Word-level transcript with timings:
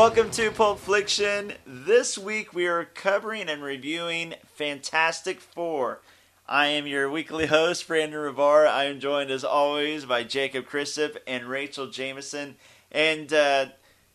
Welcome 0.00 0.30
to 0.30 0.50
Pulp 0.50 0.78
Fiction. 0.78 1.52
This 1.66 2.16
week 2.16 2.54
we 2.54 2.66
are 2.66 2.86
covering 2.86 3.50
and 3.50 3.62
reviewing 3.62 4.32
Fantastic 4.46 5.42
Four. 5.42 6.00
I 6.48 6.68
am 6.68 6.86
your 6.86 7.10
weekly 7.10 7.44
host, 7.44 7.86
Brandon 7.86 8.18
Rivara. 8.18 8.70
I 8.70 8.84
am 8.84 8.98
joined 8.98 9.30
as 9.30 9.44
always 9.44 10.06
by 10.06 10.24
Jacob 10.24 10.64
Christop 10.66 11.18
and 11.26 11.44
Rachael 11.44 11.88
Jameson. 11.88 12.56
And, 12.90 13.30
uh, 13.30 13.66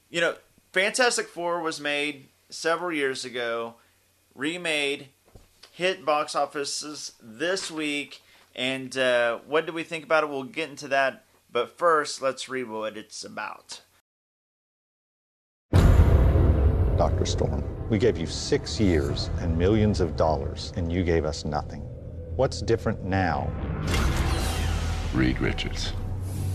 you 0.10 0.22
know, 0.22 0.34
Fantastic 0.74 1.28
Four 1.28 1.62
was 1.62 1.80
made 1.80 2.30
several 2.50 2.92
years 2.92 3.24
ago, 3.24 3.76
remade, 4.34 5.10
hit 5.72 6.04
box 6.04 6.36
offices 6.36 7.12
this 7.22 7.70
week. 7.70 8.24
And 8.56 8.98
uh, 8.98 9.38
what 9.46 9.68
do 9.68 9.72
we 9.72 9.84
think 9.84 10.04
about 10.04 10.24
it? 10.24 10.32
We'll 10.32 10.46
get 10.46 10.72
into 10.72 10.88
that. 10.88 11.26
But 11.52 11.78
first, 11.78 12.24
let's 12.24 12.50
read 12.50 12.70
what 12.70 12.98
it's 12.98 13.24
about. 13.24 13.82
Dr. 16.98 17.26
Storm. 17.26 17.64
We 17.90 17.98
gave 17.98 18.18
you 18.18 18.26
six 18.26 18.80
years 18.80 19.30
and 19.40 19.58
millions 19.58 20.00
of 20.00 20.16
dollars, 20.16 20.72
and 20.76 20.92
you 20.92 21.04
gave 21.04 21.26
us 21.26 21.46
nothing. 21.46 21.82
What's 22.36 22.62
different 22.62 23.04
now? 23.04 23.52
Reed 25.14 25.40
Richards. 25.40 25.94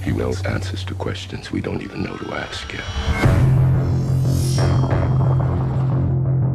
He 0.02 0.12
knows 0.12 0.44
answers 0.46 0.84
to 0.84 0.94
questions 0.94 1.52
we 1.52 1.60
don't 1.60 1.82
even 1.82 2.02
know 2.02 2.16
to 2.16 2.34
ask 2.34 2.72
yet. 2.72 2.84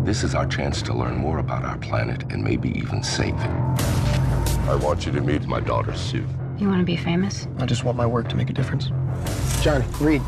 This 0.04 0.24
is 0.24 0.36
our 0.36 0.48
chance 0.48 0.82
to 0.84 0.94
learn 0.94 1.18
more 1.18 1.40
about 1.40 1.64
our 1.64 1.78
planet 1.78 2.24
and 2.32 2.44
maybe 2.44 2.70
even 2.78 3.04
save 3.04 3.36
it. 3.36 3.50
I 4.68 4.76
want 4.76 5.06
you 5.06 5.12
to 5.12 5.22
meet 5.22 5.46
my 5.46 5.60
daughter, 5.60 5.94
Sue. 5.96 6.26
You 6.58 6.68
want 6.68 6.80
to 6.80 6.86
be 6.86 6.98
famous? 6.98 7.48
I 7.60 7.66
just 7.66 7.84
want 7.84 7.98
my 7.98 8.06
work 8.06 8.30
to 8.30 8.36
make 8.36 8.50
a 8.50 8.54
difference. 8.54 8.90
Johnny, 9.62 9.86
Reed. 10.00 10.22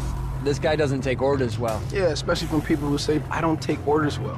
This 0.47 0.59
guy 0.59 0.77
doesn't 0.77 1.01
take 1.01 1.21
orders 1.21 1.59
well. 1.59 1.83
Yeah, 1.91 2.03
especially 2.03 2.47
from 2.47 2.61
people 2.61 2.87
who 2.87 2.97
say 2.97 3.21
I 3.29 3.41
don't 3.41 3.61
take 3.61 3.85
orders 3.85 4.17
well. 4.17 4.37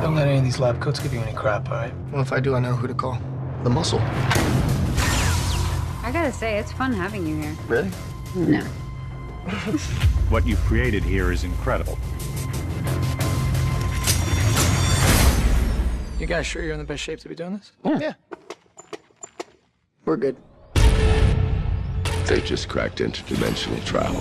Don't 0.00 0.14
let 0.14 0.28
any 0.28 0.38
of 0.38 0.44
these 0.44 0.60
lab 0.60 0.80
coats 0.80 1.00
give 1.00 1.12
you 1.12 1.18
any 1.18 1.32
crap, 1.32 1.68
all 1.68 1.74
right? 1.74 1.92
Well, 2.12 2.22
if 2.22 2.32
I 2.32 2.38
do, 2.38 2.54
I 2.54 2.60
know 2.60 2.72
who 2.72 2.86
to 2.86 2.94
call. 2.94 3.18
The 3.64 3.70
muscle. 3.70 3.98
I 6.04 6.10
gotta 6.12 6.30
say, 6.30 6.56
it's 6.56 6.70
fun 6.70 6.92
having 6.92 7.26
you 7.26 7.34
here. 7.42 7.56
Really? 7.66 7.90
No. 8.36 8.60
What 10.30 10.46
you've 10.46 10.60
created 10.60 11.02
here 11.02 11.32
is 11.32 11.42
incredible. 11.42 11.98
You 16.20 16.26
guys 16.26 16.46
sure 16.46 16.62
you're 16.62 16.74
in 16.74 16.78
the 16.78 16.84
best 16.84 17.02
shape 17.02 17.18
to 17.18 17.28
be 17.28 17.34
doing 17.34 17.56
this? 17.56 17.72
Yeah. 17.84 18.12
We're 20.04 20.16
good. 20.16 20.36
They 22.26 22.40
just 22.40 22.68
cracked 22.68 22.98
interdimensional 22.98 23.84
travel. 23.84 24.18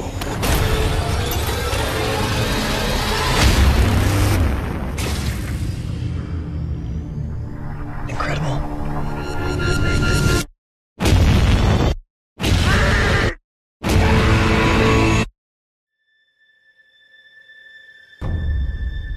Incredible. 8.07 8.61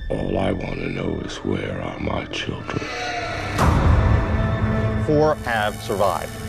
All 0.09 0.39
I 0.39 0.53
want 0.53 0.77
to 0.77 0.89
know 0.89 1.21
is 1.27 1.37
where 1.45 1.83
are 1.83 2.01
my 2.01 2.25
children? 2.27 2.79
Four 5.05 5.35
have 5.45 5.79
survived. 5.83 6.48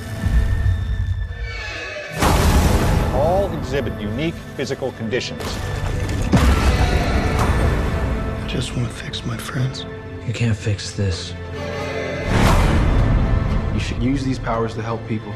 All 3.20 3.52
exhibit 3.53 3.99
unique 3.99 4.36
physical 4.55 4.92
conditions. 4.93 5.43
I 8.42 8.48
just 8.48 8.76
want 8.76 8.88
to 8.88 8.93
fix 8.93 9.26
my 9.26 9.38
friends. 9.38 9.86
You 10.26 10.33
can't 10.33 10.58
fix 10.58 10.93
this. 10.93 11.33
You 13.73 13.80
should 13.80 14.02
use 14.02 14.23
these 14.23 14.39
powers 14.39 14.73
to 14.76 14.82
help 14.82 15.05
people. 15.08 15.33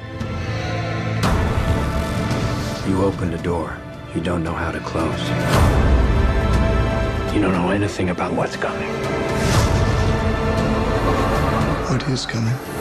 You 2.90 3.04
opened 3.04 3.34
a 3.34 3.42
door 3.44 3.78
you 4.16 4.22
don't 4.22 4.44
know 4.44 4.54
how 4.54 4.72
to 4.72 4.80
close. 4.80 5.20
You 7.34 7.42
don't 7.42 7.54
know 7.54 7.72
anything 7.72 8.12
about 8.12 8.32
what's 8.32 8.56
coming. 8.56 8.88
What 11.90 12.08
is 12.10 12.24
coming? 12.28 12.73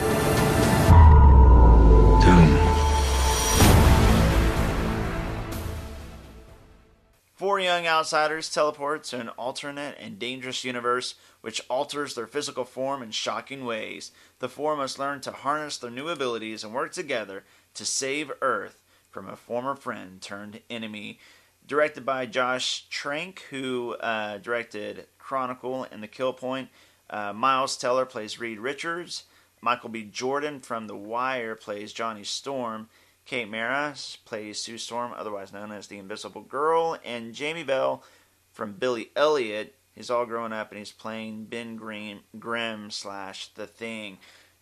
Young 7.63 7.87
outsiders 7.87 8.49
teleport 8.49 9.03
to 9.05 9.19
an 9.19 9.29
alternate 9.29 9.97
and 9.99 10.19
dangerous 10.19 10.63
universe 10.63 11.15
which 11.41 11.61
alters 11.69 12.15
their 12.15 12.27
physical 12.27 12.63
form 12.63 13.01
in 13.01 13.11
shocking 13.11 13.65
ways. 13.65 14.11
The 14.39 14.49
four 14.49 14.75
must 14.75 14.99
learn 14.99 15.21
to 15.21 15.31
harness 15.31 15.77
their 15.77 15.89
new 15.89 16.09
abilities 16.09 16.63
and 16.63 16.73
work 16.73 16.93
together 16.93 17.43
to 17.73 17.85
save 17.85 18.31
Earth 18.41 18.81
from 19.09 19.27
a 19.27 19.35
former 19.35 19.75
friend 19.75 20.21
turned 20.21 20.61
enemy. 20.69 21.19
Directed 21.65 22.05
by 22.05 22.25
Josh 22.25 22.85
Trank, 22.89 23.41
who 23.49 23.95
uh, 23.95 24.37
directed 24.37 25.07
Chronicle 25.17 25.87
and 25.91 26.03
The 26.03 26.07
Kill 26.07 26.33
Point. 26.33 26.69
Uh, 27.09 27.31
Miles 27.33 27.77
Teller 27.77 28.05
plays 28.05 28.39
Reed 28.39 28.59
Richards. 28.59 29.23
Michael 29.61 29.89
B. 29.89 30.03
Jordan 30.03 30.59
from 30.59 30.87
The 30.87 30.95
Wire 30.95 31.55
plays 31.55 31.93
Johnny 31.93 32.23
Storm. 32.23 32.89
Kate 33.25 33.49
Mara 33.49 33.95
plays 34.25 34.59
Sue 34.59 34.77
Storm, 34.77 35.13
otherwise 35.15 35.53
known 35.53 35.71
as 35.71 35.87
the 35.87 35.97
Invisible 35.97 36.41
Girl, 36.41 36.97
and 37.03 37.33
Jamie 37.33 37.63
Bell 37.63 38.03
from 38.51 38.73
Billy 38.73 39.11
Elliot. 39.15 39.75
He's 39.95 40.09
all 40.09 40.25
grown 40.25 40.51
up 40.51 40.71
and 40.71 40.79
he's 40.79 40.91
playing 40.91 41.45
Ben 41.45 41.75
Grimm, 41.75 42.21
Grimm 42.39 42.89
slash 42.91 43.49
The 43.49 43.67
Thing. 43.67 44.17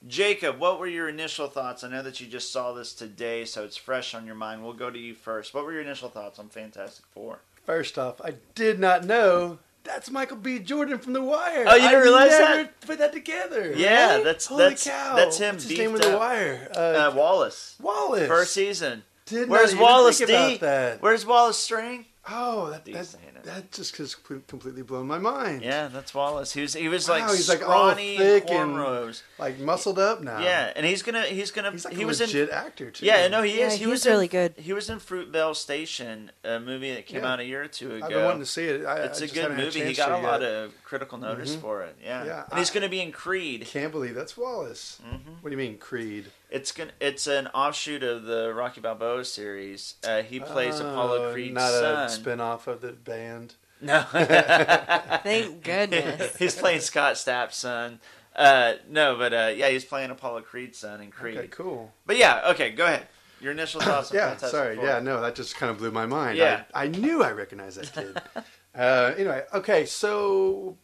Jacob, 0.08 0.60
what 0.60 0.80
were 0.80 0.88
your 0.88 1.08
initial 1.08 1.48
thoughts? 1.48 1.84
I 1.84 1.90
know 1.90 2.02
that 2.02 2.20
you 2.20 2.28
just 2.28 2.52
saw 2.52 2.74
this 2.74 2.94
today, 2.94 3.46
so 3.46 3.64
it's 3.64 3.78
fresh 3.78 4.16
on 4.16 4.26
your 4.26 4.36
mind. 4.36 4.64
We'll 4.64 4.74
go 4.74 4.90
to 4.90 4.98
you 4.98 5.14
first. 5.14 5.54
What 5.54 5.64
were 5.64 5.74
your 5.74 5.82
initial 5.82 6.10
thoughts 6.10 6.40
on 6.40 6.50
Fantastic 6.50 7.06
Four? 7.06 7.40
First 7.66 8.00
off, 8.00 8.20
I 8.22 8.34
did 8.56 8.80
not 8.80 9.06
know 9.06 9.60
that's 9.84 10.09
Michael 10.12 10.38
B. 10.38 10.59
Jordan 10.59 10.97
from 11.00 11.14
The 11.14 11.22
Wire. 11.22 11.66
Oh, 11.68 11.75
you 11.75 11.81
didn't 11.81 11.96
I 12.00 12.02
realize 12.03 12.30
never 12.31 12.64
that? 12.64 12.81
Put 12.81 13.00
that 13.00 13.14
together. 13.14 13.74
Yeah, 13.75 14.12
Really? 14.14 14.24
that's 14.24 14.46
Holy 14.47 14.64
that's 14.64 14.84
cow. 14.88 15.16
that's 15.16 15.38
him. 15.38 15.56
What's 15.56 15.68
his 15.68 15.78
name 15.78 15.96
in 15.96 16.02
The. 16.02 16.18
Wire? 16.18 16.72
Uh, 16.75 16.80
Uh, 16.80 17.14
Wallace. 17.16 17.75
Wallace. 17.81 18.28
First 18.28 18.53
season. 18.53 19.03
Did 19.25 19.50
Where's 19.50 19.75
Wallace 19.75 20.20
D? 20.20 20.58
Where's 21.00 21.25
Wallace 21.25 21.58
String? 21.58 22.06
Oh, 22.30 22.70
that 22.70 22.86
that, 22.86 23.06
saying 23.08 23.24
it. 23.36 23.44
that 23.46 23.72
just 23.72 23.98
has 23.98 24.14
completely 24.14 24.84
blown 24.84 25.08
my 25.08 25.18
mind. 25.18 25.64
Yeah, 25.64 25.88
that's 25.88 26.14
Wallace. 26.14 26.54
He 26.54 26.62
was 26.62 26.76
he 26.76 26.88
was 26.88 27.09
Wow, 27.09 27.16
like 27.20 27.30
he's 27.32 27.50
like 27.50 27.68
all 27.68 27.90
scrawny 27.92 28.16
thick 28.18 28.50
and 28.52 28.74
cornrows. 28.76 29.24
like 29.40 29.58
muscled 29.58 29.98
up 29.98 30.22
now. 30.22 30.40
Yeah, 30.40 30.72
and 30.76 30.86
he's 30.86 31.02
gonna 31.02 31.24
he's 31.24 31.50
gonna 31.50 31.72
he's 31.72 31.84
like 31.84 31.96
he 31.96 32.04
a 32.04 32.06
was 32.06 32.20
legit 32.20 32.50
in 32.50 32.54
actor 32.56 32.92
too. 32.92 33.08
yeah 33.08 33.28
no 33.28 33.42
he 33.42 33.58
Yeah, 33.59 33.68
is 33.68 33.74
he 33.76 33.88
was 33.88 34.06
really 34.06 34.26
in, 34.26 34.30
good. 34.32 34.54
He 34.58 34.72
was 34.72 34.88
in 34.90 35.00
Fruitvale 35.00 35.56
Station, 35.56 36.32
a 36.44 36.59
movie 36.59 36.94
that 36.94 37.08
came 37.08 37.24
Yeah. 37.24 37.34
out 37.34 37.40
a 37.40 37.44
year 37.46 37.64
or 37.64 37.68
two 37.68 37.96
ago. 37.96 38.06
I've 38.06 38.12
been 38.12 38.24
wanting 38.24 38.42
to 38.42 38.46
see 38.46 38.66
it. 38.66 38.86
I, 38.86 38.98
it's 38.98 39.20
I 39.20 39.26
a 39.26 39.28
good 39.28 39.38
haven't 39.42 39.58
had 39.58 39.66
movie. 39.66 39.86
He 39.86 39.94
got 39.96 40.12
a 40.12 40.18
lot 40.22 40.42
yet. 40.42 40.52
of 40.52 40.84
critical 40.84 41.18
notice 41.18 41.56
Mhm. 41.56 41.62
for 41.62 41.82
it. 41.82 41.96
Yeah, 42.03 42.24
Yeah, 42.26 42.44
and 42.52 42.59
he's 42.59 42.70
gonna 42.70 42.88
be 42.88 43.02
in 43.02 43.12
Creed. 43.12 43.66
Can't 43.66 43.92
believe 43.92 44.14
that's 44.14 44.38
Wallace. 44.38 45.00
Mm-hmm. 45.03 45.32
What 45.42 45.50
do 45.50 45.52
you 45.52 45.58
mean 45.58 45.80
Creed? 45.80 46.26
It's 46.52 46.74
gonna 46.74 46.92
it's 47.00 47.28
an 47.28 47.48
offshoot 47.48 48.04
of 48.04 48.24
the 48.24 48.54
Rocky 48.54 48.82
Balboa 48.82 49.24
series. 49.24 49.96
Uh, 50.06 50.22
he 50.22 50.42
plays 50.42 50.80
Apollo 50.82 51.30
Oh, 51.30 51.34
Creed's 51.34 51.54
not 51.56 51.72
son. 51.72 52.06
a 52.06 52.10
spin-off 52.10 52.68
of 52.68 52.82
the 52.82 52.92
band. 52.92 53.56
No. 53.80 54.04
Thank 54.12 55.64
goodness. 55.64 56.36
he's 56.40 56.56
playing 56.56 56.82
Scott 56.82 57.18
Stapp's 57.18 57.58
son. 57.58 58.00
Uh, 58.36 58.74
no, 58.90 59.16
but 59.18 59.34
uh, 59.34 59.52
yeah, 59.56 59.70
he's 59.70 59.86
playing 59.86 60.12
Apollo 60.12 60.42
Creed's 60.42 60.78
son 60.78 61.02
in 61.02 61.09
Creed. 61.09 61.38
Okay, 61.38 61.48
cool. 61.48 61.92
But 62.06 62.18
yeah, 62.18 62.42
okay, 62.52 62.72
go 62.72 62.86
ahead. 62.86 63.08
Your 63.40 63.54
initial 63.54 63.82
thoughts 63.82 64.12
yeah, 64.14 64.28
Fantastic 64.28 64.50
sorry. 64.50 64.76
Four. 64.76 64.86
Yeah, 64.86 65.00
no, 65.00 65.22
that 65.22 65.36
just 65.36 65.56
kind 65.56 65.70
of 65.72 65.78
blew 65.78 65.92
my 65.92 66.06
mind. 66.06 66.38
Yeah. 66.38 66.64
I, 66.74 66.84
I 66.84 66.88
knew 66.88 67.24
I 67.24 67.32
recognized 67.32 67.80
that 67.80 67.94
kid. 67.94 68.44
uh, 68.76 69.14
anyway, 69.18 69.44
okay, 69.54 69.86
so 69.86 70.78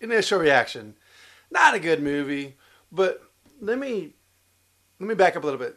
initial 0.00 0.38
reaction, 0.38 0.94
not 1.50 1.74
a 1.74 1.80
good 1.80 2.00
movie, 2.02 2.56
but 2.90 3.22
let 3.60 3.78
me 3.78 4.14
let 5.00 5.08
me 5.08 5.14
back 5.14 5.36
up 5.36 5.42
a 5.42 5.46
little 5.46 5.58
bit. 5.60 5.76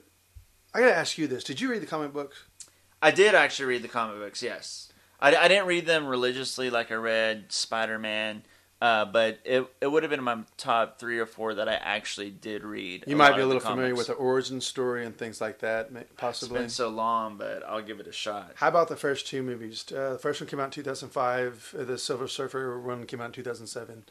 I 0.74 0.80
gotta 0.80 0.96
ask 0.96 1.18
you 1.18 1.28
this: 1.28 1.44
Did 1.44 1.60
you 1.62 1.72
read 1.72 1.82
the 1.82 1.88
comic 1.88 2.14
books? 2.14 2.44
I 3.02 3.12
did 3.12 3.36
actually 3.36 3.66
read 3.66 3.82
the 3.82 3.88
comic 3.88 4.18
books. 4.18 4.42
Yes, 4.44 4.92
I, 5.20 5.36
I 5.36 5.48
didn't 5.48 5.68
read 5.68 5.86
them 5.86 6.06
religiously 6.08 6.70
like 6.70 6.92
I 6.92 6.96
read 6.96 7.52
Spider 7.52 7.98
Man. 7.98 8.44
Uh, 8.82 9.06
but 9.06 9.40
it 9.46 9.66
it 9.80 9.88
would 9.88 10.04
have 10.04 10.10
been 10.10 10.20
in 10.20 10.26
my 10.26 10.40
top 10.58 11.00
three 11.00 11.18
or 11.18 11.26
four 11.26 11.54
that 11.54 11.70
I 11.70 11.76
actually 11.76 12.30
did 12.32 12.66
read. 12.66 13.06
You 13.08 13.16
might 13.16 13.34
be 13.34 13.42
a 13.42 13.46
little 13.46 13.62
familiar 13.62 13.96
with 13.96 14.08
the 14.08 14.14
origin 14.14 14.60
story 14.60 15.06
and 15.06 15.18
things 15.18 15.40
like 15.40 15.60
that, 15.60 15.90
possibly. 16.18 16.56
It's 16.58 16.64
been 16.64 16.70
so 16.70 16.90
long, 16.90 17.38
but 17.38 17.64
I'll 17.66 17.82
give 17.82 18.02
it 18.02 18.08
a 18.08 18.12
shot. 18.12 18.52
How 18.56 18.68
about 18.68 18.90
the 18.90 18.98
first 18.98 19.26
two 19.26 19.42
movies? 19.42 19.86
Uh, 19.90 20.14
the 20.14 20.20
first 20.20 20.42
one 20.42 20.50
came 20.50 20.60
out 20.60 20.66
in 20.66 20.72
2005. 20.72 21.76
uh, 21.80 21.84
The 21.86 21.98
Silver 21.98 22.28
Surfer 22.28 22.78
one 22.78 23.06
came 23.06 23.22
out 23.22 23.28
in 23.28 23.32
2007. 23.32 24.04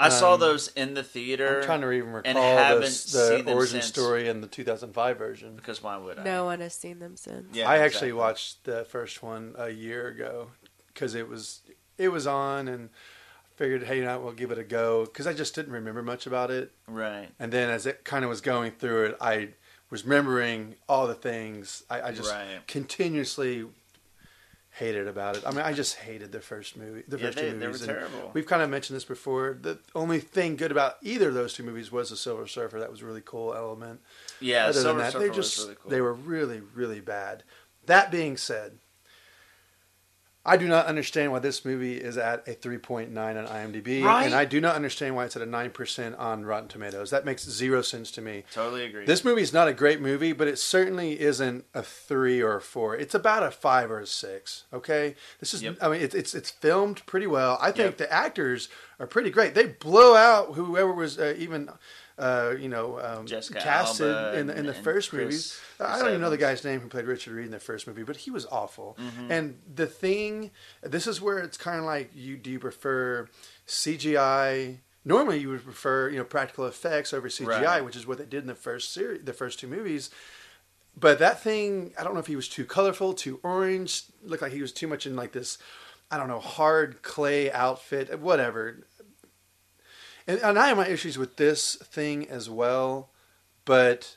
I 0.00 0.08
saw 0.08 0.34
Um, 0.34 0.40
those 0.40 0.68
in 0.68 0.94
the 0.94 1.02
theater. 1.02 1.58
I'm 1.58 1.64
trying 1.64 1.80
to 1.82 1.92
even 1.92 2.08
and 2.08 2.14
recall 2.26 2.42
haven't 2.56 2.80
the, 2.82 2.90
seen 2.90 3.38
the 3.38 3.42
them 3.44 3.56
origin 3.56 3.82
since. 3.82 3.86
story 3.86 4.28
in 4.28 4.40
the 4.40 4.46
2005 4.46 5.18
version. 5.18 5.56
Because 5.56 5.82
why 5.82 5.96
would 5.96 6.18
I? 6.18 6.24
No 6.24 6.44
one 6.46 6.60
has 6.60 6.74
seen 6.74 6.98
them 6.98 7.16
since. 7.16 7.54
Yeah, 7.54 7.68
I 7.68 7.78
actually 7.78 8.12
watched 8.12 8.64
the 8.64 8.84
first 8.84 9.22
one 9.22 9.54
a 9.58 9.70
year 9.70 10.08
ago 10.08 10.50
because 10.88 11.14
it 11.14 11.28
was 11.28 11.60
it 11.98 12.08
was 12.08 12.26
on 12.26 12.66
and 12.66 12.88
I 12.92 13.56
figured, 13.56 13.82
hey, 13.84 13.98
you 13.98 14.04
know, 14.04 14.18
we'll 14.20 14.32
give 14.32 14.50
it 14.50 14.58
a 14.58 14.64
go 14.64 15.04
because 15.04 15.26
I 15.26 15.34
just 15.34 15.54
didn't 15.54 15.72
remember 15.72 16.02
much 16.02 16.26
about 16.26 16.50
it. 16.50 16.72
Right. 16.88 17.28
And 17.38 17.52
then 17.52 17.68
as 17.68 17.84
it 17.84 18.04
kind 18.04 18.24
of 18.24 18.30
was 18.30 18.40
going 18.40 18.72
through 18.72 19.04
it, 19.06 19.16
I 19.20 19.50
was 19.90 20.04
remembering 20.04 20.76
all 20.88 21.06
the 21.06 21.14
things 21.14 21.82
I, 21.90 22.00
I 22.00 22.12
just 22.12 22.30
Right. 22.32 22.66
continuously 22.66 23.66
hated 24.72 25.08
about 25.08 25.36
it. 25.36 25.42
I 25.46 25.50
mean, 25.50 25.60
I 25.60 25.72
just 25.72 25.96
hated 25.96 26.30
the 26.32 26.40
first 26.40 26.76
movie. 26.76 27.02
The 27.08 27.18
Yeah, 27.18 27.26
first 27.26 27.38
they- 27.38 27.50
two 27.50 27.58
they 27.58 27.66
were 27.66 27.72
movies. 27.72 27.82
and 27.82 27.90
terrible. 27.90 28.30
We've 28.32 28.46
kind 28.46 28.62
of 28.62 28.70
mentioned 28.70 28.96
this 28.96 29.04
before. 29.04 29.58
The 29.60 29.78
only 29.94 30.20
thing 30.20 30.56
good 30.56 30.70
about 30.70 30.96
either 31.02 31.28
of 31.28 31.34
those 31.34 31.54
two 31.54 31.62
movies 31.64 31.90
was 31.90 32.10
the 32.10 32.16
Silver 32.16 32.46
Surfer. 32.46 32.78
That 32.78 32.90
was 32.90 33.02
a 33.02 33.04
really 33.06 33.22
cool 33.24 33.52
element. 33.54 34.00
Yeah, 34.40 34.64
Other 34.66 34.74
Silver 34.74 34.88
than 34.88 34.98
that, 34.98 35.12
Surfer 35.12 35.26
they 35.28 35.34
just 35.34 35.58
really 35.58 35.74
cool. 35.82 35.90
they 35.90 36.00
were 36.00 36.14
really 36.14 36.60
really 36.74 37.00
bad. 37.00 37.42
That 37.86 38.10
being 38.10 38.36
said, 38.36 38.78
I 40.44 40.56
do 40.56 40.66
not 40.66 40.86
understand 40.86 41.32
why 41.32 41.38
this 41.40 41.66
movie 41.66 41.96
is 41.98 42.16
at 42.16 42.48
a 42.48 42.52
3.9 42.52 43.08
on 43.14 43.46
IMDb, 43.46 44.02
Right? 44.02 44.24
and 44.24 44.34
I 44.34 44.46
do 44.46 44.58
not 44.58 44.74
understand 44.74 45.14
why 45.14 45.26
it's 45.26 45.36
at 45.36 45.42
a 45.42 45.46
9% 45.46 46.18
on 46.18 46.46
Rotten 46.46 46.66
Tomatoes. 46.68 47.10
That 47.10 47.26
makes 47.26 47.44
zero 47.44 47.82
sense 47.82 48.10
to 48.12 48.22
me. 48.22 48.44
Totally 48.50 48.86
agree. 48.86 49.04
This 49.04 49.22
movie 49.22 49.42
is 49.42 49.52
not 49.52 49.68
a 49.68 49.74
great 49.74 50.00
movie, 50.00 50.32
but 50.32 50.48
it 50.48 50.58
certainly 50.58 51.20
isn't 51.20 51.66
a 51.74 51.82
three 51.82 52.40
or 52.40 52.56
a 52.56 52.60
four. 52.62 52.96
It's 52.96 53.14
about 53.14 53.42
a 53.42 53.50
five 53.50 53.90
or 53.90 54.00
a 54.00 54.06
six. 54.06 54.64
Okay, 54.72 55.14
this 55.40 55.52
is. 55.52 55.62
Yep. 55.62 55.76
I 55.82 55.88
mean, 55.90 56.00
it's 56.00 56.14
it's 56.14 56.34
it's 56.34 56.50
filmed 56.50 57.04
pretty 57.04 57.26
well. 57.26 57.58
I 57.60 57.66
think 57.70 57.90
Yep. 57.90 57.96
the 57.98 58.12
actors 58.12 58.70
are 58.98 59.06
pretty 59.06 59.28
great. 59.30 59.54
They 59.54 59.66
blow 59.66 60.16
out 60.16 60.54
whoever 60.54 60.92
was 60.92 61.18
uh, 61.18 61.34
even. 61.36 61.68
Uh, 62.20 62.54
you 62.58 62.68
know, 62.68 63.00
um, 63.00 63.24
Jessica 63.26 63.60
casted 63.60 64.14
Alba 64.14 64.38
in 64.38 64.46
the, 64.48 64.58
in 64.58 64.66
the 64.66 64.74
first 64.74 65.08
Chris- 65.10 65.22
movies. 65.22 65.60
Chris 65.78 65.88
I 65.88 65.98
don't 65.98 66.08
even 66.08 66.20
know 66.20 66.28
the 66.28 66.36
guy's 66.36 66.62
name 66.64 66.80
who 66.80 66.88
played 66.88 67.06
Richard 67.06 67.32
Reed 67.32 67.46
in 67.46 67.50
the 67.50 67.58
first 67.58 67.86
movie, 67.86 68.02
but 68.02 68.16
he 68.18 68.30
was 68.30 68.44
awful. 68.46 68.98
Mhm. 69.00 69.30
And 69.30 69.58
the 69.74 69.86
thing, 69.86 70.50
this 70.82 71.06
is 71.06 71.20
where 71.22 71.38
it's 71.38 71.56
kind 71.56 71.78
of 71.78 71.86
like 71.86 72.10
you 72.14 72.36
do 72.36 72.50
you 72.50 72.58
prefer 72.58 73.26
CGI? 73.66 74.78
Normally, 75.04 75.38
you 75.38 75.48
would 75.48 75.64
prefer 75.64 76.10
you 76.10 76.18
know 76.18 76.24
practical 76.24 76.66
effects 76.66 77.14
over 77.14 77.28
CGI, 77.28 77.62
Right. 77.64 77.84
which 77.84 77.96
is 77.96 78.06
what 78.06 78.18
they 78.18 78.26
did 78.26 78.42
in 78.42 78.46
the 78.48 78.54
first 78.54 78.92
series, 78.92 79.24
the 79.24 79.32
first 79.32 79.58
two 79.58 79.66
movies. 79.66 80.10
But 80.98 81.18
that 81.20 81.42
thing, 81.42 81.94
I 81.98 82.04
don't 82.04 82.12
know 82.14 82.20
if 82.20 82.26
he 82.26 82.36
was 82.36 82.48
too 82.48 82.66
colorful, 82.66 83.14
too 83.14 83.40
orange. 83.42 84.02
Looked 84.22 84.42
like 84.42 84.52
he 84.52 84.60
was 84.60 84.72
too 84.72 84.86
much 84.86 85.06
in 85.06 85.16
like 85.16 85.32
this, 85.32 85.56
I 86.10 86.18
don't 86.18 86.28
know, 86.28 86.40
hard 86.40 87.00
clay 87.02 87.50
outfit, 87.50 88.18
whatever. 88.20 88.80
And, 90.30 90.40
and 90.42 90.58
I 90.58 90.68
have 90.68 90.76
my 90.76 90.86
issues 90.86 91.18
with 91.18 91.36
this 91.36 91.74
thing 91.76 92.28
as 92.28 92.48
well, 92.48 93.10
but 93.64 94.16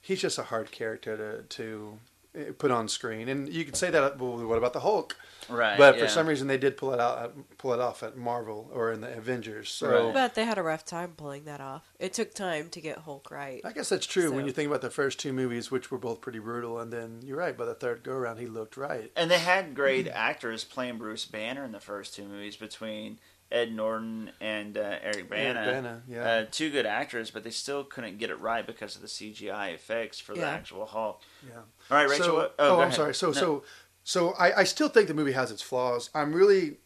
he's 0.00 0.20
just 0.20 0.38
a 0.38 0.44
hard 0.44 0.70
character 0.70 1.16
to 1.16 1.42
to 1.56 1.98
uh, 2.34 2.52
put 2.56 2.70
on 2.70 2.88
screen. 2.88 3.28
And 3.28 3.48
you 3.48 3.64
could 3.64 3.76
say 3.76 3.90
that. 3.90 4.18
Well, 4.18 4.46
what 4.46 4.58
about 4.58 4.72
the 4.72 4.80
Hulk? 4.80 5.16
Right, 5.48 5.78
But 5.78 5.96
yeah. 5.96 6.02
for 6.02 6.08
some 6.08 6.26
reason, 6.26 6.46
they 6.46 6.58
did 6.58 6.76
pull 6.76 6.92
it 6.92 7.00
out, 7.00 7.34
pull 7.56 7.72
it 7.72 7.80
off 7.80 8.02
at 8.02 8.18
Marvel 8.18 8.70
or 8.72 8.92
in 8.92 9.00
the 9.00 9.16
Avengers. 9.16 9.70
So 9.70 10.10
But 10.12 10.34
they 10.34 10.44
had 10.44 10.58
a 10.58 10.62
rough 10.62 10.84
time 10.84 11.14
pulling 11.16 11.44
that 11.44 11.60
off. 11.60 11.90
It 11.98 12.12
took 12.12 12.34
time 12.34 12.68
to 12.70 12.80
get 12.82 12.98
Hulk 12.98 13.30
right. 13.30 13.62
I 13.64 13.72
guess 13.72 13.88
that's 13.88 14.06
true 14.06 14.30
when 14.30 14.44
you 14.44 14.52
think 14.52 14.68
about 14.68 14.82
the 14.82 14.90
first 14.90 15.18
two 15.18 15.32
movies, 15.32 15.70
which 15.70 15.90
were 15.90 15.96
both 15.96 16.20
pretty 16.20 16.38
brutal, 16.38 16.78
and 16.78 16.92
then 16.92 17.20
you're 17.22 17.38
right. 17.38 17.56
By 17.56 17.64
the 17.64 17.74
third 17.74 18.02
go 18.02 18.12
around, 18.12 18.38
he 18.38 18.46
looked 18.46 18.76
right. 18.76 19.10
And 19.16 19.30
they 19.30 19.38
had 19.38 19.74
great 19.74 20.06
actors 20.06 20.64
playing 20.64 20.98
Bruce 20.98 21.24
Banner 21.24 21.64
in 21.64 21.72
the 21.72 21.80
first 21.80 22.14
two 22.14 22.24
movies 22.24 22.56
between 22.56 23.18
Ed 23.50 23.72
Norton 23.72 24.30
and 24.40 24.76
uh, 24.76 24.96
Eric 25.02 25.30
Bana. 25.30 25.64
Bana, 25.64 26.02
yeah. 26.08 26.22
Uh, 26.24 26.46
two 26.50 26.70
good 26.70 26.84
actors, 26.86 27.30
but 27.30 27.44
they 27.44 27.50
still 27.50 27.82
couldn't 27.84 28.18
get 28.18 28.28
it 28.30 28.38
right 28.40 28.66
because 28.66 28.94
of 28.96 29.02
the 29.02 29.08
CGI 29.08 29.74
effects 29.74 30.20
for 30.20 30.34
the 30.34 30.44
actual 30.44 30.84
Hulk. 30.86 31.22
Yeah. 31.48 31.56
All 31.56 31.64
right, 31.96 32.08
Rachael. 32.08 32.26
So, 32.26 32.34
what, 32.34 32.54
oh, 32.58 32.68
go 32.68 32.74
I'm 32.76 32.80
ahead. 32.88 32.94
sorry. 32.94 33.14
So, 33.14 33.28
No. 33.28 33.32
so, 33.32 33.64
so 34.04 34.30
I, 34.38 34.60
I 34.60 34.64
still 34.64 34.88
think 34.88 35.08
the 35.08 35.14
movie 35.14 35.32
has 35.32 35.50
its 35.50 35.62
flaws. 35.62 36.10
I'm 36.14 36.32
really, 36.34 36.76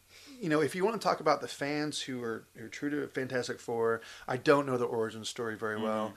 you 0.41 0.47
know, 0.49 0.61
if 0.61 0.73
you 0.75 0.85
want 0.85 0.99
to 1.01 1.05
talk 1.05 1.19
about 1.19 1.41
the 1.41 1.47
fans 1.49 2.01
who 2.01 2.23
are 2.23 2.45
who 2.55 2.65
are 2.65 2.69
true 2.69 2.89
to 2.89 3.07
Fantastic 3.09 3.59
Four, 3.59 4.01
I 4.27 4.37
don't 4.37 4.65
know 4.65 4.77
the 4.77 4.85
origin 4.85 5.25
story 5.25 5.57
very 5.57 5.81
well, 5.81 6.13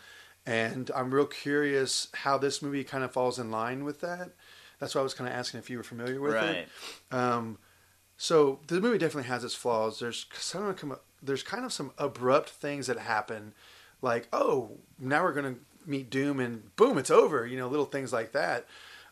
Mm-hmm. 0.46 0.50
and 0.52 0.90
I'm 0.94 1.12
real 1.12 1.26
curious 1.26 2.08
how 2.14 2.38
this 2.38 2.62
movie 2.62 2.84
kind 2.84 3.02
of 3.02 3.12
falls 3.12 3.38
in 3.40 3.50
line 3.50 3.82
with 3.84 4.00
that. 4.02 4.30
That's 4.78 4.94
why 4.94 5.00
I 5.00 5.04
was 5.04 5.14
kind 5.14 5.28
of 5.28 5.34
asking 5.34 5.58
if 5.58 5.70
you 5.70 5.76
were 5.78 5.82
familiar 5.82 6.20
with 6.20 6.34
Right. 6.34 6.56
it. 6.56 6.68
Um, 7.10 7.58
so 8.16 8.60
the 8.66 8.80
movie 8.80 8.98
definitely 8.98 9.28
has 9.28 9.44
its 9.44 9.54
flaws. 9.54 9.98
There's 9.98 10.26
some 10.34 10.64
of 10.66 10.80
them- 10.80 10.96
there's 11.22 11.42
kind 11.42 11.64
of 11.64 11.72
some 11.72 11.92
abrupt 11.98 12.50
things 12.50 12.86
that 12.86 12.98
happen, 12.98 13.54
like 14.02 14.28
oh 14.32 14.78
now 14.98 15.22
we're 15.22 15.32
gonna 15.32 15.56
meet 15.86 16.10
Doom 16.10 16.40
and 16.40 16.74
boom 16.76 16.98
it's 16.98 17.10
over. 17.10 17.46
You 17.46 17.56
know 17.58 17.68
little 17.68 17.86
things 17.86 18.12
like 18.12 18.32
that. 18.32 18.66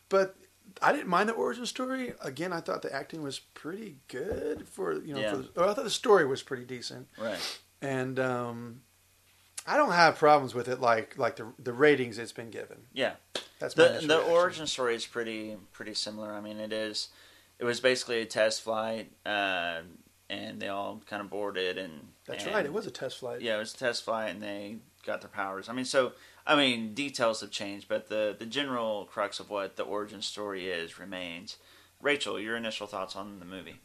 But 0.09 0.35
I 0.81 0.91
didn't 0.91 1.07
mind 1.07 1.29
the 1.29 1.33
origin 1.33 1.65
story. 1.65 2.13
Again, 2.21 2.51
I 2.51 2.59
thought 2.59 2.81
the 2.81 2.93
acting 2.93 3.21
was 3.21 3.39
pretty 3.39 3.97
good 4.07 4.67
for 4.67 4.93
you 4.93 5.13
know. 5.13 5.19
Yeah. 5.19 5.31
For 5.31 5.37
the, 5.37 5.49
or 5.61 5.69
I 5.69 5.73
thought 5.73 5.83
the 5.83 5.89
story 5.89 6.25
was 6.25 6.41
pretty 6.43 6.65
decent, 6.65 7.07
Right. 7.17 7.59
and 7.81 8.19
um, 8.19 8.81
I 9.67 9.77
don't 9.77 9.91
have 9.93 10.17
problems 10.17 10.53
with 10.53 10.67
it 10.67 10.79
like 10.81 11.17
like 11.17 11.35
the 11.37 11.47
the 11.59 11.73
ratings 11.73 12.17
it's 12.17 12.31
been 12.33 12.49
given. 12.51 12.83
Yeah. 12.93 13.13
That's 13.59 13.73
the 13.73 14.01
the 14.05 14.19
origin 14.21 14.67
story 14.67 14.95
is 14.95 15.05
pretty 15.05 15.55
pretty 15.71 15.93
similar. 15.93 16.33
I 16.33 16.41
mean, 16.41 16.59
it 16.59 16.73
is. 16.73 17.09
It 17.59 17.65
was 17.65 17.79
basically 17.79 18.21
a 18.21 18.25
test 18.25 18.61
flight, 18.61 19.11
uh, 19.25 19.81
and 20.29 20.59
they 20.59 20.67
all 20.67 21.01
kind 21.09 21.21
of 21.21 21.29
boarded 21.29 21.77
and. 21.77 22.09
That's 22.25 22.43
and- 22.43 22.53
right. 22.53 22.65
It 22.65 22.73
was 22.73 22.87
a 22.87 22.91
test 22.91 23.19
flight. 23.19 23.41
Yeah, 23.41 23.55
it 23.55 23.59
was 23.59 23.73
a 23.73 23.77
test 23.77 24.03
flight, 24.03 24.31
and 24.31 24.41
they 24.41 24.77
got 25.05 25.21
their 25.21 25.29
powers. 25.29 25.69
I 25.69 25.73
mean, 25.73 25.85
so 25.85 26.13
I 26.47 26.55
mean, 26.55 26.93
details 26.93 27.41
have 27.41 27.51
changed, 27.51 27.87
but 27.87 28.07
the 28.09 28.35
the 28.37 28.45
general 28.45 29.05
crux 29.05 29.39
of 29.39 29.49
what 29.49 29.77
the 29.77 29.83
origin 29.83 30.21
story 30.21 30.69
is 30.69 30.99
remains. 30.99 31.57
Rachael, 32.01 32.39
your 32.39 32.55
initial 32.55 32.87
thoughts 32.87 33.15
on 33.15 33.39
the 33.39 33.45
movie? 33.45 33.79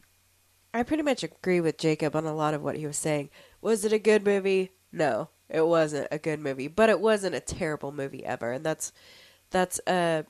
I 0.73 0.83
pretty 0.83 1.03
much 1.03 1.23
agree 1.23 1.59
with 1.59 1.77
Jacob 1.77 2.15
on 2.15 2.25
a 2.25 2.33
lot 2.33 2.53
of 2.53 2.61
what 2.61 2.77
he 2.77 2.85
was 2.85 2.97
saying. 2.97 3.29
Was 3.61 3.83
it 3.83 3.93
a 3.93 3.99
good 3.99 4.23
movie? 4.23 4.71
No, 4.91 5.29
it 5.49 5.65
wasn't 5.65 6.07
a 6.11 6.19
good 6.19 6.39
movie, 6.39 6.67
but 6.67 6.89
it 6.89 6.99
wasn't 6.99 7.35
a 7.35 7.39
terrible 7.39 7.91
movie 7.91 8.25
ever, 8.25 8.51
and 8.51 8.65
that's 8.65 8.91
that's 9.49 9.79
uh 9.87 10.23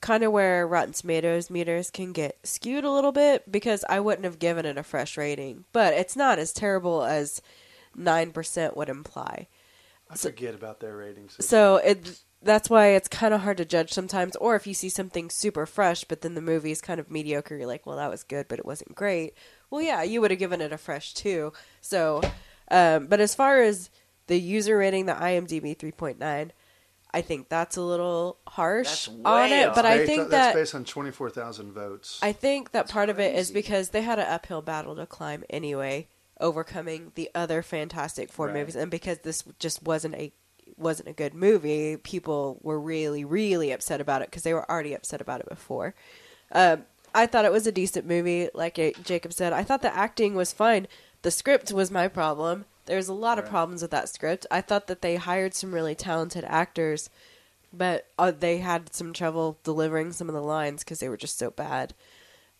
kind 0.00 0.24
of 0.24 0.32
where 0.32 0.66
Rotten 0.66 0.92
Tomatoes 0.92 1.50
meters 1.50 1.90
can 1.90 2.12
get 2.12 2.38
skewed 2.44 2.84
a 2.84 2.90
little 2.90 3.12
bit 3.12 3.50
because 3.50 3.84
I 3.88 4.00
wouldn't 4.00 4.24
have 4.24 4.38
given 4.38 4.66
it 4.66 4.78
a 4.78 4.82
fresh 4.82 5.16
rating, 5.16 5.64
but 5.72 5.92
it's 5.92 6.16
not 6.16 6.38
as 6.38 6.52
terrible 6.52 7.04
as 7.04 7.42
nine 7.94 8.32
percent 8.32 8.76
would 8.76 8.88
imply. 8.88 9.48
I 10.08 10.16
forget 10.16 10.54
about 10.54 10.80
their 10.80 10.96
ratings. 10.96 11.36
So 11.44 11.76
it 11.76 12.20
that's 12.42 12.70
why 12.70 12.88
it's 12.88 13.08
kind 13.08 13.34
of 13.34 13.42
hard 13.42 13.58
to 13.58 13.64
judge 13.64 13.92
sometimes. 13.92 14.34
Or 14.36 14.56
if 14.56 14.66
you 14.66 14.74
see 14.74 14.88
something 14.88 15.28
super 15.30 15.66
fresh, 15.66 16.04
but 16.04 16.22
then 16.22 16.34
the 16.34 16.40
movie 16.40 16.70
is 16.70 16.80
kind 16.80 16.98
of 16.98 17.10
mediocre, 17.10 17.56
you're 17.56 17.66
like, 17.66 17.86
well, 17.86 17.96
that 17.96 18.10
was 18.10 18.22
good, 18.22 18.48
but 18.48 18.58
it 18.58 18.64
wasn't 18.64 18.94
great. 18.94 19.34
Well, 19.68 19.82
yeah, 19.82 20.02
you 20.02 20.20
would 20.20 20.30
have 20.30 20.40
given 20.40 20.60
it 20.60 20.72
a 20.72 20.78
fresh 20.78 21.12
too. 21.12 21.52
So, 21.80 22.22
um, 22.70 23.06
but 23.08 23.20
as 23.20 23.34
far 23.34 23.60
as 23.60 23.90
the 24.26 24.40
user 24.40 24.78
rating, 24.78 25.06
the 25.06 25.12
IMDb 25.12 25.76
3.9, 25.76 26.50
I 27.12 27.22
think 27.22 27.48
that's 27.48 27.76
a 27.76 27.82
little 27.82 28.38
harsh 28.46 29.08
on 29.24 29.50
it. 29.50 29.74
But 29.74 29.84
I 29.84 30.06
think 30.06 30.22
on- 30.24 30.30
that 30.30 30.30
that's 30.30 30.54
based 30.54 30.74
on 30.74 30.84
twenty 30.84 31.10
four 31.10 31.28
thousand 31.30 31.72
votes. 31.72 32.18
I 32.22 32.32
think 32.32 32.70
that 32.72 32.88
part 32.88 33.08
of 33.08 33.18
it 33.18 33.34
is 33.34 33.50
because 33.50 33.90
they 33.90 34.02
had 34.02 34.18
an 34.18 34.26
uphill 34.28 34.62
battle 34.62 34.94
to 34.96 35.06
climb 35.06 35.44
anyway, 35.50 36.06
overcoming 36.40 37.12
the 37.14 37.30
other 37.34 37.62
Fantastic 37.62 38.30
Four 38.32 38.46
Right. 38.46 38.54
movies, 38.56 38.76
and 38.76 38.90
because 38.90 39.18
this 39.18 39.44
just 39.58 39.82
wasn't 39.82 40.14
a 40.14 40.32
wasn't 40.76 41.08
a 41.08 41.12
good 41.12 41.34
movie, 41.34 41.96
people 41.96 42.58
were 42.62 42.80
really 42.80 43.24
really 43.24 43.70
upset 43.72 44.00
about 44.00 44.22
it 44.22 44.30
because 44.30 44.42
they 44.44 44.54
were 44.54 44.70
already 44.70 44.94
upset 44.94 45.20
about 45.20 45.40
it 45.40 45.48
before. 45.48 45.94
Um, 46.52 46.84
I 47.14 47.26
thought 47.26 47.44
it 47.44 47.52
was 47.52 47.66
a 47.66 47.72
decent 47.72 48.06
movie, 48.06 48.48
like 48.54 48.76
Jacob 49.02 49.32
said. 49.32 49.52
I 49.52 49.64
thought 49.64 49.82
the 49.82 49.94
acting 49.94 50.34
was 50.36 50.52
fine. 50.52 50.86
The 51.22 51.30
script 51.32 51.72
was 51.72 51.90
my 51.90 52.06
problem. 52.08 52.64
There's 52.90 53.06
a 53.06 53.14
lot 53.14 53.38
of 53.38 53.46
problems 53.46 53.82
with 53.82 53.92
that 53.92 54.08
script. 54.08 54.48
I 54.50 54.60
thought 54.60 54.88
that 54.88 55.00
they 55.00 55.14
hired 55.14 55.54
some 55.54 55.72
really 55.72 55.94
talented 55.94 56.42
actors, 56.42 57.08
but 57.72 58.08
uh, 58.18 58.32
they 58.32 58.58
had 58.58 58.92
some 58.92 59.12
trouble 59.12 59.60
delivering 59.62 60.10
some 60.10 60.28
of 60.28 60.34
the 60.34 60.42
lines 60.42 60.82
because 60.82 60.98
they 60.98 61.08
were 61.08 61.16
just 61.16 61.38
so 61.38 61.52
bad. 61.52 61.94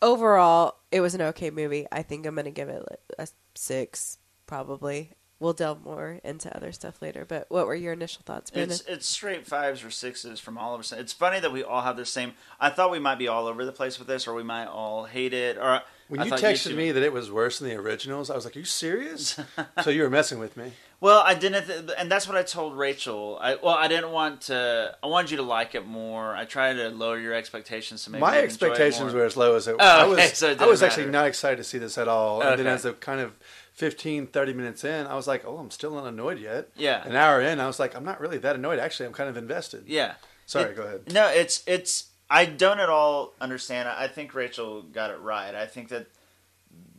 Overall, 0.00 0.76
it 0.92 1.00
was 1.00 1.16
an 1.16 1.20
okay 1.20 1.50
movie. 1.50 1.84
I 1.90 2.02
think 2.02 2.24
I'm 2.26 2.36
gonna 2.36 2.52
give 2.52 2.68
it 2.68 3.00
a 3.18 3.26
six, 3.56 4.18
probably. 4.46 5.10
We'll 5.40 5.54
delve 5.54 5.82
more 5.82 6.20
into 6.22 6.54
other 6.54 6.70
stuff 6.70 7.00
later. 7.00 7.24
But 7.26 7.46
what 7.48 7.66
were 7.66 7.74
your 7.74 7.94
initial 7.94 8.20
thoughts, 8.26 8.50
Brandon? 8.50 8.74
It's 8.74 8.86
it's 8.86 9.06
straight 9.08 9.46
fives 9.46 9.82
or 9.82 9.90
sixes 9.90 10.38
from 10.38 10.58
all 10.58 10.74
of 10.74 10.80
us. 10.80 10.92
It's 10.92 11.14
funny 11.14 11.40
that 11.40 11.50
we 11.50 11.62
all 11.64 11.80
have 11.80 11.96
the 11.96 12.04
same. 12.04 12.34
I 12.60 12.68
thought 12.68 12.90
we 12.90 12.98
might 12.98 13.18
be 13.18 13.26
all 13.26 13.46
over 13.46 13.64
the 13.64 13.72
place 13.72 13.98
with 13.98 14.06
this, 14.06 14.26
or 14.28 14.34
we 14.34 14.42
might 14.42 14.66
all 14.66 15.04
hate 15.06 15.32
it. 15.32 15.56
Or 15.56 15.80
when 16.08 16.20
I 16.20 16.24
you 16.24 16.30
thought 16.30 16.40
texted 16.40 16.68
two- 16.70 16.76
me 16.76 16.92
that 16.92 17.02
it 17.02 17.14
was 17.14 17.32
worse 17.32 17.58
than 17.58 17.70
the 17.70 17.76
originals, 17.76 18.28
I 18.28 18.34
was 18.34 18.44
like, 18.44 18.54
"Are 18.54 18.58
you 18.58 18.64
serious?" 18.66 19.40
so 19.82 19.88
you 19.88 20.02
were 20.02 20.10
messing 20.10 20.38
with 20.38 20.58
me. 20.58 20.72
Well, 21.02 21.22
I 21.24 21.32
didn't, 21.32 21.64
th- 21.66 21.88
and 21.96 22.12
that's 22.12 22.28
what 22.28 22.36
I 22.36 22.42
told 22.42 22.76
Rachael. 22.76 23.38
I, 23.40 23.54
well, 23.54 23.74
I 23.74 23.88
didn't 23.88 24.10
want 24.10 24.42
to. 24.42 24.94
I 25.02 25.06
wanted 25.06 25.30
you 25.30 25.38
to 25.38 25.42
like 25.42 25.74
it 25.74 25.86
more. 25.86 26.36
I 26.36 26.44
tried 26.44 26.74
to 26.74 26.90
lower 26.90 27.18
your 27.18 27.32
expectations 27.32 28.04
to 28.04 28.10
maybe 28.10 28.20
My 28.20 28.34
you'd 28.42 28.50
enjoy 28.50 28.66
it 28.66 28.70
expectations 28.72 29.12
more. 29.14 29.20
were 29.22 29.26
as 29.26 29.34
low 29.38 29.56
as 29.56 29.66
it. 29.68 29.76
Oh, 29.78 29.82
I 29.82 30.02
okay, 30.04 30.10
was. 30.28 30.36
so 30.36 30.48
it 30.48 30.50
I 30.50 30.54
didn't 30.56 30.68
was 30.68 30.82
actually 30.82 31.06
not 31.06 31.24
excited 31.26 31.56
to 31.56 31.64
see 31.64 31.78
this 31.78 31.96
at 31.96 32.08
all. 32.08 32.42
And 32.42 32.58
then 32.58 32.66
as 32.66 32.84
a 32.84 32.92
kind 32.92 33.20
of 33.22 33.32
15, 33.80 34.26
30 34.26 34.52
minutes 34.52 34.84
in, 34.84 35.06
I 35.06 35.14
was 35.16 35.26
like, 35.26 35.44
"Oh, 35.46 35.56
I'm 35.56 35.70
still 35.70 35.92
not 35.94 36.04
annoyed 36.06 36.38
yet." 36.38 36.68
Yeah. 36.76 37.02
An 37.06 37.16
hour 37.16 37.40
in, 37.40 37.58
I 37.60 37.66
was 37.66 37.78
like, 37.80 37.96
"I'm 37.96 38.04
not 38.04 38.20
really 38.20 38.36
that 38.38 38.54
annoyed. 38.56 38.78
Actually, 38.78 39.06
I'm 39.06 39.14
kind 39.14 39.30
of 39.30 39.38
invested." 39.38 39.84
Yeah. 39.88 40.14
Sorry, 40.44 40.70
It- 40.70 40.76
go 40.76 40.82
ahead. 40.82 41.12
No, 41.12 41.28
it's 41.28 41.62
it's. 41.66 42.10
I 42.28 42.44
don't 42.44 42.78
at 42.78 42.90
all 42.90 43.32
understand. 43.40 43.88
I 43.88 44.06
think 44.06 44.34
Rachael 44.34 44.82
got 44.82 45.10
it 45.10 45.18
right. 45.20 45.54
I 45.54 45.66
think 45.66 45.88
that 45.88 46.08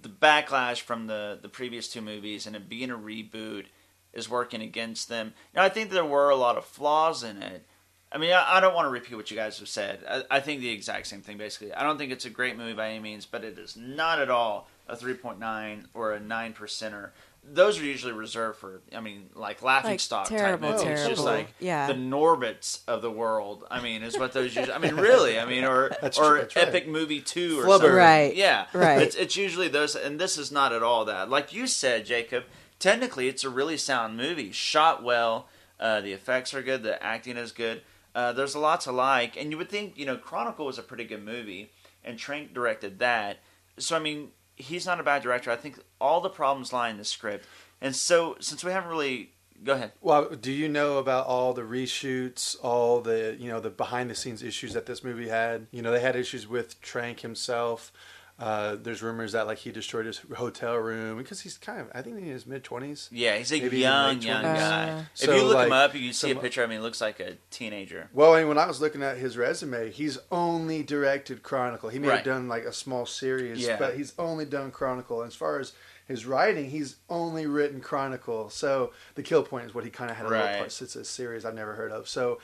the 0.02 0.10
backlash 0.10 0.82
from 0.82 1.06
the 1.08 1.38
the 1.42 1.50
previous 1.50 1.88
two 1.88 2.02
movies 2.02 2.48
and 2.48 2.56
it 2.56 2.68
being 2.68 2.90
a 2.90 2.98
reboot 2.98 3.66
is 4.14 4.28
working 4.28 4.62
against 4.62 5.08
them. 5.08 5.34
Now 5.56 5.64
I 5.64 5.70
think 5.70 5.92
there 5.92 6.04
were 6.04 6.30
a 6.30 6.36
lot 6.36 6.58
of 6.58 6.66
flaws 6.66 7.24
in 7.24 7.42
it. 7.44 7.66
I 8.12 8.18
mean, 8.18 8.34
I, 8.34 8.58
I 8.58 8.60
don't 8.60 8.74
want 8.76 8.88
to 8.88 8.90
repeat 8.90 9.16
what 9.16 9.32
you 9.32 9.38
guys 9.38 9.60
have 9.60 9.70
said. 9.70 10.04
I, 10.10 10.24
I 10.38 10.40
think 10.42 10.60
the 10.60 10.70
exact 10.72 11.08
same 11.08 11.22
thing 11.22 11.38
basically. 11.38 11.74
I 11.74 11.84
don't 11.84 11.98
think 11.98 12.12
it's 12.12 12.26
a 12.26 12.30
great 12.30 12.58
movie 12.58 12.74
by 12.74 12.90
any 12.90 13.00
means, 13.00 13.26
but 13.26 13.44
it 13.46 13.58
is 13.58 13.78
not 13.78 14.20
at 14.20 14.30
all 14.30 14.68
a 14.92 14.96
3.9 14.96 15.86
or 15.94 16.12
a 16.14 16.20
9 16.20 16.54
percenter. 16.54 17.10
Those 17.44 17.80
are 17.80 17.84
usually 17.84 18.14
reserved 18.14 18.60
for, 18.60 18.82
I 18.96 19.00
mean, 19.02 19.30
like 19.34 19.64
laughing 19.64 19.92
Like, 19.92 20.00
stock 20.00 20.28
terrible, 20.28 20.74
type 20.74 20.80
movies. 20.86 21.00
It's 21.00 21.10
just 21.10 21.24
like 21.24 21.48
Yeah. 21.60 21.88
the 21.88 21.94
Norbits 21.96 22.82
of 22.88 23.02
the 23.02 23.10
world. 23.10 23.66
I 23.72 23.82
mean, 23.82 24.04
is 24.04 24.16
what 24.18 24.32
those 24.34 24.56
usually. 24.56 24.72
I 24.74 24.78
mean, 24.78 24.96
really. 24.96 25.40
I 25.40 25.46
mean, 25.46 25.64
or 25.64 25.90
That's 26.02 26.20
or 26.20 26.30
true, 26.30 26.40
that's 26.42 26.56
right. 26.56 26.68
epic 26.68 26.88
movie 26.88 27.20
two 27.20 27.60
or 27.60 27.64
Flubber. 27.64 27.70
something. 27.80 27.92
Right, 27.94 28.36
Yeah. 28.36 28.68
right. 28.74 29.02
It's 29.02 29.16
it's 29.16 29.36
usually 29.36 29.70
those, 29.70 29.96
and 29.96 30.20
this 30.20 30.38
is 30.38 30.52
not 30.52 30.72
at 30.72 30.84
all 30.84 31.04
that. 31.06 31.30
Like 31.32 31.52
you 31.52 31.66
said, 31.66 32.06
Jacob. 32.06 32.44
Technically, 32.78 33.28
it's 33.28 33.44
a 33.44 33.50
really 33.50 33.78
sound 33.78 34.18
movie, 34.18 34.52
shot 34.52 35.02
well. 35.04 35.48
Uh, 35.80 36.00
the 36.02 36.14
effects 36.14 36.54
are 36.54 36.62
good. 36.62 36.84
The 36.84 37.02
acting 37.04 37.38
is 37.38 37.52
good. 37.52 37.82
Uh, 38.14 38.34
there's 38.34 38.54
a 38.56 38.60
lot 38.60 38.82
to 38.82 38.92
like, 38.92 39.36
and 39.36 39.50
you 39.52 39.58
would 39.58 39.70
think 39.70 39.98
you 39.98 40.06
know 40.06 40.16
Chronicle 40.18 40.66
was 40.68 40.78
a 40.78 40.84
pretty 40.84 41.06
good 41.06 41.24
movie, 41.26 41.72
and 42.04 42.20
Trank 42.20 42.54
directed 42.54 43.00
that. 43.00 43.38
So 43.80 43.96
I 43.96 44.00
mean, 44.00 44.30
he's 44.62 44.86
not 44.86 45.00
a 45.00 45.04
bad 45.04 45.22
director. 45.22 45.52
I 45.52 45.56
think 45.56 45.80
all 46.00 46.22
the 46.22 46.30
problems 46.30 46.72
lie 46.72 46.90
in 46.90 46.98
the 46.98 47.06
script, 47.06 47.46
and 47.82 47.96
so 47.96 48.36
since 48.40 48.64
we 48.64 48.72
haven't 48.72 48.90
really, 48.90 49.32
go 49.64 49.74
ahead. 49.74 49.92
Well, 50.02 50.30
do 50.30 50.52
you 50.52 50.70
know 50.70 50.98
about 50.98 51.28
all 51.28 51.54
the 51.54 51.64
reshoots, 51.64 52.56
all 52.64 53.02
the 53.02 53.36
you 53.40 53.50
know 53.50 53.60
the 53.60 53.70
behind 53.70 54.10
the 54.10 54.16
scenes 54.16 54.44
issues 54.44 54.74
that 54.74 54.86
this 54.86 55.04
movie 55.04 55.30
had? 55.30 55.68
You 55.72 55.82
know, 55.82 55.92
they 55.92 56.00
had 56.00 56.16
issues 56.16 56.48
with 56.48 56.82
Trank 56.82 57.22
himself. 57.22 57.92
Uh, 58.42 58.76
there's 58.76 59.04
rumors 59.04 59.34
that 59.34 59.46
like 59.46 59.60
he 59.60 59.72
destroyed 59.72 60.08
his 60.08 60.20
hotel 60.36 60.76
room 60.76 61.20
because 61.20 61.42
he's 61.42 61.60
kind 61.60 61.80
of 61.80 61.88
I 61.94 62.02
think 62.02 62.18
in 62.18 62.26
his 62.26 62.48
mid 62.48 62.64
twenties. 62.64 63.08
Yeah, 63.12 63.38
he's 63.38 63.52
a 63.52 63.60
young, 63.60 64.20
young 64.22 64.42
guy. 64.42 64.90
Uh, 64.90 65.00
if 65.00 65.06
So, 65.14 65.36
you 65.36 65.44
look 65.44 65.54
like, 65.56 65.68
him 65.68 65.74
up, 65.74 65.94
you 65.94 66.12
see 66.12 66.32
a 66.32 66.36
picture. 66.36 66.64
I 66.64 66.66
mean, 66.66 66.80
he 66.80 66.84
looks 66.84 67.00
like 67.02 67.20
a 67.20 67.38
teenager. 67.52 68.10
Well, 68.14 68.34
I 68.34 68.40
mean, 68.40 68.48
when 68.48 68.58
I 68.58 68.66
was 68.66 68.82
looking 68.82 69.04
at 69.04 69.18
his 69.18 69.38
resume, 69.38 69.92
he's 69.92 70.18
only 70.32 70.82
directed 70.82 71.44
Chronicle. 71.44 71.90
He 71.90 72.00
may 72.00 72.08
Right. 72.08 72.16
have 72.18 72.26
done 72.26 72.48
like 72.48 72.64
a 72.64 72.74
small 72.74 73.06
series, 73.06 73.60
Yeah. 73.60 73.78
but 73.78 73.96
he's 73.96 74.14
only 74.18 74.46
done 74.46 74.72
Chronicle. 74.72 75.22
As 75.22 75.36
far 75.36 75.60
as 75.60 75.74
his 76.08 76.26
writing, 76.26 76.72
he's 76.72 76.96
only 77.10 77.46
written 77.46 77.80
Chronicle. 77.80 78.50
So 78.50 78.92
the 79.14 79.22
Kill 79.22 79.44
Point 79.44 79.68
is 79.68 79.76
what 79.76 79.84
he 79.84 79.92
kind 79.92 80.10
of 80.10 80.18
had 80.18 80.26
a 80.26 80.30
Right. 80.30 80.42
little 80.42 80.58
part. 80.62 80.82
It's 80.82 80.96
a 80.96 81.06
series 81.06 81.46
I've 81.46 81.54
never 81.54 81.76
heard 81.76 81.92
of. 81.92 82.10
So 82.10 82.40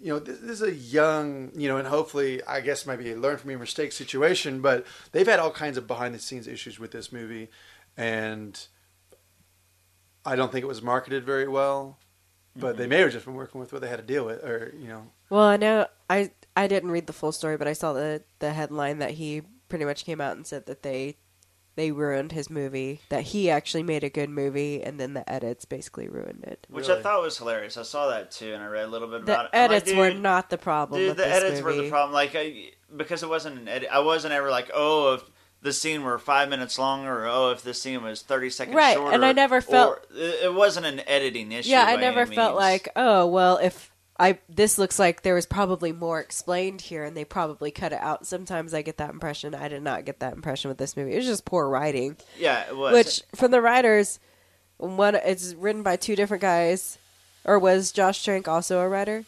you 0.00 0.12
know, 0.12 0.18
this, 0.18 0.38
this 0.38 0.50
is 0.60 0.62
a 0.62 0.72
young, 0.74 1.50
you 1.54 1.68
know, 1.68 1.76
and 1.76 1.86
hopefully, 1.88 2.42
I 2.44 2.60
guess 2.60 2.86
maybe 2.86 3.10
a 3.12 3.16
learn 3.16 3.36
from 3.38 3.50
your 3.50 3.58
mistake 3.58 3.92
situation. 3.92 4.60
But 4.60 4.86
they've 5.12 5.26
had 5.26 5.38
all 5.40 5.50
kinds 5.50 5.76
of 5.76 5.86
behind 5.86 6.14
the 6.14 6.18
scenes 6.18 6.46
issues 6.46 6.78
with 6.78 6.90
this 6.92 7.12
movie, 7.12 7.48
and 7.96 8.58
I 10.24 10.36
don't 10.36 10.52
think 10.52 10.62
it 10.62 10.68
was 10.68 10.82
marketed 10.82 11.24
very 11.24 11.48
well. 11.48 11.98
But 12.56 12.70
Mm-hmm. 12.72 12.78
they 12.78 12.86
may 12.88 13.00
have 13.00 13.12
just 13.12 13.24
been 13.24 13.34
working 13.34 13.60
with 13.60 13.72
what 13.72 13.82
they 13.82 13.88
had 13.88 14.00
to 14.00 14.02
deal 14.04 14.24
with, 14.24 14.42
or 14.42 14.74
you 14.76 14.88
know, 14.88 15.10
Well, 15.30 15.44
I 15.44 15.56
know 15.56 15.86
I 16.10 16.32
I 16.56 16.66
didn't 16.66 16.90
read 16.90 17.06
the 17.06 17.12
full 17.12 17.30
story, 17.30 17.56
but 17.56 17.68
I 17.68 17.72
saw 17.72 17.92
the 17.92 18.22
the 18.40 18.52
headline 18.52 18.98
that 18.98 19.12
he 19.12 19.42
pretty 19.68 19.84
much 19.84 20.04
came 20.04 20.20
out 20.20 20.36
and 20.36 20.44
said 20.46 20.66
that 20.66 20.82
they 20.82 21.16
they 21.78 21.92
ruined 21.92 22.32
his 22.32 22.50
movie. 22.50 23.00
That 23.08 23.22
he 23.22 23.48
actually 23.50 23.82
made 23.84 24.02
a 24.04 24.10
good 24.10 24.28
movie, 24.28 24.82
and 24.82 24.98
then 24.98 25.14
the 25.14 25.28
edits 25.30 25.64
basically 25.64 26.08
ruined 26.08 26.44
it. 26.44 26.66
Which 26.68 26.88
I 26.88 27.00
thought 27.00 27.22
was 27.22 27.38
hilarious. 27.38 27.76
I 27.76 27.82
saw 27.82 28.08
that 28.08 28.30
too, 28.30 28.52
and 28.52 28.62
I 28.62 28.66
read 28.66 28.84
a 28.84 28.88
little 28.88 29.08
bit 29.08 29.24
The 29.24 29.32
about 29.32 29.44
it. 29.46 29.50
I'm 29.54 29.70
like, 29.70 29.82
edits 29.82 29.92
were 29.94 30.12
not 30.12 30.50
the 30.50 30.58
problem. 30.58 31.00
Dude, 31.00 31.08
with 31.10 31.16
the 31.18 31.24
this 31.24 31.42
edits 31.44 31.60
were 31.62 31.72
the 31.74 31.88
problem. 31.88 32.12
Like, 32.12 32.32
I, 32.34 32.70
because 32.96 33.22
it 33.22 33.28
wasn't 33.28 33.58
an 33.60 33.68
edit. 33.68 33.88
I 33.92 34.00
wasn't 34.00 34.34
ever 34.34 34.50
like, 34.50 34.70
oh, 34.74 35.14
if 35.14 35.22
the 35.62 35.72
scene 35.72 36.02
were 36.02 36.18
five 36.18 36.48
minutes 36.48 36.78
longer, 36.78 37.24
or 37.24 37.26
oh, 37.28 37.50
if 37.50 37.62
the 37.62 37.74
scene 37.74 38.02
was 38.02 38.22
thirty 38.22 38.50
seconds 38.50 38.76
Right, 38.76 38.96
shorter. 38.96 39.14
and 39.14 39.24
I 39.24 39.32
never 39.32 39.60
felt- 39.60 40.00
or- 40.10 40.16
it 40.16 40.44
it 40.44 40.54
wasn't 40.54 40.86
an 40.86 41.00
editing 41.06 41.52
issue. 41.52 41.70
Yeah, 41.70 41.84
I 41.84 41.96
never 41.96 42.20
any 42.22 42.34
felt 42.34 42.52
means. 42.52 42.60
like, 42.60 42.88
oh 42.96 43.26
well, 43.26 43.58
if 43.58 43.90
I 44.18 44.38
this 44.48 44.78
looks 44.78 44.98
like 44.98 45.22
there 45.22 45.34
was 45.34 45.46
probably 45.46 45.92
more 45.92 46.18
explained 46.20 46.80
here, 46.80 47.04
and 47.04 47.16
they 47.16 47.24
probably 47.24 47.70
cut 47.70 47.92
it 47.92 48.00
out. 48.00 48.26
Sometimes 48.26 48.74
I 48.74 48.82
get 48.82 48.96
that 48.98 49.10
impression. 49.10 49.54
I 49.54 49.68
did 49.68 49.82
not 49.82 50.04
get 50.04 50.18
that 50.20 50.34
impression 50.34 50.68
with 50.68 50.78
this 50.78 50.96
movie. 50.96 51.12
It 51.12 51.18
was 51.18 51.26
just 51.26 51.44
poor 51.44 51.68
writing. 51.68 52.16
yeah, 52.38 52.66
it 52.68 52.76
was. 52.76 52.92
Which 52.92 53.22
from 53.36 53.52
the 53.52 53.60
writers, 53.62 54.18
one 54.76 55.14
it's 55.14 55.54
written 55.54 55.82
by 55.82 55.96
two 55.96 56.16
different 56.16 56.40
guys, 56.40 56.98
or 57.44 57.58
was 57.58 57.92
Josh 57.92 58.24
Trank 58.24 58.48
also 58.48 58.80
a 58.80 58.88
writer? 58.88 59.24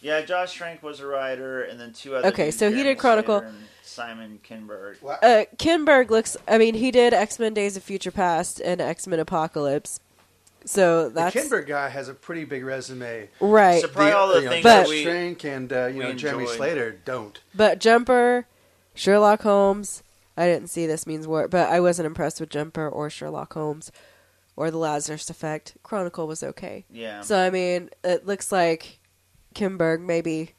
yeah, 0.00 0.20
Josh 0.22 0.54
Trank 0.54 0.82
was 0.82 1.00
a 1.00 1.06
writer, 1.06 1.62
and 1.62 1.78
then 1.78 1.92
two 1.92 2.16
other. 2.16 2.28
Okay, 2.28 2.46
dudes, 2.46 2.58
so 2.58 2.72
he 2.72 2.82
did 2.82 2.98
Chronicle. 2.98 3.44
Simon 3.82 4.40
Kinberg. 4.48 4.96
Uh, 5.04 5.44
Kinberg 5.56 6.10
looks. 6.10 6.36
I 6.48 6.56
mean, 6.56 6.74
he 6.74 6.90
did 6.90 7.12
X 7.12 7.38
Men: 7.38 7.52
Days 7.52 7.76
of 7.76 7.82
Future 7.82 8.10
Past 8.10 8.60
and 8.60 8.80
X 8.80 9.06
Men: 9.06 9.20
Apocalypse. 9.20 10.00
So 10.64 11.08
the 11.08 11.14
that's 11.14 11.34
Kinberg 11.36 11.66
guy 11.66 11.88
has 11.88 12.08
a 12.08 12.14
pretty 12.14 12.44
big 12.44 12.64
resume. 12.64 13.28
right. 13.40 13.80
So 13.82 13.88
probably 13.88 14.12
all 14.12 14.28
the 14.28 14.38
you 14.40 14.44
know, 14.44 14.50
things 14.50 14.62
But- 14.62 14.68
that 14.70 14.82
Josh 14.86 14.90
we. 14.90 15.04
Trank 15.04 15.44
and 15.44 15.72
uh, 15.72 15.86
you 15.86 15.98
we 15.98 16.04
know 16.04 16.12
Jeremy 16.14 16.42
enjoyed. 16.42 16.56
Slater 16.56 16.98
don't. 17.04 17.40
But 17.54 17.80
Jumper, 17.80 18.46
Sherlock 18.94 19.42
Holmes. 19.42 20.02
I 20.36 20.46
didn't 20.46 20.68
see 20.70 20.86
this 20.86 21.06
means 21.06 21.26
war, 21.26 21.46
but 21.46 21.68
I 21.68 21.80
wasn't 21.80 22.06
impressed 22.06 22.40
with 22.40 22.48
Jumper 22.48 22.88
or 22.88 23.10
Sherlock 23.10 23.52
Holmes 23.52 23.92
or 24.56 24.70
the 24.70 24.78
Lazarus 24.78 25.28
Effect. 25.28 25.76
Chronicle 25.82 26.26
was 26.26 26.42
okay. 26.42 26.86
Yeah. 26.90 27.20
So 27.20 27.38
I 27.38 27.50
mean, 27.50 27.90
it 28.02 28.26
looks 28.26 28.50
like 28.50 28.98
Kinberg 29.54 30.00
maybe 30.00 30.52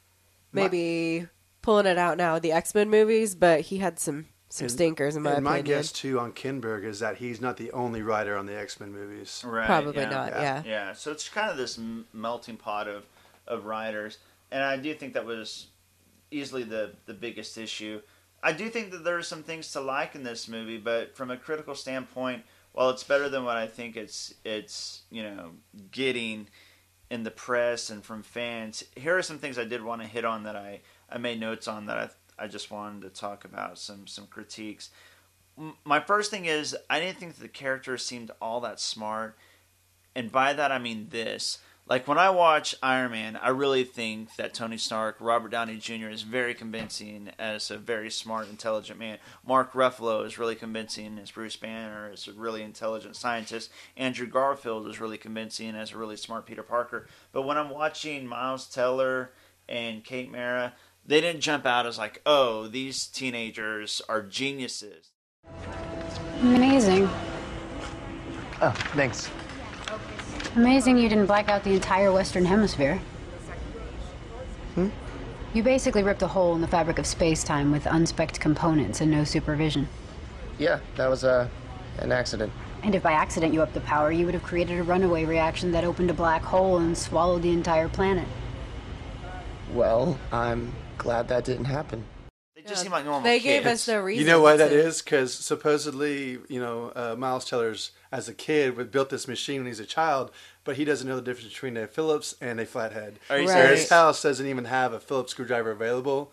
maybe 0.52 1.26
pulling 1.62 1.86
it 1.86 1.98
out 1.98 2.16
now 2.16 2.38
the 2.38 2.52
X 2.52 2.74
Men 2.74 2.88
movies, 2.90 3.34
but 3.34 3.62
he 3.62 3.78
had 3.78 3.98
some 3.98 4.26
some 4.54 4.66
And- 4.66 4.72
stinkers 4.72 5.16
in 5.16 5.22
my 5.24 5.32
and 5.32 5.42
my 5.44 5.60
guess 5.62 5.90
too 5.90 6.20
on 6.20 6.32
Kinberg 6.32 6.84
is 6.84 7.00
that 7.00 7.16
he's 7.16 7.40
not 7.40 7.56
the 7.56 7.72
only 7.72 8.02
writer 8.02 8.36
on 8.36 8.46
the 8.46 8.56
X 8.56 8.78
Men 8.78 8.92
movies. 8.92 9.42
Right, 9.44 9.66
Probably 9.66 10.02
yeah. 10.02 10.08
not. 10.10 10.28
Yeah. 10.30 10.62
Yeah, 10.64 10.92
so 10.92 11.10
it's 11.10 11.28
kind 11.28 11.50
of 11.50 11.56
this 11.56 11.76
m- 11.76 12.06
melting 12.12 12.56
pot 12.56 12.86
of, 12.86 13.04
of 13.48 13.64
writers, 13.64 14.18
and 14.52 14.62
I 14.62 14.76
do 14.76 14.94
think 14.94 15.14
that 15.14 15.24
was 15.26 15.66
easily 16.30 16.62
the 16.62 16.92
the 17.06 17.14
biggest 17.14 17.58
issue. 17.58 18.00
I 18.44 18.52
do 18.52 18.68
think 18.68 18.92
that 18.92 19.02
there 19.02 19.16
are 19.16 19.22
some 19.24 19.42
things 19.42 19.72
to 19.72 19.80
like 19.80 20.14
in 20.14 20.22
this 20.22 20.46
movie, 20.46 20.78
but 20.78 21.16
from 21.16 21.32
a 21.32 21.36
critical 21.36 21.74
standpoint, 21.74 22.44
while 22.74 22.90
it's 22.90 23.02
better 23.02 23.28
than 23.28 23.44
what 23.44 23.56
I 23.56 23.66
think 23.66 23.96
it's 23.96 24.34
it's 24.44 25.02
you 25.10 25.24
know 25.24 25.50
getting 25.90 26.46
in 27.10 27.24
the 27.24 27.30
press 27.32 27.90
and 27.90 28.04
from 28.04 28.22
fans, 28.22 28.84
here 28.94 29.18
are 29.18 29.22
some 29.22 29.38
things 29.40 29.58
I 29.58 29.64
did 29.64 29.82
want 29.82 30.00
to 30.02 30.06
hit 30.06 30.24
on 30.24 30.44
that 30.44 30.54
I 30.54 30.82
I 31.10 31.18
made 31.18 31.40
notes 31.40 31.66
on 31.66 31.86
that 31.86 31.98
I 31.98 32.08
I 32.38 32.46
just 32.46 32.70
wanted 32.70 33.02
to 33.02 33.10
talk 33.10 33.44
about 33.44 33.78
some 33.78 34.06
some 34.06 34.26
critiques. 34.26 34.90
My 35.84 36.00
first 36.00 36.30
thing 36.30 36.46
is 36.46 36.76
I 36.90 37.00
didn't 37.00 37.18
think 37.18 37.36
the 37.36 37.48
characters 37.48 38.04
seemed 38.04 38.30
all 38.40 38.60
that 38.60 38.80
smart 38.80 39.36
and 40.14 40.30
by 40.30 40.52
that 40.52 40.72
I 40.72 40.78
mean 40.78 41.08
this. 41.10 41.58
Like 41.86 42.08
when 42.08 42.16
I 42.16 42.30
watch 42.30 42.74
Iron 42.82 43.10
Man, 43.10 43.36
I 43.36 43.50
really 43.50 43.84
think 43.84 44.36
that 44.36 44.54
Tony 44.54 44.78
Stark, 44.78 45.16
Robert 45.20 45.50
Downey 45.50 45.76
Jr. 45.76 46.08
is 46.08 46.22
very 46.22 46.54
convincing 46.54 47.30
as 47.38 47.70
a 47.70 47.76
very 47.76 48.10
smart, 48.10 48.48
intelligent 48.48 48.98
man. 48.98 49.18
Mark 49.46 49.74
Ruffalo 49.74 50.24
is 50.24 50.38
really 50.38 50.54
convincing 50.54 51.18
as 51.18 51.30
Bruce 51.30 51.56
Banner, 51.56 52.10
as 52.10 52.26
a 52.26 52.32
really 52.32 52.62
intelligent 52.62 53.16
scientist. 53.16 53.70
Andrew 53.98 54.26
Garfield 54.26 54.88
is 54.88 54.98
really 54.98 55.18
convincing 55.18 55.76
as 55.76 55.92
a 55.92 55.98
really 55.98 56.16
smart 56.16 56.46
Peter 56.46 56.62
Parker. 56.62 57.06
But 57.32 57.42
when 57.42 57.58
I'm 57.58 57.68
watching 57.68 58.26
Miles 58.26 58.66
Teller 58.66 59.32
and 59.68 60.02
Kate 60.02 60.32
Mara, 60.32 60.72
they 61.06 61.20
didn't 61.20 61.40
jump 61.40 61.66
out 61.66 61.86
as 61.86 61.98
like, 61.98 62.20
oh, 62.24 62.66
these 62.66 63.06
teenagers 63.06 64.00
are 64.08 64.22
geniuses. 64.22 65.10
Amazing. 66.40 67.08
Oh, 68.60 68.70
thanks. 68.94 69.30
Amazing 70.56 70.98
you 70.98 71.08
didn't 71.08 71.26
black 71.26 71.48
out 71.48 71.64
the 71.64 71.72
entire 71.72 72.12
Western 72.12 72.44
Hemisphere. 72.44 73.00
Hmm? 74.74 74.88
You 75.52 75.62
basically 75.62 76.02
ripped 76.02 76.22
a 76.22 76.28
hole 76.28 76.54
in 76.54 76.60
the 76.60 76.68
fabric 76.68 76.98
of 76.98 77.06
space-time 77.06 77.70
with 77.70 77.86
unspec'd 77.86 78.40
components 78.40 79.00
and 79.00 79.10
no 79.10 79.24
supervision. 79.24 79.88
Yeah, 80.58 80.80
that 80.96 81.08
was 81.08 81.24
uh, 81.24 81.48
an 81.98 82.12
accident. 82.12 82.52
And 82.82 82.94
if 82.94 83.02
by 83.02 83.12
accident 83.12 83.52
you 83.52 83.62
upped 83.62 83.74
the 83.74 83.80
power, 83.80 84.12
you 84.12 84.24
would 84.26 84.34
have 84.34 84.42
created 84.42 84.78
a 84.78 84.82
runaway 84.82 85.24
reaction 85.24 85.72
that 85.72 85.84
opened 85.84 86.10
a 86.10 86.14
black 86.14 86.42
hole 86.42 86.78
and 86.78 86.96
swallowed 86.96 87.42
the 87.42 87.50
entire 87.50 87.88
planet. 87.88 88.26
Well, 89.72 90.18
I'm 90.30 90.72
glad 90.98 91.28
that 91.28 91.44
didn't 91.44 91.66
happen. 91.66 92.04
They 92.54 92.62
just 92.62 92.82
seem 92.82 92.92
like 92.92 93.04
normal 93.04 93.22
They 93.22 93.40
kids. 93.40 93.64
gave 93.64 93.72
us 93.72 93.84
the 93.86 94.02
reason. 94.02 94.24
You 94.24 94.30
know 94.30 94.40
why 94.40 94.56
that 94.56 94.68
to- 94.68 94.74
is? 94.74 95.02
Because 95.02 95.34
supposedly, 95.34 96.38
you 96.48 96.60
know, 96.60 96.92
uh, 96.94 97.14
Miles 97.18 97.44
Teller's 97.44 97.90
as 98.12 98.28
a 98.28 98.34
kid 98.34 98.76
would 98.76 98.90
built 98.90 99.10
this 99.10 99.26
machine 99.28 99.58
when 99.62 99.66
he's 99.66 99.80
a 99.80 99.84
child, 99.86 100.30
but 100.62 100.76
he 100.76 100.84
doesn't 100.84 101.06
know 101.06 101.16
the 101.16 101.22
difference 101.22 101.52
between 101.52 101.76
a 101.76 101.86
Phillips 101.86 102.34
and 102.40 102.60
a 102.60 102.64
flathead. 102.66 103.18
Are 103.28 103.38
you 103.38 103.48
Right. 103.48 103.54
Serious? 103.62 103.80
his 103.82 103.88
house 103.90 104.22
doesn't 104.22 104.46
even 104.46 104.66
have 104.66 104.92
a 104.92 105.00
Phillips 105.00 105.32
screwdriver 105.32 105.72
available. 105.72 106.32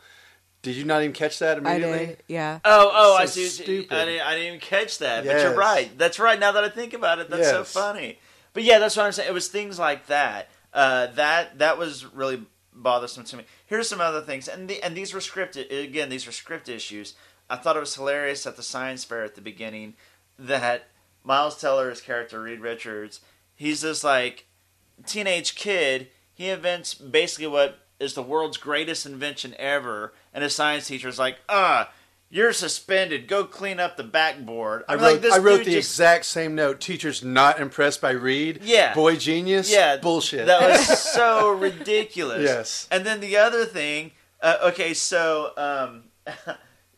Did 0.62 0.76
you 0.76 0.84
not 0.86 1.02
even 1.02 1.12
catch 1.14 1.40
that 1.40 1.58
I 1.58 1.60
immediately? 1.60 2.06
did. 2.06 2.24
Yeah. 2.28 2.60
Oh, 2.64 2.92
oh, 2.94 3.16
I 3.16 3.26
see. 3.26 3.48
stupid. 3.48 3.92
I 3.98 4.06
didn't, 4.06 4.22
I 4.28 4.32
didn't 4.36 4.48
even 4.48 4.60
catch 4.60 5.00
that. 5.00 5.26
But 5.26 5.42
you're 5.42 5.56
right. 5.56 5.90
That's 5.98 6.20
right. 6.20 6.40
Now 6.40 6.52
that 6.52 6.64
I 6.64 6.70
think 6.70 6.94
about 6.94 7.18
it, 7.18 7.30
that's 7.32 7.50
so 7.50 7.64
funny. 7.64 8.20
But 8.54 8.62
yeah, 8.64 8.78
that's 8.78 8.96
what 8.96 9.08
I'm 9.08 9.12
saying. 9.12 9.28
It 9.28 9.34
was 9.34 9.48
things 9.48 9.80
like 9.80 10.06
that. 10.08 10.50
Uh, 10.72 11.08
that 11.16 11.58
that 11.60 11.78
was 11.80 12.06
really 12.06 12.44
bothersome 12.74 13.24
to 13.26 13.38
me. 13.38 13.44
Here's 13.66 13.90
some 13.90 14.02
other 14.02 14.22
things, 14.22 14.48
and 14.48 14.68
the, 14.70 14.82
and 14.84 14.96
these 14.96 15.14
were 15.14 15.20
scripted. 15.20 15.72
Again, 15.72 16.10
these 16.10 16.26
were 16.26 16.32
script 16.32 16.70
issues. 16.70 17.16
I 17.50 17.58
thought 17.58 17.76
it 17.76 17.82
was 17.82 17.96
hilarious 17.96 18.48
at 18.48 18.56
the 18.56 18.64
science 18.64 19.04
fair 19.04 19.24
at 19.24 19.36
the 19.36 19.42
beginning 19.42 19.96
that 20.40 20.88
Miles 21.24 21.60
Teller's 21.60 22.02
character 22.02 22.42
Reed 22.42 22.62
Richards, 22.62 23.22
he's 23.56 23.82
this 23.82 24.04
like 24.04 24.46
teenage 25.06 25.56
kid. 25.56 26.08
He 26.34 26.50
invents 26.50 26.94
basically 26.94 27.48
what 27.48 27.80
is 28.00 28.14
the 28.14 28.24
world's 28.24 28.58
greatest 28.58 29.06
invention 29.06 29.54
ever, 29.60 30.14
and 30.34 30.44
his 30.44 30.56
science 30.56 30.88
teacher 30.88 31.08
is 31.08 31.20
like, 31.20 31.38
ah. 31.50 31.92
You're 32.34 32.54
suspended. 32.54 33.28
Go 33.28 33.44
clean 33.44 33.80
up 33.82 33.98
the 33.98 34.06
backboard. 34.06 34.86
I 34.88 34.94
I'm 34.94 35.00
wrote, 35.00 35.12
like, 35.12 35.22
this 35.22 35.34
I 35.34 35.38
wrote 35.40 35.58
the 35.66 35.74
just- 35.74 35.92
exact 35.92 36.24
same 36.26 36.56
note. 36.56 36.80
Teacher's 36.80 37.22
not 37.24 37.60
impressed 37.60 38.00
by 38.00 38.12
Reed. 38.12 38.62
Yeah. 38.64 38.94
Boy 38.94 39.18
genius. 39.18 39.70
Yeah, 39.72 39.98
Bullshit. 39.98 40.46
That 40.46 40.62
was 40.62 41.00
so 41.14 41.52
ridiculous. 41.52 42.44
Yes. 42.44 42.88
And 42.90 43.06
then 43.06 43.20
the 43.20 43.36
other 43.36 43.66
thing, 43.66 44.12
uh, 44.42 44.58
okay, 44.68 44.94
so 44.94 45.52
um, 45.58 46.04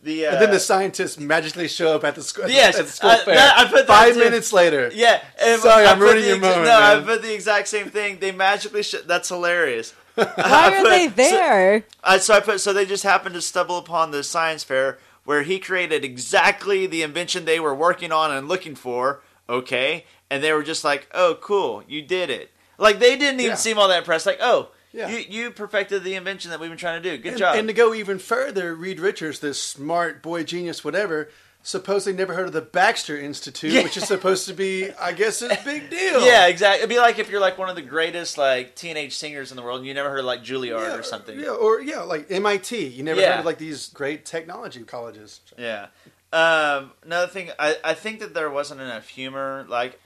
the 0.03 0.27
uh, 0.27 0.33
and 0.33 0.41
then 0.43 0.51
the 0.51 0.59
scientists 0.59 1.17
magically 1.19 1.67
show 1.67 1.95
up 1.95 2.03
at 2.03 2.13
the 2.13 2.21
school. 2.21 2.47
Yes, 2.47 2.77
at 2.77 2.85
the 2.85 2.91
school 2.91 3.09
I- 3.09 3.17
fair. 3.25 3.33
that- 3.35 3.57
I 3.57 3.63
put 3.65 3.87
that 3.87 3.87
Five 3.87 4.13
too. 4.13 4.19
minutes 4.19 4.53
later. 4.53 4.91
yeah. 4.93 5.19
and 5.41 5.59
Sorry, 5.61 5.85
I 5.87 5.91
I'm 5.93 5.97
put 5.97 6.03
ruining 6.13 6.25
your 6.25 6.35
ex- 6.35 6.41
moment, 6.43 6.65
No, 6.65 6.79
I 6.79 6.95
man. 6.97 7.05
put 7.05 7.21
the 7.23 7.33
exact 7.33 7.69
same 7.69 7.89
thing. 7.89 8.19
They 8.19 8.31
magically 8.31 8.83
sh- 8.83 8.95
that's 9.07 9.29
hilarious. 9.29 9.93
Why 10.15 10.75
are 10.75 10.83
they 10.89 11.07
there? 11.07 11.85
I, 12.03 12.19
so 12.19 12.35
I 12.35 12.39
put 12.39 12.61
so 12.61 12.71
they 12.71 12.85
just 12.85 13.03
happened 13.03 13.33
to 13.33 13.41
stumble 13.41 13.79
upon 13.79 14.11
the 14.11 14.23
science 14.23 14.63
fair 14.63 14.99
where 15.25 15.43
he 15.43 15.59
created 15.59 16.03
exactly 16.03 16.85
the 16.85 17.01
invention 17.03 17.45
they 17.45 17.59
were 17.59 17.75
working 17.75 18.11
on 18.11 18.31
and 18.31 18.47
looking 18.47 18.75
for. 18.75 19.21
Okay, 19.49 20.05
and 20.29 20.41
they 20.43 20.53
were 20.53 20.63
just 20.63 20.83
like, 20.83 21.07
"Oh, 21.13 21.37
cool, 21.41 21.83
you 21.87 22.01
did 22.01 22.29
it." 22.29 22.51
Like 22.77 22.99
they 22.99 23.15
didn't 23.17 23.39
even 23.41 23.51
Yeah. 23.51 23.55
seem 23.55 23.77
all 23.77 23.87
that 23.89 23.99
impressed. 23.99 24.25
Like, 24.25 24.39
"Oh, 24.41 24.69
Yeah. 24.93 25.09
you 25.09 25.17
you 25.17 25.51
perfected 25.51 26.03
the 26.03 26.15
invention 26.15 26.49
that 26.51 26.59
we've 26.59 26.69
been 26.69 26.77
trying 26.77 27.01
to 27.03 27.09
do. 27.09 27.17
Good 27.17 27.29
and, 27.33 27.37
job." 27.37 27.55
And 27.57 27.67
to 27.67 27.73
go 27.73 27.93
even 27.93 28.19
further, 28.19 28.73
Reed 28.73 28.99
Richards, 28.99 29.39
this 29.39 29.61
smart 29.61 30.21
boy 30.23 30.43
genius, 30.43 30.83
whatever, 30.83 31.29
supposedly 31.65 32.15
never 32.17 32.33
heard 32.33 32.45
of 32.47 32.53
the 32.53 32.61
Baxter 32.61 33.17
Institute, 33.17 33.71
Yeah. 33.71 33.83
which 33.83 33.97
is 33.97 34.03
supposed 34.03 34.45
to 34.47 34.53
be, 34.53 34.91
I 34.91 35.13
guess, 35.13 35.41
a 35.41 35.57
big 35.63 35.89
deal. 35.89 36.25
yeah, 36.25 36.47
exactly. 36.47 36.79
It'd 36.79 36.89
be 36.89 36.99
like 36.99 37.17
if 37.19 37.29
you're 37.29 37.39
like 37.41 37.57
one 37.57 37.69
of 37.69 37.75
the 37.75 37.81
greatest 37.81 38.37
like 38.37 38.75
teenage 38.75 39.15
singers 39.15 39.49
in 39.51 39.55
the 39.57 39.63
world, 39.63 39.79
and 39.79 39.87
you 39.87 39.93
never 39.93 40.09
heard 40.09 40.19
of 40.19 40.25
like 40.25 40.43
Juilliard 40.43 40.87
Yeah, 40.89 40.95
or 40.95 41.03
something. 41.03 41.39
Yeah, 41.39 41.49
or 41.51 41.81
yeah, 41.81 42.01
like 42.01 42.29
MIT. 42.29 42.87
You 42.87 43.03
never 43.03 43.19
Yeah. 43.21 43.31
heard 43.31 43.39
of 43.39 43.45
like 43.45 43.57
these 43.57 43.87
great 43.89 44.25
technology 44.25 44.83
colleges. 44.83 45.39
Yeah. 45.57 45.87
Um, 46.33 46.91
another 47.03 47.27
thing, 47.27 47.51
I, 47.59 47.77
I 47.83 47.93
think 47.93 48.19
that 48.19 48.33
there 48.33 48.49
wasn't 48.49 48.81
enough 48.81 49.07
humor. 49.07 49.65
Like, 49.69 49.99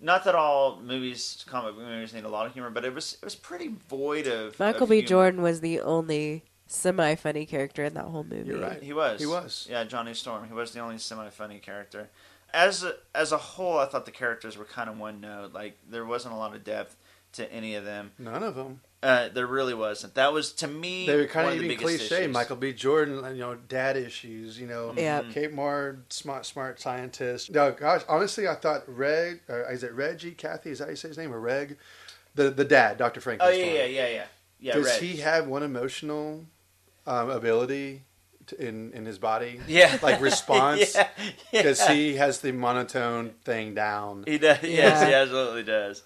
not 0.00 0.24
that 0.24 0.34
all 0.34 0.80
movies, 0.80 1.44
comic 1.46 1.74
book 1.76 1.84
movies, 1.84 2.12
need 2.14 2.24
a 2.24 2.28
lot 2.28 2.46
of 2.46 2.54
humor, 2.54 2.70
but 2.70 2.84
it 2.84 2.94
was 2.94 3.14
it 3.20 3.24
was 3.24 3.34
pretty 3.34 3.68
void 3.88 4.26
of 4.26 4.58
Michael 4.58 4.84
of 4.84 4.88
B. 4.90 4.96
humor. 4.96 5.08
Jordan 5.08 5.42
was 5.42 5.60
the 5.60 5.80
only 5.80 6.42
semi 6.66 7.14
funny 7.14 7.46
character 7.46 7.84
in 7.84 7.94
that 7.94 8.04
whole 8.04 8.24
movie. 8.24 8.48
You're 8.50 8.60
right. 8.60 8.82
He 8.82 8.92
was. 8.92 9.20
He 9.20 9.26
was. 9.26 9.66
Yeah, 9.70 9.84
Johnny 9.84 10.14
Storm. 10.14 10.46
He 10.46 10.52
was 10.52 10.72
the 10.72 10.80
only 10.80 10.98
semi-funny 10.98 11.58
character. 11.58 12.08
As 12.52 12.84
a, 12.84 12.94
as 13.14 13.32
a 13.32 13.36
whole, 13.38 13.78
I 13.78 13.86
thought 13.86 14.06
the 14.06 14.12
characters 14.12 14.56
were 14.56 14.64
kind 14.64 14.88
of 14.88 14.98
one 14.98 15.20
note. 15.20 15.52
Like 15.52 15.76
there 15.88 16.04
wasn't 16.04 16.34
a 16.34 16.36
lot 16.36 16.54
of 16.54 16.62
depth 16.64 16.96
to 17.32 17.52
any 17.52 17.74
of 17.74 17.84
them. 17.84 18.12
None 18.18 18.42
of 18.42 18.54
them. 18.54 18.80
Uh, 19.02 19.28
there 19.28 19.46
really 19.46 19.74
wasn't. 19.74 20.14
That 20.14 20.32
was 20.32 20.52
to 20.54 20.66
me. 20.68 21.06
They 21.06 21.16
were 21.16 21.26
kind 21.26 21.46
one 21.48 21.58
of 21.58 21.62
even 21.62 21.76
cliche. 21.76 22.22
issues. 22.22 22.32
Michael 22.32 22.56
B. 22.56 22.72
Jordan, 22.72 23.16
you 23.34 23.40
know, 23.42 23.54
dad 23.54 23.98
issues. 23.98 24.58
You 24.58 24.66
know, 24.66 24.94
Yeah. 24.96 25.22
Kate 25.30 25.52
Mara, 25.52 25.96
smart, 26.08 26.46
smart 26.46 26.80
scientist. 26.80 27.50
No, 27.52 27.70
gosh, 27.72 28.00
honestly, 28.08 28.48
I 28.48 28.54
thought 28.54 28.84
Reg, 28.86 29.40
or 29.48 29.70
is 29.70 29.82
it 29.82 29.92
Reggie? 29.92 30.32
Cathey, 30.32 30.68
is 30.68 30.78
that 30.78 30.84
how 30.84 30.90
you 30.90 30.96
say 30.96 31.08
his 31.08 31.18
name? 31.18 31.34
Or 31.34 31.40
Reg? 31.40 31.76
The 32.34 32.50
the 32.50 32.64
dad, 32.64 32.96
Doctor 32.96 33.20
Frank. 33.20 33.40
Oh 33.44 33.50
yeah, 33.50 33.64
yeah, 33.64 33.84
yeah, 33.84 34.08
yeah. 34.08 34.24
Yeah, 34.60 34.74
Does 34.74 34.86
Reg. 34.86 35.02
he 35.02 35.16
have 35.18 35.46
one 35.48 35.62
emotional 35.62 36.46
um, 37.06 37.30
ability 37.30 38.02
to, 38.46 38.66
in 38.68 38.92
in 38.92 39.04
his 39.06 39.18
body? 39.18 39.60
Yeah. 39.66 39.98
like 40.02 40.20
response. 40.32 40.94
yeah, 40.94 41.08
Because 41.52 41.80
yeah. 41.80 41.92
he 41.94 42.14
has 42.16 42.40
the 42.40 42.52
monotone 42.52 43.34
thing 43.44 43.74
down. 43.74 44.24
He 44.26 44.38
does. 44.38 44.58
Yes, 44.62 45.00
Yeah. 45.00 45.06
he 45.06 45.14
absolutely 45.14 45.62
does. 45.64 46.02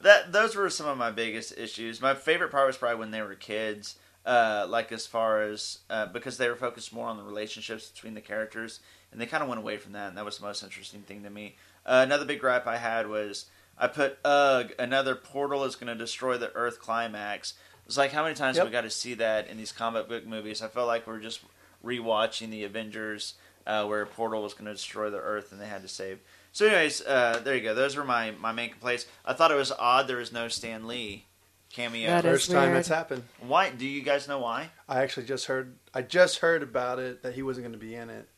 That 0.00 0.32
those 0.32 0.56
were 0.56 0.68
some 0.70 0.86
of 0.88 0.98
my 0.98 1.10
biggest 1.10 1.56
issues. 1.56 2.00
My 2.00 2.14
favorite 2.14 2.50
part 2.50 2.66
was 2.66 2.76
probably 2.76 2.98
when 2.98 3.10
they 3.10 3.22
were 3.22 3.34
kids. 3.34 3.96
Uh, 4.24 4.64
like 4.68 4.92
as 4.92 5.04
far 5.04 5.42
as 5.42 5.78
uh, 5.90 6.06
because 6.06 6.36
they 6.38 6.48
were 6.48 6.54
focused 6.54 6.92
more 6.92 7.08
on 7.08 7.16
the 7.16 7.24
relationships 7.24 7.88
between 7.90 8.14
the 8.14 8.20
characters, 8.20 8.78
and 9.10 9.20
they 9.20 9.26
kind 9.26 9.42
of 9.42 9.48
went 9.48 9.58
away 9.60 9.76
from 9.76 9.92
that, 9.94 10.08
and 10.10 10.16
that 10.16 10.24
was 10.24 10.38
the 10.38 10.46
most 10.46 10.62
interesting 10.62 11.00
thing 11.02 11.24
to 11.24 11.30
me. 11.30 11.56
Uh, 11.84 12.02
another 12.06 12.24
big 12.24 12.38
gripe 12.38 12.64
I 12.68 12.76
had 12.76 13.08
was 13.08 13.46
I 13.76 13.88
put 13.88 14.18
ugh 14.24 14.70
another 14.78 15.16
portal 15.16 15.64
is 15.64 15.74
going 15.74 15.88
to 15.88 15.96
destroy 15.96 16.38
the 16.38 16.52
Earth 16.54 16.78
climax. 16.78 17.54
It's 17.86 17.96
like 17.96 18.12
how 18.12 18.22
many 18.22 18.34
times 18.34 18.56
Yep. 18.56 18.66
we 18.66 18.72
got 18.72 18.82
to 18.82 18.90
see 18.90 19.14
that 19.14 19.48
in 19.48 19.56
these 19.56 19.72
comic 19.72 20.08
book 20.08 20.26
movies? 20.26 20.62
I 20.62 20.68
felt 20.68 20.86
like 20.86 21.06
we're 21.06 21.18
just 21.20 21.40
rewatching 21.84 22.50
the 22.50 22.64
Avengers 22.64 23.34
uh, 23.66 23.84
where 23.86 24.02
a 24.02 24.06
portal 24.06 24.42
was 24.42 24.54
going 24.54 24.66
to 24.66 24.72
destroy 24.72 25.10
the 25.10 25.18
Earth 25.18 25.52
and 25.52 25.60
they 25.60 25.66
had 25.66 25.82
to 25.82 25.88
save. 25.88 26.20
So, 26.52 26.66
anyways, 26.66 27.00
uh, 27.02 27.40
there 27.44 27.54
you 27.56 27.62
go. 27.62 27.74
Those 27.74 27.96
were 27.96 28.04
my, 28.04 28.32
my 28.32 28.52
main 28.52 28.70
complaints. 28.70 29.06
I 29.24 29.32
thought 29.32 29.50
it 29.50 29.56
was 29.56 29.72
odd 29.72 30.06
there 30.08 30.18
was 30.18 30.32
no 30.32 30.48
Stan 30.48 30.86
Lee 30.86 31.26
cameo. 31.70 32.08
That 32.10 32.24
is 32.24 32.30
First 32.30 32.50
time 32.50 32.62
weird. 32.64 32.76
that's 32.76 32.88
happened. 32.88 33.22
Why? 33.40 33.70
Do 33.70 33.86
you 33.86 34.02
guys 34.02 34.28
know 34.28 34.38
why? 34.40 34.70
I 34.88 35.02
actually 35.02 35.26
just 35.26 35.46
heard. 35.46 35.76
I 35.94 36.02
just 36.02 36.38
heard 36.38 36.62
about 36.62 36.98
it 36.98 37.22
that 37.22 37.34
he 37.34 37.42
wasn't 37.42 37.64
going 37.64 37.72
to 37.78 37.78
be 37.84 37.94
in 37.94 38.10
it, 38.10 38.28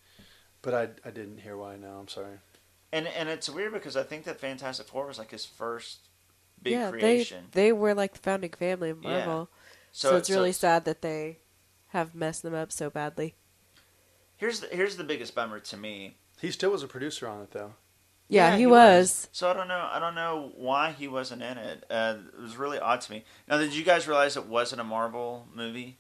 but 0.63 0.75
I 0.75 0.83
I 1.07 1.11
didn't 1.11 1.39
hear 1.39 1.57
why. 1.57 1.77
Now 1.77 1.97
I'm 1.99 2.07
sorry. 2.09 2.39
And 2.93 3.09
and 3.09 3.29
it's 3.29 3.49
weird 3.51 3.73
because 3.73 3.97
I 3.97 4.05
think 4.05 4.25
that 4.25 4.39
Fantastic 4.41 4.87
Four 4.87 5.07
was 5.09 5.19
like 5.19 5.33
his 5.33 5.45
first 5.45 6.09
big 6.65 6.73
yeah, 6.73 6.91
creation. 6.91 7.45
they 7.53 7.67
they 7.67 7.73
were 7.73 7.95
like 7.95 8.15
the 8.15 8.19
founding 8.19 8.51
family 8.51 8.91
of 8.91 8.99
Yeah. 9.03 9.11
Marvel. 9.11 9.51
So- 9.93 10.11
So, 10.11 10.17
it's 10.17 10.29
so 10.29 10.35
really 10.35 10.49
it's- 10.51 10.59
sad 10.59 10.85
that 10.87 11.03
they 11.03 11.39
have 11.89 12.15
messed 12.15 12.43
them 12.43 12.55
up 12.55 12.73
so 12.73 12.91
badly. 12.91 13.37
Here's 14.37 14.61
the, 14.61 14.67
here's 14.67 14.97
the 14.97 15.05
biggest 15.05 15.35
bummer 15.35 15.61
to 15.61 15.77
me. 15.77 16.17
He 16.41 16.51
still 16.51 16.71
was 16.71 16.83
a 16.83 16.89
producer 16.89 17.29
on 17.29 17.43
it 17.43 17.53
though. 17.53 17.75
Yeah, 18.27 18.57
he, 18.57 18.67
was. 18.67 19.29
So 19.33 19.51
I 19.51 19.53
don't 19.53 19.69
know. 19.69 19.89
I 19.93 19.99
don't 20.01 20.15
know 20.15 20.51
why 20.57 20.93
he 20.93 21.07
wasn't 21.07 21.43
in 21.43 21.59
it. 21.59 21.85
Uh, 21.91 22.17
it 22.35 22.41
was 22.41 22.57
really 22.57 22.79
odd 22.81 23.03
to 23.03 23.13
me. 23.13 23.25
Now, 23.47 23.59
did 23.59 23.75
you 23.75 23.85
guys 23.85 24.09
realize 24.09 24.37
it 24.37 24.47
wasn't 24.47 24.81
a 24.81 24.85
Marvel 24.85 25.47
movie? 25.55 25.99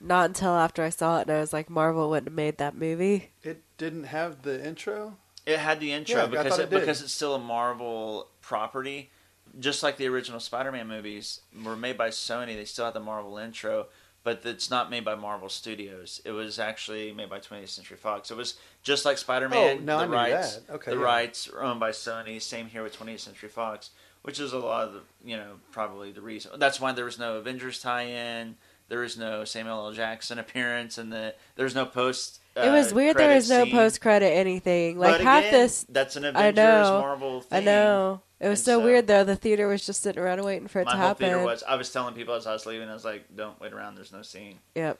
Not 0.00 0.26
until 0.30 0.52
after 0.52 0.82
I 0.82 0.88
saw 0.88 1.18
it 1.18 1.28
and 1.28 1.30
I 1.36 1.40
was 1.40 1.52
like, 1.52 1.70
Marvel 1.70 2.08
wouldn't 2.10 2.28
have 2.28 2.34
made 2.34 2.56
that 2.58 2.74
movie. 2.74 3.30
It 3.42 3.62
didn't 3.76 4.04
have 4.04 4.42
the 4.42 4.66
intro. 4.66 5.18
It 5.46 5.58
had 5.58 5.78
the 5.78 5.92
intro 5.92 6.22
Yeah, 6.22 6.26
because 6.26 6.58
it, 6.58 6.62
it 6.64 6.70
because 6.70 7.02
it's 7.02 7.12
still 7.12 7.34
a 7.34 7.38
Marvel 7.38 8.28
property. 8.40 9.10
Just 9.58 9.82
like 9.82 9.96
the 9.96 10.08
original 10.08 10.40
Spider-Man 10.40 10.88
movies 10.88 11.40
were 11.64 11.76
made 11.76 11.98
by 11.98 12.08
Sony, 12.08 12.56
they 12.56 12.64
still 12.64 12.86
had 12.86 12.94
the 12.94 13.00
Marvel 13.00 13.36
intro, 13.38 13.86
but 14.24 14.40
it's 14.44 14.70
not 14.70 14.90
made 14.90 15.04
by 15.04 15.14
Marvel 15.14 15.48
Studios. 15.48 16.20
It 16.24 16.30
was 16.30 16.58
actually 16.58 17.12
made 17.12 17.28
by 17.28 17.38
20th 17.38 17.68
Century 17.68 17.96
Fox. 17.96 18.30
It 18.30 18.36
was 18.36 18.54
just 18.82 19.04
like 19.04 19.18
Spider-Man. 19.18 19.78
Oh, 19.78 19.80
no, 19.82 19.98
the 19.98 20.04
I 20.04 20.06
knew 20.06 20.12
rights, 20.14 20.56
that. 20.56 20.74
Okay, 20.74 20.90
the 20.92 20.96
yeah. 20.96 21.04
rights 21.04 21.48
are 21.48 21.62
owned 21.62 21.80
by 21.80 21.90
Sony. 21.90 22.40
Same 22.40 22.66
here 22.66 22.82
with 22.82 22.98
20th 22.98 23.20
Century 23.20 23.48
Fox, 23.48 23.90
which 24.22 24.40
is 24.40 24.52
a 24.52 24.58
lot 24.58 24.88
of 24.88 24.94
the 24.94 25.00
you 25.24 25.36
know 25.36 25.54
probably 25.70 26.12
the 26.12 26.22
reason. 26.22 26.52
That's 26.58 26.80
why 26.80 26.92
there 26.92 27.04
was 27.04 27.18
no 27.18 27.36
Avengers 27.36 27.80
tie-in. 27.80 28.56
There 28.88 29.02
is 29.04 29.16
no 29.16 29.44
Samuel 29.44 29.86
L. 29.86 29.92
Jackson 29.92 30.38
appearance, 30.38 30.98
and 30.98 31.12
the 31.12 31.34
there's 31.56 31.74
no 31.74 31.84
post. 31.86 32.40
it 32.56 32.70
was 32.70 32.92
uh, 32.92 32.96
weird 32.96 33.16
there 33.16 33.34
was 33.34 33.48
no 33.50 33.64
scene. 33.64 33.72
post 33.72 34.00
credit 34.00 34.26
anything. 34.32 34.98
Like 34.98 35.12
But 35.14 35.20
half 35.22 35.44
again, 35.44 35.52
this 35.52 35.86
That's 35.88 36.16
an 36.16 36.24
I 36.26 36.28
Avengers 36.28 36.56
know. 36.56 37.00
Marvel 37.00 37.40
thing. 37.40 37.58
I 37.58 37.64
know. 37.64 38.20
It 38.42 38.48
was 38.48 38.62
so, 38.62 38.78
so- 38.80 38.84
weird 38.84 39.06
though. 39.06 39.24
The 39.24 39.36
theater 39.36 39.68
was 39.68 39.86
just 39.86 40.02
sitting 40.02 40.20
around 40.22 40.42
waiting 40.42 40.66
for 40.68 40.80
it 40.80 40.86
My 40.86 40.92
to 40.92 40.96
whole 40.98 41.06
happen. 41.08 41.26
theater 41.28 41.44
was. 41.44 41.62
I 41.62 41.76
was 41.76 41.90
telling 41.92 42.14
people 42.14 42.34
as 42.34 42.46
I 42.46 42.52
was 42.52 42.66
leaving, 42.66 42.88
I 42.88 42.92
was 42.94 43.04
like, 43.04 43.24
"Don't 43.34 43.58
wait 43.60 43.72
around. 43.72 43.94
There's 43.94 44.12
no 44.12 44.22
scene." 44.22 44.58
Yep. 44.74 44.98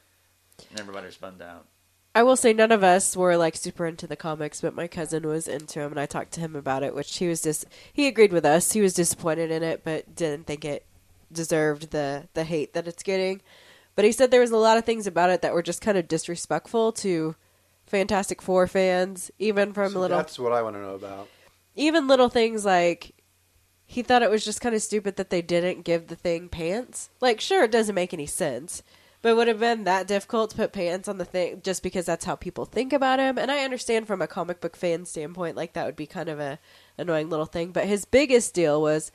And 0.70 0.80
everybody 0.80 1.06
was 1.06 1.16
bummed 1.16 1.42
out. 1.42 1.66
I 2.14 2.22
will 2.22 2.36
say 2.36 2.52
none 2.52 2.70
of 2.72 2.84
us 2.84 3.16
were 3.16 3.36
like 3.36 3.56
super 3.56 3.86
into 3.86 4.06
the 4.06 4.16
comics, 4.16 4.60
but 4.60 4.74
my 4.74 4.86
cousin 4.86 5.26
was 5.26 5.48
into 5.48 5.80
them, 5.80 5.90
and 5.92 5.98
I 6.00 6.06
talked 6.06 6.32
to 6.32 6.40
him 6.40 6.54
about 6.54 6.82
it, 6.82 6.94
which 6.94 7.16
he 7.16 7.26
was 7.26 7.42
just 7.42 7.64
he 7.92 8.06
agreed 8.06 8.32
with 8.32 8.44
us. 8.44 8.72
He 8.72 8.80
was 8.80 8.94
disappointed 8.94 9.50
in 9.50 9.62
it, 9.62 9.82
but 9.82 10.14
didn't 10.14 10.46
think 10.46 10.64
it 10.64 10.84
deserved 11.32 11.90
the 11.90 12.28
the 12.34 12.44
hate 12.44 12.74
that 12.74 12.86
it's 12.86 13.02
getting. 13.02 13.40
But 13.96 14.04
he 14.04 14.12
said 14.12 14.30
there 14.30 14.40
was 14.40 14.50
a 14.52 14.56
lot 14.56 14.78
of 14.78 14.84
things 14.84 15.06
about 15.06 15.30
it 15.30 15.42
that 15.42 15.52
were 15.52 15.62
just 15.62 15.80
kind 15.82 15.98
of 15.98 16.06
disrespectful 16.06 16.92
to 16.92 17.34
Fantastic 17.86 18.40
Four 18.40 18.66
fans, 18.66 19.30
even 19.38 19.72
from 19.72 19.92
So 19.94 20.00
little 20.00 20.16
That's 20.18 20.38
what 20.38 20.52
I 20.52 20.62
want 20.62 20.76
to 20.76 20.80
know 20.82 20.94
about. 20.94 21.28
even 21.74 22.06
little 22.06 22.28
things 22.28 22.64
like 22.64 23.12
he 23.92 24.00
thought 24.00 24.22
it 24.22 24.30
was 24.30 24.42
just 24.42 24.62
kind 24.62 24.74
of 24.74 24.80
stupid 24.80 25.16
that 25.16 25.28
they 25.28 25.42
didn't 25.42 25.84
give 25.84 26.06
the 26.06 26.16
thing 26.16 26.48
pants. 26.48 27.10
Like, 27.20 27.42
sure, 27.42 27.64
it 27.64 27.70
doesn't 27.70 27.94
make 27.94 28.14
any 28.14 28.24
sense, 28.24 28.82
but 29.20 29.28
it 29.28 29.36
would 29.36 29.48
have 29.48 29.60
been 29.60 29.84
that 29.84 30.06
difficult 30.06 30.48
to 30.48 30.56
put 30.56 30.72
pants 30.72 31.08
on 31.08 31.18
the 31.18 31.26
thing 31.26 31.60
just 31.62 31.82
because 31.82 32.06
that's 32.06 32.24
how 32.24 32.34
people 32.34 32.64
think 32.64 32.94
about 32.94 33.18
him. 33.18 33.36
And 33.36 33.52
I 33.52 33.64
understand 33.64 34.06
from 34.06 34.22
a 34.22 34.26
comic 34.26 34.62
book 34.62 34.76
fan 34.76 35.04
standpoint, 35.04 35.58
like 35.58 35.74
that 35.74 35.84
would 35.84 35.94
be 35.94 36.06
kind 36.06 36.30
of 36.30 36.40
a 36.40 36.58
annoying 36.96 37.28
little 37.28 37.44
thing. 37.44 37.70
But 37.70 37.84
his 37.84 38.06
biggest 38.06 38.54
deal 38.54 38.80
was, 38.80 39.12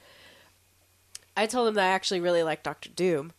I 1.35 1.47
told 1.47 1.69
him 1.69 1.73
that 1.73 1.85
I 1.85 1.95
actually 1.95 2.19
really 2.19 2.43
like 2.43 2.61
Doctor 2.61 2.91
Doom. 2.91 3.33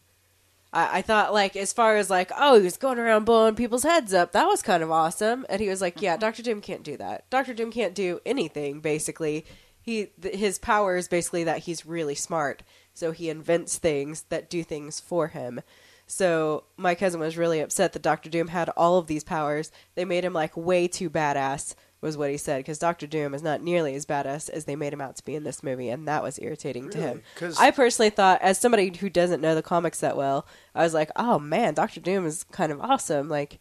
I, 0.73 0.99
I 0.99 1.03
thought 1.03 1.33
like 1.33 1.55
as 1.55 1.73
far 1.73 1.99
as 1.99 2.11
like 2.11 2.33
oh 2.37 2.59
he 2.59 2.65
was 2.65 2.77
going 2.77 2.99
around 2.99 3.27
blowing 3.27 3.55
people's 3.55 3.85
heads 3.85 4.13
up 4.13 4.33
that 4.33 4.45
was 4.45 4.61
kind 4.61 4.83
of 4.83 4.91
awesome 4.91 5.47
and 5.49 5.63
he 5.63 5.69
was 5.71 5.81
like 5.81 6.03
yeah 6.03 6.15
mm-hmm. 6.15 6.21
Doctor 6.21 6.43
Doom 6.43 6.61
can't 6.61 6.83
do 6.83 6.99
that 6.99 7.25
Doctor 7.31 7.55
Doom 7.55 7.71
can't 7.71 7.95
do 7.95 8.21
anything 8.27 8.81
basically 8.81 9.47
he 9.89 10.11
th- 10.23 10.35
his 10.37 10.59
power 10.59 10.97
is 10.97 11.09
basically 11.09 11.45
that 11.45 11.61
he's 11.61 11.87
really 11.87 12.15
smart 12.15 12.63
so 12.95 13.13
he 13.13 13.29
invents 13.31 13.79
things 13.79 14.25
that 14.29 14.51
do 14.51 14.63
things 14.63 15.01
for 15.01 15.29
him 15.29 15.61
so 16.07 16.65
my 16.77 16.95
cousin 16.95 17.21
was 17.21 17.37
really 17.37 17.61
upset 17.61 17.93
that 17.93 18.03
Doctor 18.03 18.31
Doom 18.31 18.49
had 18.49 18.69
all 18.71 18.99
of 18.99 19.07
these 19.07 19.25
powers 19.25 19.71
they 19.95 20.05
made 20.05 20.25
him 20.25 20.33
like 20.33 20.57
way 20.57 20.89
too 20.89 21.11
badass 21.11 21.75
was 22.01 22.17
what 22.17 22.31
he 22.31 22.37
said 22.37 22.59
because 22.59 22.79
Doctor 22.79 23.07
Doom 23.09 23.35
is 23.35 23.43
not 23.43 23.61
nearly 23.63 23.95
as 23.97 24.07
badass 24.07 24.49
as 24.49 24.65
they 24.67 24.77
made 24.77 24.93
him 24.93 25.01
out 25.01 25.17
to 25.17 25.25
be 25.25 25.35
in 25.35 25.43
this 25.43 25.65
movie, 25.65 25.89
and 25.89 26.07
that 26.07 26.23
was 26.23 26.39
irritating 26.41 26.89
to 26.91 26.99
him. 26.99 27.09
Really? 27.09 27.23
'Cause- 27.35 27.59
I 27.59 27.73
personally 27.73 28.11
thought, 28.11 28.41
as 28.41 28.57
somebody 28.57 28.97
who 28.97 29.11
doesn't 29.11 29.41
know 29.41 29.57
the 29.57 29.63
comics 29.65 29.99
that 29.99 30.17
well, 30.17 30.47
I 30.77 30.85
was 30.85 30.95
like, 30.95 31.11
oh 31.17 31.41
man, 31.41 31.75
Doctor 31.75 31.99
Doom 31.99 32.25
is 32.25 32.45
kind 32.53 32.71
of 32.71 32.81
awesome. 32.81 33.29
Like, 33.29 33.59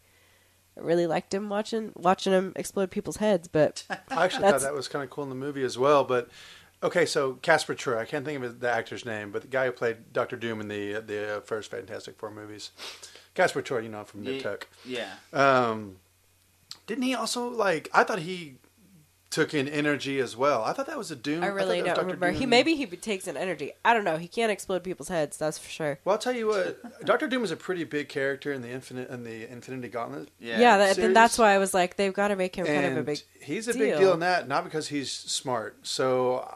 I 0.78 0.82
really 0.82 1.06
liked 1.06 1.34
him 1.34 1.48
watching 1.48 1.92
watching 1.96 2.32
him 2.32 2.52
explode 2.56 2.90
people's 2.90 3.16
heads, 3.16 3.48
but 3.48 3.84
I 4.10 4.24
actually 4.24 4.50
thought 4.50 4.60
that 4.60 4.74
was 4.74 4.88
kind 4.88 5.02
of 5.02 5.10
cool 5.10 5.24
in 5.24 5.30
the 5.30 5.36
movie 5.36 5.64
as 5.64 5.76
well. 5.76 6.04
But 6.04 6.28
okay, 6.82 7.04
so 7.06 7.34
Casper 7.34 7.74
Troy, 7.74 7.98
I 7.98 8.04
can't 8.04 8.24
think 8.24 8.42
of 8.42 8.60
the 8.60 8.70
actor's 8.70 9.04
name, 9.04 9.32
but 9.32 9.42
the 9.42 9.48
guy 9.48 9.66
who 9.66 9.72
played 9.72 10.12
Doctor 10.12 10.36
Doom 10.36 10.60
in 10.60 10.68
the 10.68 11.00
the 11.00 11.36
uh, 11.36 11.40
first 11.40 11.70
Fantastic 11.70 12.18
Four 12.18 12.30
movies, 12.30 12.70
Casper 13.34 13.62
Troy, 13.62 13.80
you 13.80 13.88
know 13.88 14.04
from 14.04 14.22
Nip 14.22 14.34
Ye- 14.34 14.40
Tuck. 14.40 14.68
Yeah. 14.84 15.14
Um, 15.32 15.96
didn't 16.86 17.04
he 17.04 17.14
also 17.14 17.48
like? 17.48 17.88
I 17.92 18.04
thought 18.04 18.20
he 18.20 18.54
took 19.30 19.52
in 19.52 19.68
energy 19.68 20.20
as 20.20 20.36
well. 20.36 20.64
I 20.64 20.72
thought 20.72 20.86
that 20.86 20.96
was 20.96 21.10
a 21.10 21.16
Doom. 21.16 21.44
I 21.44 21.48
really 21.48 21.82
was 21.82 21.92
don't 21.92 22.06
remember. 22.06 22.30
He 22.30 22.46
maybe 22.46 22.74
he 22.74 22.86
takes 22.86 23.26
in 23.28 23.36
energy. 23.36 23.72
I 23.84 23.92
don't 23.92 24.04
know. 24.04 24.16
He 24.16 24.26
can't 24.28 24.50
explode 24.50 24.82
people's 24.82 25.08
heads. 25.08 25.36
That's 25.36 25.58
for 25.58 25.68
sure. 25.68 25.98
Well, 26.04 26.14
I'll 26.14 26.18
tell 26.18 26.34
you 26.34 26.46
what, 26.46 27.04
Doctor 27.04 27.28
Doom 27.28 27.44
is 27.44 27.50
a 27.50 27.56
pretty 27.56 27.84
big 27.84 28.08
character 28.08 28.52
in 28.52 28.62
the 28.62 28.70
Infinite 28.70 29.10
in 29.10 29.24
the 29.24 29.50
Infinity 29.50 29.88
Gauntlet. 29.88 30.30
Yeah, 30.40 30.78
that, 30.78 30.96
series. 30.96 31.14
that's 31.14 31.36
why 31.38 31.52
I 31.52 31.58
was 31.58 31.74
like, 31.74 31.96
they've 31.96 32.12
got 32.14 32.28
to 32.28 32.36
make 32.36 32.56
him 32.56 32.66
kind 32.66 32.86
of 32.86 32.96
a 32.96 33.02
big. 33.02 33.18
He's 33.40 33.68
a 33.68 33.72
deal. 33.72 33.80
big 33.80 33.98
deal 33.98 34.12
in 34.14 34.20
that, 34.20 34.48
not 34.48 34.64
because 34.64 34.88
he's 34.88 35.10
smart. 35.10 35.86
So 35.86 36.48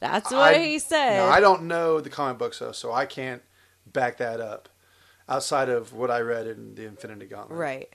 That's 0.00 0.30
what 0.30 0.54
I- 0.54 0.58
he 0.58 0.78
said. 0.78 1.16
No, 1.16 1.26
I 1.32 1.40
don't 1.40 1.64
know 1.64 2.00
the 2.00 2.10
comic 2.10 2.38
books 2.38 2.58
though, 2.58 2.72
so 2.72 2.92
I 2.92 3.06
can't 3.06 3.42
back 3.86 4.18
that 4.18 4.40
up. 4.40 4.68
Outside 5.28 5.68
of 5.68 5.92
what 5.92 6.10
I 6.10 6.20
read 6.20 6.46
in 6.48 6.74
the 6.74 6.84
Infinity 6.84 7.26
Gauntlet, 7.26 7.56
Right. 7.58 7.88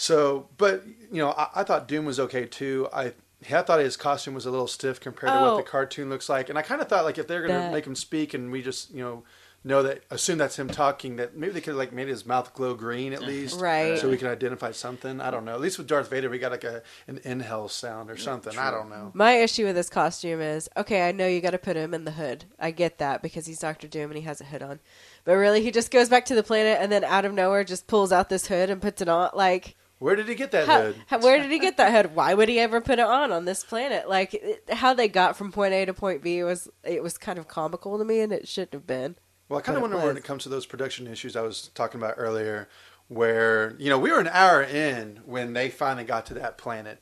So, 0.00 0.48
but 0.56 0.84
you 1.10 1.20
know, 1.20 1.30
I, 1.30 1.48
I 1.56 1.64
thought 1.64 1.88
Doom 1.88 2.04
was 2.04 2.20
okay 2.20 2.46
too. 2.46 2.88
I 2.92 3.14
I 3.50 3.62
thought 3.62 3.80
his 3.80 3.96
costume 3.96 4.32
was 4.32 4.46
a 4.46 4.50
little 4.50 4.68
stiff 4.68 5.00
compared 5.00 5.32
to 5.32 5.38
Oh. 5.38 5.42
what 5.42 5.56
the 5.56 5.68
oh. 5.68 5.72
cartoon 5.72 6.08
looks 6.08 6.28
like, 6.28 6.48
and 6.48 6.56
I 6.56 6.62
kind 6.62 6.80
of 6.80 6.88
thought 6.88 7.04
like 7.04 7.18
if 7.18 7.26
they're 7.26 7.42
gonna 7.42 7.54
That- 7.54 7.72
make 7.72 7.84
him 7.84 7.96
speak 7.96 8.32
and 8.32 8.52
we 8.52 8.62
just 8.62 8.92
you 8.92 9.02
know 9.02 9.24
know 9.64 9.82
that 9.82 10.04
assume 10.08 10.38
that's 10.38 10.56
him 10.56 10.68
talking, 10.68 11.16
that 11.16 11.36
maybe 11.36 11.52
they 11.52 11.60
could 11.60 11.74
like 11.74 11.92
made 11.92 12.06
his 12.06 12.24
mouth 12.24 12.54
glow 12.54 12.74
green 12.74 13.12
at 13.12 13.18
mm-hmm. 13.18 13.28
least, 13.28 13.60
Right. 13.60 13.98
So 13.98 14.08
we 14.08 14.16
can 14.16 14.28
identify 14.28 14.70
something. 14.70 15.20
I 15.20 15.32
don't 15.32 15.44
know. 15.44 15.54
At 15.54 15.60
least 15.60 15.78
with 15.78 15.88
Darth 15.88 16.10
Vader, 16.10 16.30
we 16.30 16.38
got 16.38 16.52
like 16.52 16.62
a 16.62 16.82
an 17.08 17.18
in 17.24 17.40
hell 17.40 17.68
sound 17.68 18.08
or 18.08 18.14
mm, 18.14 18.20
something. 18.20 18.56
I 18.56 18.70
don't 18.70 18.88
know. 18.88 19.10
My 19.14 19.32
issue 19.32 19.64
with 19.64 19.74
this 19.74 19.90
costume 19.90 20.40
is 20.40 20.68
okay. 20.76 21.08
I 21.08 21.12
know 21.12 21.26
you 21.26 21.40
got 21.40 21.50
to 21.50 21.58
put 21.58 21.76
him 21.76 21.92
in 21.92 22.04
the 22.04 22.12
hood. 22.12 22.44
I 22.60 22.70
get 22.70 22.98
that 22.98 23.20
because 23.20 23.46
he's 23.46 23.58
Doctor 23.58 23.88
Doom 23.88 24.12
and 24.12 24.18
he 24.18 24.24
has 24.24 24.40
a 24.40 24.44
hood 24.44 24.62
on. 24.62 24.78
But 25.24 25.34
really, 25.34 25.60
he 25.60 25.72
just 25.72 25.90
goes 25.90 26.08
back 26.08 26.24
to 26.26 26.36
the 26.36 26.44
planet 26.44 26.78
and 26.80 26.92
then 26.92 27.02
out 27.02 27.24
of 27.24 27.34
nowhere 27.34 27.64
just 27.64 27.88
pulls 27.88 28.12
out 28.12 28.28
this 28.28 28.46
hood 28.46 28.70
and 28.70 28.80
puts 28.80 29.02
it 29.02 29.08
on. 29.08 29.30
Like, 29.34 29.74
Where 29.98 30.14
did 30.14 30.28
he 30.28 30.34
get 30.34 30.52
that 30.52 30.68
how, 30.68 30.80
hood? 30.80 31.22
where 31.22 31.38
did 31.40 31.50
he 31.50 31.58
get 31.58 31.76
that 31.76 31.92
hood? 31.92 32.14
Why 32.14 32.34
would 32.34 32.48
he 32.48 32.60
ever 32.60 32.80
put 32.80 32.98
it 33.00 33.04
on 33.04 33.32
on 33.32 33.44
this 33.46 33.64
planet? 33.64 34.08
Like, 34.08 34.34
it, 34.34 34.62
how 34.70 34.94
they 34.94 35.08
got 35.08 35.36
from 35.36 35.50
point 35.50 35.74
A 35.74 35.84
to 35.86 35.92
point 35.94 36.22
B 36.22 36.42
was 36.44 36.68
it 36.84 37.02
was 37.02 37.18
kind 37.18 37.38
of 37.38 37.48
comical 37.48 37.98
to 37.98 38.04
me, 38.04 38.20
and 38.20 38.32
it 38.32 38.46
shouldn't 38.46 38.74
have 38.74 38.86
been. 38.86 39.16
Well, 39.48 39.58
I 39.58 39.62
kind 39.62 39.76
of 39.76 39.82
wonder 39.82 39.96
when 39.96 40.16
it 40.16 40.24
comes 40.24 40.42
to 40.44 40.48
those 40.48 40.66
production 40.66 41.06
issues 41.06 41.34
I 41.34 41.40
was 41.40 41.70
talking 41.74 42.00
about 42.00 42.14
earlier, 42.16 42.68
where 43.08 43.74
you 43.78 43.88
know 43.90 43.98
we 43.98 44.12
were 44.12 44.20
an 44.20 44.28
hour 44.28 44.62
in 44.62 45.20
when 45.24 45.52
they 45.54 45.68
finally 45.70 46.04
got 46.04 46.26
to 46.26 46.34
that 46.34 46.58
planet, 46.58 47.00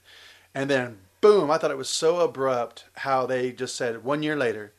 and 0.54 0.70
then 0.70 0.98
boom! 1.20 1.50
I 1.50 1.58
thought 1.58 1.70
it 1.70 1.76
was 1.76 1.88
so 1.88 2.20
abrupt 2.20 2.84
how 2.94 3.26
they 3.26 3.52
just 3.52 3.74
said 3.74 4.04
one 4.04 4.22
year 4.22 4.36
later, 4.36 4.72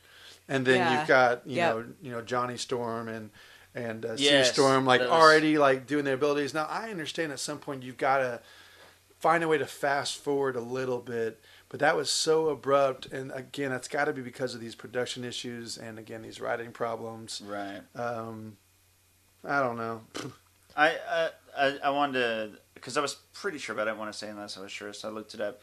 and 0.47 0.65
then 0.65 0.79
Yeah. 0.79 0.91
you've 0.99 1.07
got 1.07 1.45
you 1.45 1.57
Yep. 1.57 1.75
know 1.75 1.85
you 2.01 2.11
know 2.11 2.21
Johnny 2.21 2.57
Storm 2.57 3.07
and 3.09 3.29
and 3.77 4.05
uh, 4.05 4.15
Yes, 4.17 4.51
Storm 4.53 4.85
like 4.85 5.01
was- 5.01 5.09
already 5.09 5.57
like 5.57 5.87
doing 5.87 6.05
their 6.05 6.15
abilities. 6.15 6.53
Now 6.53 6.65
I 6.69 6.89
understand 6.89 7.31
at 7.31 7.39
some 7.39 7.59
point 7.59 7.83
you've 7.83 7.97
got 7.97 8.17
to 8.19 8.41
find 9.19 9.43
a 9.43 9.47
way 9.47 9.57
to 9.57 9.65
fast 9.65 10.17
forward 10.17 10.55
a 10.55 10.61
little 10.61 10.99
bit. 10.99 11.39
But 11.69 11.81
that 11.81 11.97
was 11.97 12.09
so 12.09 12.47
abrupt, 12.47 13.07
and 13.07 13.29
again, 13.33 13.71
that's 13.71 13.89
got 13.89 14.05
to 14.05 14.13
be 14.13 14.21
because 14.21 14.55
of 14.55 14.61
these 14.61 14.73
production 14.73 15.25
issues, 15.25 15.77
and 15.77 15.99
again, 15.99 16.21
these 16.21 16.39
writing 16.39 16.71
problems. 16.71 17.41
Right. 17.45 17.81
Um, 17.93 18.55
I 19.43 19.59
don't 19.59 19.75
know. 19.77 20.01
I 20.77 20.95
uh, 21.09 21.29
I, 21.57 21.77
I 21.83 21.89
wanted 21.89 22.13
to 22.19 22.51
because 22.73 22.95
I 22.95 23.01
was 23.01 23.15
pretty 23.33 23.57
sure, 23.57 23.75
but 23.75 23.81
I 23.81 23.85
didn't 23.91 23.99
want 23.99 24.13
to 24.13 24.17
say 24.17 24.29
unless 24.29 24.57
I 24.57 24.61
was 24.61 24.71
sure, 24.71 24.93
so 24.93 25.09
I 25.09 25.11
looked 25.11 25.33
it 25.33 25.41
up. 25.41 25.59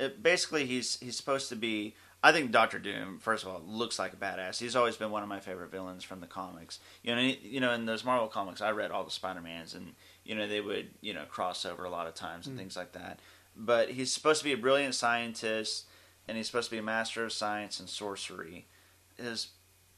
It, 0.00 0.22
basically, 0.24 0.66
he's 0.66 0.98
he's 0.98 1.16
supposed 1.16 1.48
to 1.50 1.56
be. 1.56 1.94
I 2.24 2.32
think 2.32 2.52
Doctor 2.52 2.78
Doom, 2.78 3.18
first 3.18 3.44
of 3.44 3.50
all, 3.50 3.60
looks 3.66 3.98
like 3.98 4.14
a 4.14 4.16
badass. 4.16 4.58
He's 4.58 4.74
always 4.76 4.96
been 4.96 5.10
one 5.10 5.22
of 5.22 5.28
my 5.28 5.40
favorite 5.40 5.70
villains 5.70 6.04
from 6.04 6.20
the 6.20 6.26
comics. 6.26 6.80
You 7.02 7.14
know, 7.14 7.20
you 7.20 7.60
know, 7.60 7.72
in 7.72 7.84
those 7.84 8.02
Marvel 8.02 8.28
comics, 8.28 8.62
I 8.62 8.70
read 8.70 8.90
all 8.90 9.04
the 9.04 9.10
Spider 9.10 9.42
Mans, 9.42 9.74
and 9.74 9.92
you 10.24 10.34
know 10.34 10.48
they 10.48 10.62
would 10.62 10.88
you 11.02 11.12
know 11.12 11.24
cross 11.28 11.66
over 11.66 11.84
a 11.84 11.90
lot 11.90 12.06
of 12.06 12.14
times 12.14 12.46
and 12.46 12.56
Mm. 12.56 12.60
things 12.60 12.76
like 12.78 12.92
that. 12.92 13.20
But 13.54 13.90
he's 13.90 14.10
supposed 14.10 14.38
to 14.40 14.44
be 14.44 14.52
a 14.52 14.56
brilliant 14.56 14.94
scientist, 14.94 15.84
and 16.26 16.38
he's 16.38 16.46
supposed 16.46 16.70
to 16.70 16.74
be 16.76 16.78
a 16.78 16.82
master 16.82 17.24
of 17.26 17.32
science 17.32 17.78
and 17.78 17.90
sorcery. 17.90 18.68
His 19.18 19.48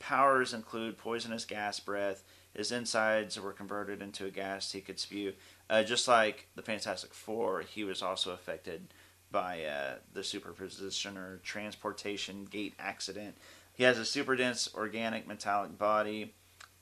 powers 0.00 0.52
include 0.52 0.98
poisonous 0.98 1.44
gas 1.44 1.78
breath. 1.78 2.24
His 2.54 2.72
insides 2.72 3.38
were 3.38 3.52
converted 3.52 4.02
into 4.02 4.26
a 4.26 4.30
gas 4.30 4.72
he 4.72 4.80
could 4.80 4.98
spew. 4.98 5.34
Uh, 5.70 5.84
just 5.84 6.08
like 6.08 6.48
the 6.56 6.62
Fantastic 6.62 7.14
Four, 7.14 7.60
he 7.60 7.84
was 7.84 8.02
also 8.02 8.32
affected 8.32 8.88
by 9.30 9.64
uh, 9.64 9.94
the 10.12 10.22
superposition 10.24 11.16
or 11.16 11.38
transportation 11.38 12.44
gate 12.44 12.74
accident. 12.78 13.36
He 13.74 13.84
has 13.84 13.98
a 13.98 14.04
super 14.04 14.36
dense 14.36 14.68
organic 14.74 15.26
metallic 15.26 15.76
body 15.78 16.34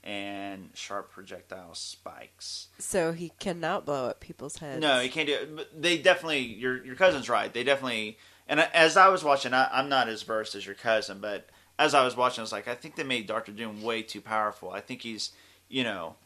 and 0.04 0.68
sharp 0.74 1.10
projectile 1.10 1.74
spikes. 1.74 2.68
So 2.78 3.12
he 3.12 3.32
cannot 3.40 3.86
blow 3.86 4.10
up 4.10 4.20
people's 4.20 4.58
heads. 4.58 4.80
No, 4.80 5.00
he 5.00 5.08
can't 5.08 5.26
do 5.26 5.34
it. 5.34 5.56
But 5.56 5.82
they 5.82 5.98
definitely, 5.98 6.40
your 6.40 6.84
your 6.84 6.94
cousin's 6.94 7.28
right. 7.28 7.52
They 7.52 7.64
definitely, 7.64 8.18
and 8.46 8.60
as 8.60 8.96
I 8.96 9.08
was 9.08 9.24
watching, 9.24 9.54
I, 9.54 9.68
I'm 9.72 9.88
not 9.88 10.08
as 10.08 10.22
versed 10.22 10.54
as 10.54 10.66
your 10.66 10.74
cousin, 10.74 11.18
but 11.20 11.48
as 11.78 11.94
I 11.94 12.04
was 12.04 12.16
watching, 12.16 12.42
I 12.42 12.44
was 12.44 12.52
like, 12.52 12.68
I 12.68 12.74
think 12.74 12.96
they 12.96 13.02
made 13.02 13.26
Doctor 13.26 13.50
Doom 13.50 13.82
way 13.82 14.02
too 14.02 14.20
powerful. 14.20 14.70
I 14.70 14.80
think 14.80 15.02
he's, 15.02 15.32
you 15.68 15.82
know, 15.82 16.16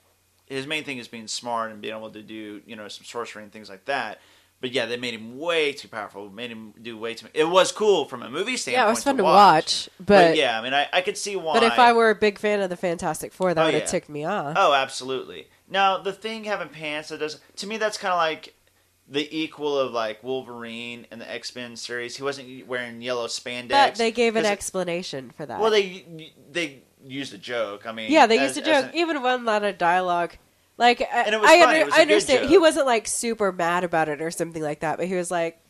his 0.47 0.67
main 0.67 0.85
thing 0.85 0.99
is 0.99 1.09
being 1.09 1.29
smart 1.29 1.71
and 1.71 1.81
being 1.81 1.95
able 1.95 2.11
to 2.11 2.23
do, 2.23 2.61
you 2.67 2.77
know, 2.77 2.89
some 2.89 3.05
sorcery 3.05 3.43
and 3.43 3.53
things 3.53 3.71
like 3.71 3.85
that. 3.85 4.19
But 4.61 4.73
yeah, 4.73 4.87
they 4.87 4.97
made 4.97 5.15
him 5.15 5.39
way 5.39 5.73
too 5.73 5.87
powerful. 5.87 6.29
Made 6.31 6.51
him 6.51 6.75
do 6.83 6.99
way 6.99 7.15
too. 7.15 7.27
Much 7.27 7.33
it 7.35 7.45
was 7.49 7.71
cool 7.71 8.07
from 8.07 8.23
a 8.25 8.29
movie 8.31 8.57
standpoint. 8.57 8.83
Yeah, 8.83 8.87
it 8.89 8.91
was 8.91 9.05
fun 9.05 9.17
to 9.19 9.23
watch. 9.23 9.35
watch, 9.37 9.89
but, 10.05 10.37
yeah, 10.37 10.59
I 10.59 10.63
mean, 10.65 10.75
I, 10.75 10.89
I 10.93 11.01
could 11.01 11.17
see 11.17 11.37
why. 11.37 11.55
But 11.55 11.63
if 11.63 11.79
I 11.79 11.93
were 11.93 12.11
a 12.11 12.15
big 12.17 12.39
fan 12.41 12.61
of 12.61 12.69
the 12.69 12.77
Fantastic 12.77 13.33
Four, 13.33 13.55
that 13.55 13.61
Oh, 13.61 13.65
would 13.67 13.75
have 13.75 13.85
yeah. 13.85 13.89
ticked 13.89 14.09
me 14.09 14.25
off. 14.25 14.55
Oh, 14.59 14.73
absolutely. 14.75 15.47
Now 15.71 15.99
the 15.99 16.13
thing 16.13 16.43
having 16.45 16.71
pants 16.71 17.11
that 17.11 17.21
does 17.21 17.41
to 17.57 17.67
me 17.69 17.77
that's 17.77 17.99
kind 17.99 18.13
of 18.13 18.19
like 18.19 18.55
the 19.11 19.29
equal 19.39 19.79
of 19.79 19.93
like 19.93 20.25
Wolverine 20.25 21.07
in 21.13 21.19
the 21.21 21.31
X 21.31 21.55
Men 21.55 21.77
series. 21.77 22.17
He 22.17 22.23
wasn't 22.25 22.67
wearing 22.67 23.01
yellow 23.01 23.27
spandex. 23.29 23.69
but 23.69 23.95
they 23.95 24.11
gave 24.11 24.35
an 24.35 24.43
'cause 24.43 24.51
it- 24.51 24.53
explanation 24.55 25.31
for 25.37 25.47
that. 25.47 25.61
Well, 25.61 25.71
they 25.71 26.05
they 26.51 26.83
used 27.07 27.33
a 27.33 27.39
joke. 27.39 27.87
I 27.87 27.93
mean, 27.93 28.11
yeah, 28.11 28.27
they 28.27 28.39
as- 28.41 28.57
used 28.57 28.67
a 28.67 28.71
joke. 28.73 28.87
an- 28.87 28.97
Even 28.97 29.23
one 29.23 29.45
line 29.45 29.63
of 29.63 29.79
dialogue. 29.79 30.33
Like 30.79 31.03
I, 31.03 31.23
And 31.25 31.35
it 31.35 31.41
was 31.41 31.51
I, 31.51 31.61
under, 31.81 31.93
I 31.95 32.01
understand 32.03 32.49
he 32.49 32.57
wasn't 32.57 32.87
like 32.87 33.07
super 33.07 33.53
mad 33.53 33.85
about 33.85 34.09
it 34.09 34.23
or 34.23 34.31
something 34.31 34.63
like 34.63 34.81
that, 34.81 34.97
but 34.97 35.07
he 35.09 35.15
was 35.17 35.31
like, 35.31 35.61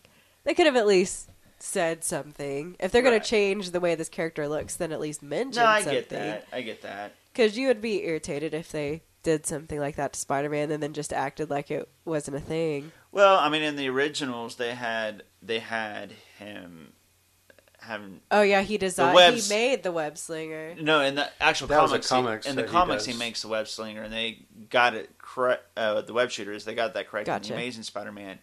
they 0.44 0.54
could 0.54 0.66
have 0.66 0.76
at 0.76 0.86
least 0.86 1.30
said 1.58 2.04
something. 2.04 2.76
If 2.78 2.92
they're 2.92 3.02
Right. 3.02 3.10
going 3.10 3.20
to 3.20 3.26
change 3.26 3.70
the 3.72 3.80
way 3.80 3.94
this 3.94 4.08
character 4.08 4.46
looks, 4.46 4.76
then 4.76 4.92
at 4.92 5.00
least 5.00 5.22
mention 5.22 5.62
no, 5.62 5.68
I 5.68 5.80
something. 5.80 5.94
get 5.94 6.08
that. 6.10 6.46
I 6.52 6.62
get 6.62 6.82
that. 6.82 7.14
Because 7.32 7.56
you 7.58 7.66
would 7.68 7.80
be 7.80 8.04
irritated 8.04 8.54
if 8.54 8.70
they 8.70 9.02
did 9.22 9.44
something 9.46 9.80
like 9.80 9.96
that 9.96 10.12
to 10.12 10.20
Spider-Man 10.20 10.70
and 10.70 10.82
then 10.82 10.92
just 10.92 11.12
acted 11.12 11.50
like 11.50 11.70
it 11.70 11.88
wasn't 12.04 12.36
a 12.36 12.40
thing. 12.40 12.92
Well, 13.10 13.38
I 13.38 13.48
mean, 13.48 13.62
in 13.62 13.76
the 13.76 13.88
originals, 13.88 14.56
they 14.56 14.74
had 14.74 15.22
they 15.42 15.58
had 15.58 16.12
him 16.38 16.92
having 17.88 18.20
Oh 18.30 18.42
yeah, 18.42 18.62
he 18.62 18.78
designed. 18.78 19.14
webs- 19.14 19.48
He 19.48 19.54
made 19.54 19.82
the 19.82 19.90
web 19.92 20.16
slinger. 20.16 20.74
No, 20.80 21.00
in 21.00 21.16
the 21.16 21.28
actual 21.40 21.66
That 21.66 21.82
was 21.82 21.90
comics, 21.90 22.08
comics 22.08 22.46
he, 22.46 22.50
in 22.50 22.56
the 22.56 22.62
that 22.62 22.68
he 22.68 22.72
comics, 22.72 23.04
he, 23.06 23.14
makes 23.14 23.42
the 23.42 23.48
web 23.48 23.66
slinger, 23.66 24.02
and 24.02 24.12
they 24.12 24.38
got 24.70 24.94
it 24.94 25.10
correct. 25.18 25.64
Uh, 25.76 26.00
the 26.02 26.12
web 26.12 26.30
shooters, 26.30 26.64
they 26.64 26.74
got 26.74 26.94
that 26.94 27.08
correct 27.08 27.26
Gotcha. 27.26 27.52
in 27.52 27.56
the 27.56 27.62
Amazing 27.64 27.82
Spider-Man, 27.82 28.38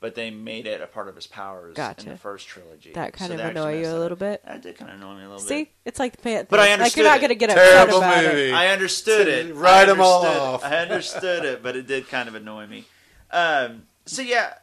but 0.00 0.14
they 0.14 0.30
made 0.30 0.66
it 0.66 0.80
a 0.80 0.86
part 0.86 1.08
of 1.08 1.14
his 1.16 1.26
powers 1.26 1.76
in 1.78 2.08
the 2.08 2.16
first 2.16 2.46
trilogy. 2.48 2.92
That 2.92 3.12
kind 3.12 3.28
So 3.28 3.34
of 3.34 3.38
they 3.38 3.44
actually 3.44 3.60
annoy 3.62 3.80
you 3.80 3.88
a 3.88 3.98
little 3.98 4.12
up. 4.14 4.18
bit. 4.18 4.42
That 4.44 4.62
did 4.62 4.76
kind 4.76 4.90
of 4.90 4.96
annoy 4.98 5.14
me 5.14 5.22
a 5.24 5.28
little 5.28 5.38
See, 5.40 5.48
bit. 5.64 5.66
See, 5.68 5.72
it's 5.86 5.98
like 5.98 6.16
the 6.16 6.22
Panther. 6.22 6.46
But 6.50 6.60
I 6.60 6.64
Like 6.64 6.72
understood 6.80 7.02
you're 7.04 7.10
not 7.12 7.20
going 7.20 7.28
to 7.30 7.34
get 7.34 7.50
upset 7.50 7.68
Terrible 7.72 7.98
about 7.98 8.24
movie. 8.24 8.50
it. 8.50 8.54
I 8.54 8.68
understood 8.68 9.28
it. 9.28 9.54
Write 9.54 9.88
I 9.88 9.92
'em 9.92 10.00
all 10.00 10.26
off. 10.26 10.64
I 10.64 10.76
understood 10.78 11.44
it, 11.44 11.62
but 11.62 11.76
it 11.76 11.86
did 11.86 12.08
kind 12.08 12.28
of 12.28 12.34
annoy 12.34 12.66
me. 12.66 12.84
Um, 13.30 13.84
so 14.04 14.22
yeah, 14.22 14.54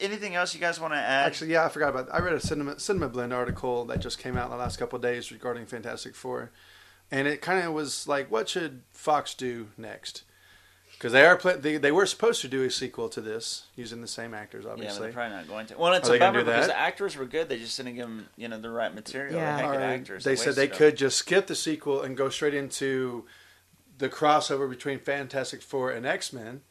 anything 0.00 0.34
else 0.34 0.54
you 0.54 0.60
guys 0.60 0.80
want 0.80 0.92
to 0.94 0.98
add? 0.98 1.26
Actually, 1.26 1.52
yeah, 1.52 1.64
I 1.64 1.68
forgot 1.68 1.90
about. 1.90 2.08
I 2.12 2.20
read 2.20 2.34
a 2.34 2.40
Cinema 2.40 2.78
Cinema 2.78 3.08
Blend 3.08 3.32
article 3.32 3.84
that 3.86 4.00
just 4.00 4.18
came 4.18 4.36
out 4.36 4.46
in 4.46 4.50
the 4.50 4.56
last 4.56 4.76
couple 4.78 4.96
of 4.96 5.02
days 5.02 5.30
regarding 5.32 5.66
Fantastic 5.66 6.14
Four, 6.14 6.50
and 7.10 7.26
it 7.28 7.40
kind 7.42 7.64
of 7.66 7.72
was 7.72 8.06
like, 8.08 8.30
what 8.30 8.48
should 8.48 8.82
Fox 8.92 9.34
do 9.34 9.68
next? 9.76 10.24
Because 10.92 11.12
they 11.12 11.26
are 11.26 11.36
pla- 11.36 11.56
they, 11.56 11.76
they 11.76 11.90
were 11.90 12.06
supposed 12.06 12.40
to 12.42 12.48
do 12.48 12.62
a 12.62 12.70
sequel 12.70 13.08
to 13.10 13.20
this 13.20 13.64
using 13.74 14.00
the 14.00 14.06
same 14.06 14.32
actors, 14.32 14.64
obviously. 14.64 14.86
yeah, 14.86 14.94
but 14.94 15.02
they're 15.02 15.12
probably 15.12 15.36
not 15.36 15.48
going 15.48 15.66
to. 15.66 15.76
Well, 15.76 15.92
it's 15.92 16.08
Are 16.08 16.14
a 16.14 16.18
bummer 16.20 16.44
because 16.44 16.68
the 16.68 16.78
actors 16.78 17.16
were 17.16 17.26
good. 17.26 17.48
They 17.48 17.58
just 17.58 17.76
didn't 17.76 17.96
give 17.96 18.06
them, 18.06 18.28
you 18.36 18.46
know, 18.48 18.60
the 18.60 18.70
right 18.70 18.94
material. 18.94 19.34
Yeah. 19.34 19.56
They 19.56 19.62
had 19.62 19.70
good 19.72 19.80
Alright. 19.80 20.00
actors. 20.00 20.24
They 20.24 20.36
said 20.36 20.54
they 20.54 20.68
wasted 20.68 20.72
'em. 20.82 20.90
could 20.90 20.96
just 20.96 21.18
skip 21.18 21.46
the 21.48 21.56
sequel 21.56 22.02
and 22.02 22.16
go 22.16 22.28
straight 22.28 22.54
into 22.54 23.26
the 23.98 24.08
crossover 24.08 24.70
between 24.70 25.00
Fantastic 25.00 25.62
Four 25.62 25.90
and 25.90 26.06
X 26.06 26.32
Men. 26.32 26.62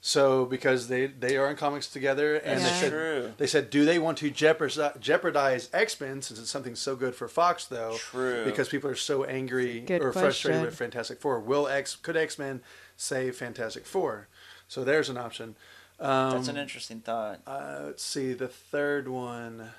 So 0.00 0.44
because 0.46 0.86
they 0.88 1.06
they 1.06 1.36
are 1.36 1.50
in 1.50 1.56
comics 1.56 1.88
together, 1.88 2.36
and 2.36 2.60
That's 2.60 2.70
they 2.72 2.80
said 2.80 2.90
true. 2.92 3.32
they 3.36 3.46
said, 3.48 3.68
do 3.68 3.84
they 3.84 3.98
want 3.98 4.18
to 4.18 4.30
jeopardize, 4.30 4.78
jeopardize 5.00 5.68
X 5.72 6.00
Men 6.00 6.22
since 6.22 6.38
it's 6.38 6.50
something 6.50 6.76
so 6.76 6.94
good 6.94 7.14
for 7.16 7.26
Fox 7.26 7.64
though? 7.64 7.96
True. 7.98 8.44
Because 8.44 8.68
people 8.68 8.88
are 8.90 8.94
so 8.94 9.24
angry 9.24 9.80
Good 9.80 10.00
or 10.00 10.12
frustrated 10.12 10.60
question. 10.60 10.66
with 10.66 10.76
Fantastic 10.76 11.20
Four. 11.20 11.40
Will 11.40 11.66
X 11.66 11.96
could 11.96 12.16
X 12.16 12.38
Men 12.38 12.60
save 12.96 13.34
Fantastic 13.36 13.84
Four? 13.86 14.28
So 14.68 14.84
there's 14.84 15.08
an 15.08 15.16
option. 15.18 15.56
Um, 15.98 16.30
That's 16.30 16.48
an 16.48 16.56
interesting 16.56 17.00
thought. 17.00 17.40
uh, 17.44 17.80
let's 17.86 18.04
see 18.04 18.32
the 18.34 18.46
third 18.46 19.08
one. 19.08 19.70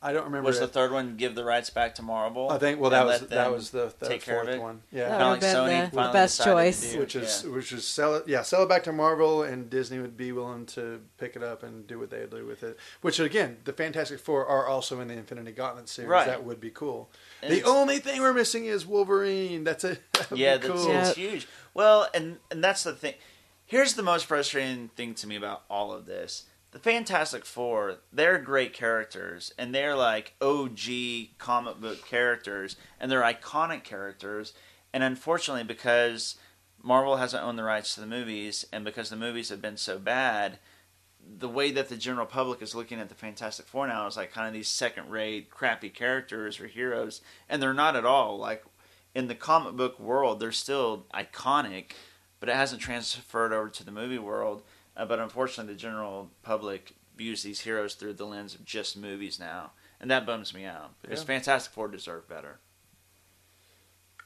I 0.00 0.12
don't 0.12 0.24
remember. 0.26 0.46
Was 0.46 0.60
the 0.60 0.68
third 0.68 0.92
one 0.92 1.16
give 1.16 1.34
the 1.34 1.44
rights 1.44 1.70
back 1.70 1.96
to 1.96 2.02
Marvel? 2.02 2.50
I 2.50 2.58
think 2.58 2.78
well 2.80 2.90
that 2.90 3.04
was 3.04 3.20
that 3.22 3.50
was 3.50 3.70
the, 3.70 3.92
the 3.98 4.08
take 4.08 4.22
care 4.22 4.38
of 4.40 4.46
fourth 4.46 4.56
it? 4.56 4.62
one. 4.62 4.82
That 4.92 4.96
Yeah, 4.98 5.30
would 5.30 5.40
Kinda 5.40 5.46
have 5.56 5.66
been 5.66 5.80
Sony 5.86 5.90
the 5.90 5.96
finally 5.96 6.12
best 6.12 6.44
choice. 6.44 6.92
do. 6.92 6.98
which 7.00 7.16
is 7.16 7.42
Yeah. 7.44 7.50
which 7.52 7.72
is 7.72 7.84
sell 7.86 8.14
it 8.14 8.28
yeah 8.28 8.42
sell 8.42 8.62
it 8.62 8.68
back 8.68 8.84
to 8.84 8.92
Marvel 8.92 9.42
and 9.42 9.68
Disney 9.68 9.98
would 9.98 10.16
be 10.16 10.30
willing 10.30 10.66
to 10.66 11.00
pick 11.18 11.34
it 11.34 11.42
up 11.42 11.64
and 11.64 11.84
do 11.88 11.98
what 11.98 12.10
they 12.10 12.24
do 12.30 12.46
with 12.46 12.62
it. 12.62 12.78
Which 13.00 13.18
again, 13.18 13.56
the 13.64 13.72
Fantastic 13.72 14.20
Four 14.20 14.46
are 14.46 14.66
also 14.68 15.00
in 15.00 15.08
the 15.08 15.14
Infinity 15.14 15.50
Gauntlet 15.50 15.88
series. 15.88 16.08
Right. 16.10 16.26
That 16.28 16.44
would 16.44 16.60
be 16.60 16.70
cool. 16.70 17.10
And 17.42 17.52
the 17.52 17.64
only 17.64 17.98
thing 17.98 18.20
we're 18.20 18.32
missing 18.32 18.66
is 18.66 18.86
Wolverine. 18.86 19.64
That's 19.64 19.82
it. 19.84 20.00
Yeah, 20.32 20.58
that's 20.58 20.66
cool. 20.68 20.88
Yeah. 20.92 21.12
huge. 21.14 21.48
Well, 21.74 22.08
and 22.14 22.38
and 22.52 22.62
that's 22.62 22.84
the 22.84 22.92
thing. 22.92 23.14
Here's 23.66 23.94
the 23.94 24.02
most 24.02 24.26
frustrating 24.26 24.88
thing 24.96 25.14
to 25.16 25.26
me 25.26 25.34
about 25.36 25.62
all 25.68 25.92
of 25.92 26.06
this. 26.06 26.44
The 26.78 26.92
Fantastic 26.92 27.44
Four, 27.44 27.96
they're 28.12 28.38
great 28.38 28.72
characters, 28.72 29.52
and 29.58 29.74
they're 29.74 29.96
like 29.96 30.36
OG 30.40 30.78
comic 31.36 31.80
book 31.80 32.06
characters, 32.06 32.76
and 33.00 33.10
they're 33.10 33.22
iconic 33.22 33.82
characters. 33.82 34.52
And 34.92 35.02
unfortunately, 35.02 35.64
because 35.64 36.36
Marvel 36.80 37.16
hasn't 37.16 37.42
owned 37.42 37.58
the 37.58 37.64
rights 37.64 37.94
to 37.94 38.00
the 38.00 38.06
movies, 38.06 38.64
and 38.72 38.84
because 38.84 39.10
the 39.10 39.16
movies 39.16 39.48
have 39.48 39.60
been 39.60 39.76
so 39.76 39.98
bad, 39.98 40.60
the 41.20 41.48
way 41.48 41.72
that 41.72 41.88
the 41.88 41.96
general 41.96 42.26
public 42.26 42.62
is 42.62 42.76
looking 42.76 43.00
at 43.00 43.08
the 43.08 43.14
Fantastic 43.16 43.66
Four 43.66 43.88
now 43.88 44.06
is 44.06 44.16
like 44.16 44.30
kind 44.30 44.46
of 44.46 44.54
these 44.54 44.68
second-rate, 44.68 45.50
crappy 45.50 45.90
characters 45.90 46.60
or 46.60 46.68
heroes, 46.68 47.22
and 47.48 47.60
they're 47.60 47.74
not 47.74 47.96
at 47.96 48.04
all. 48.04 48.38
Like 48.38 48.64
in 49.16 49.26
the 49.26 49.34
comic 49.34 49.74
book 49.74 49.98
world, 49.98 50.38
they're 50.38 50.52
still 50.52 51.06
iconic, 51.12 51.94
but 52.38 52.48
it 52.48 52.54
hasn't 52.54 52.80
transferred 52.80 53.52
over 53.52 53.68
to 53.68 53.82
the 53.82 53.90
movie 53.90 54.20
world. 54.20 54.62
Uh, 54.98 55.04
but 55.06 55.18
unfortunately, 55.20 55.72
the 55.72 55.78
general 55.80 56.28
public 56.42 56.92
views 57.16 57.42
these 57.42 57.60
heroes 57.60 57.94
through 57.94 58.12
the 58.14 58.26
lens 58.26 58.54
of 58.54 58.64
just 58.64 58.96
movies 58.96 59.38
now, 59.40 59.70
and 60.00 60.10
that 60.10 60.26
bums 60.26 60.52
me 60.52 60.64
out 60.66 60.90
because 61.00 61.20
Yeah. 61.20 61.26
Fantastic 61.26 61.72
Four 61.72 61.88
deserve 61.88 62.28
better. 62.28 62.58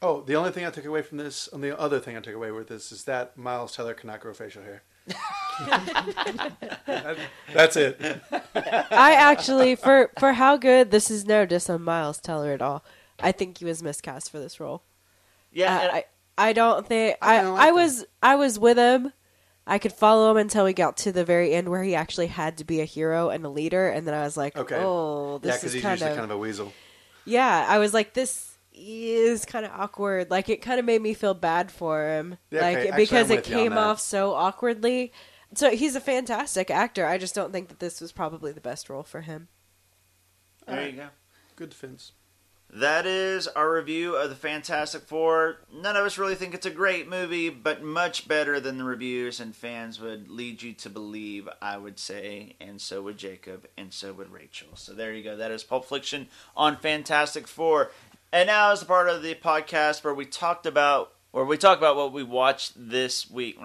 Oh, 0.00 0.22
the 0.22 0.34
only 0.34 0.50
thing 0.50 0.66
I 0.66 0.70
took 0.70 0.84
away 0.84 1.02
from 1.02 1.18
this, 1.18 1.48
and 1.52 1.62
the 1.62 1.78
other 1.78 2.00
thing 2.00 2.16
I 2.16 2.20
took 2.20 2.34
away 2.34 2.50
with 2.50 2.66
this 2.68 2.90
is 2.90 3.04
that 3.04 3.36
Miles 3.38 3.76
Teller 3.76 3.94
cannot 3.94 4.18
grow 4.20 4.32
facial 4.34 4.62
hair. 4.62 4.82
That- 6.86 7.16
that's 7.52 7.76
it. 7.76 8.00
I 8.32 9.12
actually, 9.14 9.76
for 9.76 10.10
for 10.18 10.32
how 10.32 10.56
good 10.56 10.90
this 10.90 11.10
is, 11.10 11.24
no 11.26 11.44
diss 11.46 11.68
on 11.70 11.82
Miles 11.82 12.18
Teller 12.18 12.52
at 12.52 12.62
all. 12.62 12.84
I 13.20 13.32
think 13.32 13.58
he 13.58 13.64
was 13.64 13.82
miscast 13.82 14.30
for 14.30 14.38
this 14.38 14.58
role. 14.58 14.82
Yeah, 15.52 15.76
Uh, 15.76 15.80
and- 15.82 15.90
I 15.92 16.04
I 16.38 16.52
don't 16.52 16.86
think 16.86 17.16
I 17.20 17.36
I 17.36 17.38
kinda 17.42 17.52
I, 17.60 17.70
was 17.72 18.04
I 18.22 18.34
was 18.36 18.58
with 18.58 18.78
him. 18.78 19.12
I 19.66 19.78
could 19.78 19.92
follow 19.92 20.30
him 20.30 20.36
until 20.38 20.64
we 20.64 20.72
got 20.72 20.96
to 20.98 21.12
the 21.12 21.24
very 21.24 21.52
end 21.54 21.68
where 21.68 21.82
he 21.84 21.94
actually 21.94 22.26
had 22.26 22.58
to 22.58 22.64
be 22.64 22.80
a 22.80 22.84
hero 22.84 23.30
and 23.30 23.44
a 23.44 23.48
leader, 23.48 23.88
and 23.88 24.06
then 24.06 24.14
I 24.14 24.22
was 24.22 24.36
like, 24.36 24.56
Okay. 24.56 24.76
oh, 24.76 25.40
yeah, 25.42 25.52
this 25.52 25.56
because 25.56 25.64
is 25.64 25.72
he's 25.74 25.82
kind 25.82 25.92
usually 25.94 26.10
of, 26.10 26.16
kind 26.16 26.30
of 26.30 26.36
a 26.36 26.38
weasel. 26.38 26.72
yeah. 27.24 27.66
I 27.68 27.78
was 27.78 27.94
like, 27.94 28.14
this 28.14 28.58
is 28.74 29.44
kind 29.44 29.64
of 29.64 29.70
awkward. 29.72 30.30
Like 30.30 30.48
it 30.48 30.62
kind 30.62 30.80
of 30.80 30.86
made 30.86 31.00
me 31.02 31.14
feel 31.14 31.34
bad 31.34 31.70
for 31.70 32.08
him, 32.08 32.38
Yeah, 32.50 32.62
like 32.62 32.76
okay. 32.78 32.88
Actually, 32.88 33.02
because 33.04 33.30
I'm 33.30 33.36
it 33.36 33.36
with 33.40 33.50
you 33.50 33.56
on 33.56 33.62
came 33.62 33.72
off 33.78 34.00
so 34.00 34.32
awkwardly. 34.34 35.12
So 35.54 35.70
he's 35.70 35.94
a 35.94 36.00
fantastic 36.00 36.70
actor. 36.70 37.04
I 37.06 37.18
just 37.18 37.34
don't 37.34 37.52
think 37.52 37.68
that 37.68 37.78
this 37.78 38.00
was 38.00 38.10
probably 38.10 38.52
the 38.52 38.60
best 38.62 38.88
role 38.88 39.02
for 39.02 39.20
him. 39.20 39.48
there 40.66 40.88
you 40.88 40.92
go. 40.96 41.08
Good 41.56 41.70
defense. 41.70 42.12
That 42.74 43.04
is 43.04 43.48
our 43.48 43.70
review 43.70 44.16
of 44.16 44.30
the 44.30 44.34
Fantastic 44.34 45.02
Four. 45.02 45.58
None 45.70 45.94
of 45.94 46.06
us 46.06 46.16
really 46.16 46.36
think 46.36 46.54
it's 46.54 46.64
a 46.64 46.70
great 46.70 47.06
movie, 47.06 47.50
but 47.50 47.82
much 47.82 48.26
better 48.26 48.60
than 48.60 48.78
the 48.78 48.84
reviews 48.84 49.40
and 49.40 49.54
fans 49.54 50.00
would 50.00 50.30
lead 50.30 50.62
you 50.62 50.72
to 50.74 50.88
believe, 50.88 51.50
I 51.60 51.76
would 51.76 51.98
say, 51.98 52.56
and 52.60 52.80
so 52.80 53.02
would 53.02 53.18
Jacob, 53.18 53.66
and 53.76 53.92
so 53.92 54.14
would 54.14 54.32
Rachael. 54.32 54.74
So 54.74 54.94
there 54.94 55.12
you 55.12 55.22
go. 55.22 55.36
That 55.36 55.50
is 55.50 55.62
Pulp 55.62 55.84
Fiction 55.84 56.28
on 56.56 56.78
Fantastic 56.78 57.46
Four. 57.46 57.90
And 58.32 58.46
now 58.46 58.72
is 58.72 58.80
the 58.80 58.86
part 58.86 59.10
of 59.10 59.22
the 59.22 59.34
podcast 59.34 60.02
where 60.02 60.14
we 60.14 60.24
talked 60.24 60.64
about 60.64 61.12
where 61.30 61.44
we 61.44 61.58
talk 61.58 61.76
about 61.76 61.96
what 61.96 62.12
we 62.12 62.22
watched 62.22 62.72
this 62.76 63.30
week. 63.30 63.58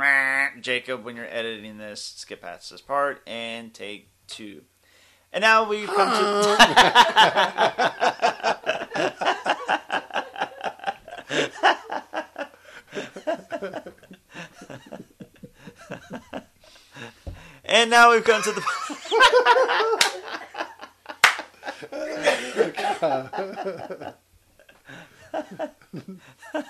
Jacob, 0.60 1.06
when 1.06 1.16
you're 1.16 1.26
editing 1.26 1.78
this, 1.78 2.02
skip 2.02 2.42
past 2.42 2.72
this 2.72 2.82
part 2.82 3.22
and 3.26 3.74
take 3.74 4.10
two. 4.28 4.64
And 5.38 5.44
now 5.44 5.70
we've 5.70 5.86
come 5.86 6.10
to 6.10 6.58
And 17.66 17.92
now 17.92 18.10
we've 18.14 18.24
come 18.24 18.42
to 18.42 18.52
the. 18.52 18.64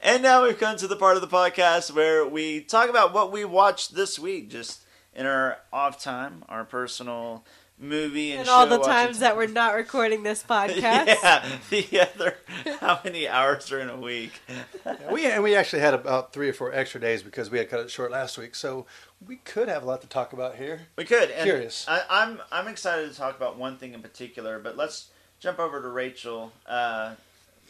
and 0.00 0.22
now 0.22 0.44
we've 0.44 0.56
come 0.60 0.76
to 0.76 0.86
the 0.86 0.94
part 0.94 1.16
of 1.16 1.20
the 1.20 1.26
podcast 1.26 1.92
where 1.92 2.24
we 2.24 2.60
talk 2.60 2.88
about 2.88 3.12
what 3.12 3.32
we 3.32 3.44
watched 3.44 3.96
this 3.96 4.20
week, 4.20 4.50
just 4.50 4.85
in 5.16 5.26
our 5.26 5.58
off 5.72 6.00
time, 6.00 6.44
our 6.48 6.64
personal 6.64 7.44
movie 7.78 8.32
and, 8.32 8.40
And 8.40 8.48
all 8.48 8.66
the 8.66 8.76
show 8.76 8.80
watching 8.80 8.92
times 8.92 9.18
that 9.20 9.36
we're 9.36 9.48
not 9.48 9.74
recording 9.74 10.22
this 10.22 10.42
podcast. 10.48 11.06
yeah, 11.06 11.44
the 11.70 12.00
other 12.00 12.36
how 12.80 13.00
many 13.04 13.28
hours 13.28 13.70
are 13.72 13.80
in 13.80 13.88
a 13.88 13.96
week? 13.96 14.40
Yeah, 14.84 15.12
we 15.12 15.26
and 15.26 15.42
we 15.42 15.54
actually 15.56 15.80
had 15.80 15.94
about 15.94 16.32
three 16.32 16.48
or 16.48 16.52
four 16.52 16.72
extra 16.72 17.00
days 17.00 17.22
because 17.22 17.50
we 17.50 17.58
had 17.58 17.68
cut 17.68 17.80
it 17.80 17.90
short 17.90 18.10
last 18.10 18.38
week, 18.38 18.54
so 18.54 18.86
we 19.26 19.36
could 19.36 19.68
have 19.68 19.82
a 19.82 19.86
lot 19.86 20.00
to 20.02 20.06
talk 20.06 20.32
about 20.32 20.56
here. 20.56 20.82
We 20.96 21.04
could. 21.04 21.30
And 21.30 21.44
Curious. 21.44 21.86
I, 21.88 22.02
I'm 22.08 22.40
I'm 22.52 22.68
excited 22.68 23.10
to 23.10 23.16
talk 23.16 23.36
about 23.36 23.58
one 23.58 23.76
thing 23.78 23.94
in 23.94 24.02
particular, 24.02 24.58
but 24.58 24.76
let's 24.76 25.08
jump 25.40 25.58
over 25.58 25.80
to 25.80 25.88
Rachael. 25.88 26.52
Uh, 26.66 27.14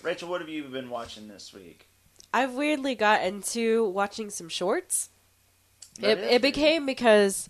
Rachael, 0.02 0.28
what 0.28 0.40
have 0.40 0.50
you 0.50 0.64
been 0.64 0.90
watching 0.90 1.28
this 1.28 1.52
week? 1.54 1.87
I've 2.32 2.54
weirdly 2.54 2.94
got 2.94 3.22
into 3.22 3.88
watching 3.88 4.30
some 4.30 4.48
shorts. 4.48 5.11
That 5.98 6.18
It, 6.18 6.24
is 6.24 6.32
it 6.32 6.42
became 6.42 6.87
because 6.87 7.48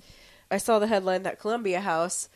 I 0.50 0.58
saw 0.58 0.78
the 0.78 0.86
headline 0.86 1.22
that 1.24 1.38
Columbia 1.40 1.80
House 1.80 2.28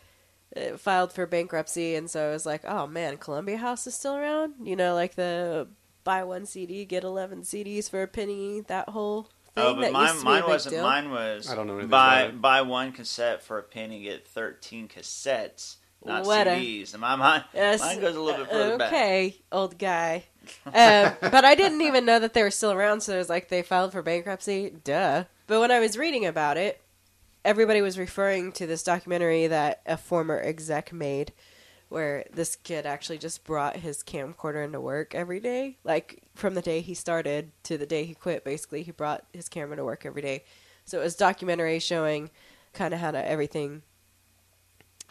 uh, 0.57 0.77
filed 0.77 1.13
for 1.13 1.27
bankruptcy, 1.27 1.95
and 1.95 2.11
so 2.11 2.29
I 2.29 2.33
was 2.33 2.45
like, 2.47 2.63
"Oh 2.65 2.87
man, 2.87 3.17
Columbia 3.19 3.57
House 3.59 3.87
is 3.87 3.95
still 3.95 4.17
around." 4.17 4.55
You 4.65 4.77
know, 4.77 4.95
like 4.95 5.15
the 5.15 5.69
buy 6.05 6.25
one 6.25 6.47
CD 6.47 6.85
get 6.85 7.05
eleven 7.05 7.43
CDs 7.43 7.89
for 7.89 8.03
a 8.03 8.09
penny. 8.09 8.63
That 8.63 8.89
whole 8.89 9.25
thing. 9.55 9.65
Oh, 9.65 9.75
but 9.75 9.81
that 9.83 9.93
mine 9.93 10.07
used 10.15 10.19
to 10.19 10.25
be 10.25 10.29
a 10.29 10.41
mine 10.41 10.49
wasn't. 10.49 10.75
deal. 10.75 10.83
Mine 10.83 11.11
was. 11.11 11.49
I 11.51 11.55
don't 11.55 11.67
know 11.69 11.87
buy 11.87 12.21
about 12.23 12.29
it. 12.31 12.41
buy 12.43 12.63
one 12.63 12.93
cassette 12.93 13.43
for 13.43 13.59
a 13.59 13.63
penny, 13.63 14.03
get 14.03 14.27
thirteen 14.27 14.89
cassettes, 14.89 15.77
not 16.05 16.25
What 16.25 16.47
a- 16.49 16.51
CDs. 16.51 16.93
And 16.95 17.01
my 17.01 17.15
mine, 17.17 17.45
Yes, 17.55 17.81
mine 17.81 18.01
goes 18.01 18.17
a 18.17 18.21
little 18.21 18.45
bit 18.45 18.51
further 18.53 18.75
uh, 18.75 18.79
back. 18.79 18.89
Okay, 18.93 19.37
old 19.53 19.79
guy. 19.79 20.25
um, 20.67 20.73
but 21.21 21.45
I 21.45 21.55
didn't 21.55 21.83
even 21.83 22.05
know 22.07 22.19
that 22.19 22.33
they 22.35 22.43
were 22.43 22.51
still 22.51 22.73
around. 22.73 23.03
So 23.03 23.15
it 23.15 23.19
was 23.19 23.29
like 23.29 23.49
they 23.49 23.63
filed 23.63 23.93
for 23.93 24.03
bankruptcy. 24.03 24.73
Duh. 24.83 25.25
But 25.51 25.59
when 25.59 25.73
I 25.73 25.81
was 25.81 25.99
reading 25.99 26.27
about 26.27 26.57
it, 26.59 26.81
everybody 27.45 27.83
was 27.83 27.99
referring 27.99 28.53
to 28.53 28.69
this 28.69 28.85
documentary 28.85 29.49
that 29.49 29.81
a 29.85 29.97
former 29.97 30.41
exec 30.41 30.93
made, 30.93 31.33
where 31.89 32.25
this 32.33 32.55
kid 32.55 32.87
actually 32.87 33.19
just 33.19 33.43
brought 33.43 33.75
his 33.75 34.05
camcorder 34.05 34.65
into 34.65 34.81
work 34.81 35.13
every 35.13 35.41
day, 35.41 35.77
like 35.83 36.23
from 36.37 36.55
the 36.55 36.63
day 36.63 36.81
he 36.83 36.95
started 36.95 37.51
to 37.65 37.77
the 37.77 37.85
day 37.85 38.05
he 38.05 38.15
quit. 38.15 38.45
Basically, 38.45 38.85
he 38.85 38.93
brought 38.93 39.25
his 39.33 39.49
camera 39.49 39.75
to 39.75 39.83
work 39.85 40.07
every 40.07 40.23
day. 40.23 40.45
So 40.85 41.01
it 41.01 41.03
was 41.03 41.17
documentary 41.17 41.81
showing 41.81 42.31
kind 42.73 42.95
of 42.95 43.01
how 43.01 43.11
to 43.11 43.29
everything 43.29 43.83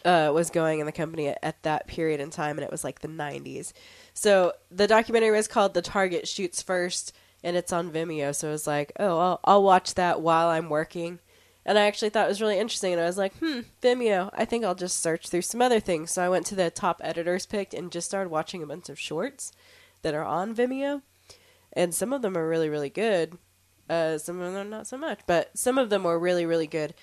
uh, 0.05 0.31
was 0.33 0.51
going 0.51 0.79
in 0.79 0.85
the 0.85 0.93
company 0.93 1.27
at, 1.27 1.39
at 1.43 1.63
that 1.63 1.85
period 1.85 2.21
in 2.21 2.29
time, 2.29 2.57
and 2.57 2.63
it 2.63 2.71
was 2.71 2.85
like 2.85 3.01
the 3.01 3.09
90s. 3.09 3.73
So 4.13 4.53
the 4.71 4.87
documentary 4.87 5.31
was 5.31 5.49
called 5.49 5.73
"The 5.73 5.81
Target 5.81 6.29
Shoots 6.29 6.61
First, 6.61 7.13
and 7.43 7.55
it's 7.55 7.73
on 7.73 7.91
Vimeo. 7.91 8.35
So 8.35 8.49
I 8.49 8.51
was 8.51 8.67
like, 8.67 8.91
oh, 8.99 9.17
I'll, 9.17 9.39
I'll 9.43 9.63
watch 9.63 9.95
that 9.95 10.21
while 10.21 10.49
I'm 10.49 10.69
working. 10.69 11.19
And 11.65 11.77
I 11.77 11.83
actually 11.85 12.09
thought 12.09 12.25
it 12.25 12.29
was 12.29 12.41
really 12.41 12.57
interesting, 12.57 12.93
and 12.93 13.01
I 13.01 13.05
was 13.05 13.17
like, 13.17 13.35
hmm, 13.37 13.59
Vimeo. 13.81 14.29
I 14.33 14.45
think 14.45 14.65
I'll 14.65 14.75
just 14.75 15.01
search 15.01 15.27
through 15.27 15.43
some 15.43 15.61
other 15.61 15.79
things. 15.79 16.11
So 16.11 16.23
I 16.23 16.29
went 16.29 16.45
to 16.47 16.55
the 16.55 16.71
top 16.71 17.01
editors 17.03 17.45
picked 17.45 17.73
and 17.73 17.91
just 17.91 18.07
started 18.07 18.29
watching 18.29 18.63
a 18.63 18.67
bunch 18.67 18.89
of 18.89 18.99
shorts 18.99 19.51
that 20.01 20.15
are 20.15 20.23
on 20.23 20.55
Vimeo, 20.55 21.01
and 21.73 21.93
some 21.93 22.13
of 22.13 22.21
them 22.21 22.37
are 22.37 22.47
really, 22.47 22.69
really 22.69 22.89
good. 22.89 23.37
Uh, 23.89 24.17
some 24.17 24.39
of 24.39 24.53
them 24.53 24.69
not 24.69 24.87
so 24.87 24.97
much, 24.97 25.19
but 25.27 25.49
some 25.57 25.77
of 25.77 25.89
them 25.89 26.03
were 26.03 26.17
really, 26.17 26.45
really 26.45 26.67
good. 26.67 26.93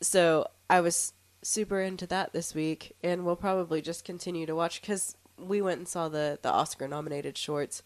So 0.00 0.48
I 0.68 0.80
was 0.80 1.12
super 1.42 1.80
into 1.80 2.06
that 2.08 2.32
this 2.32 2.54
week, 2.54 2.96
and 3.02 3.24
we'll 3.24 3.36
probably 3.36 3.80
just 3.80 4.04
continue 4.04 4.46
to 4.46 4.54
watch 4.54 4.80
because 4.80 5.16
we 5.38 5.62
went 5.62 5.78
and 5.78 5.88
saw 5.88 6.08
the 6.08 6.38
the 6.42 6.50
Oscar 6.50 6.88
nominated 6.88 7.38
shorts. 7.38 7.82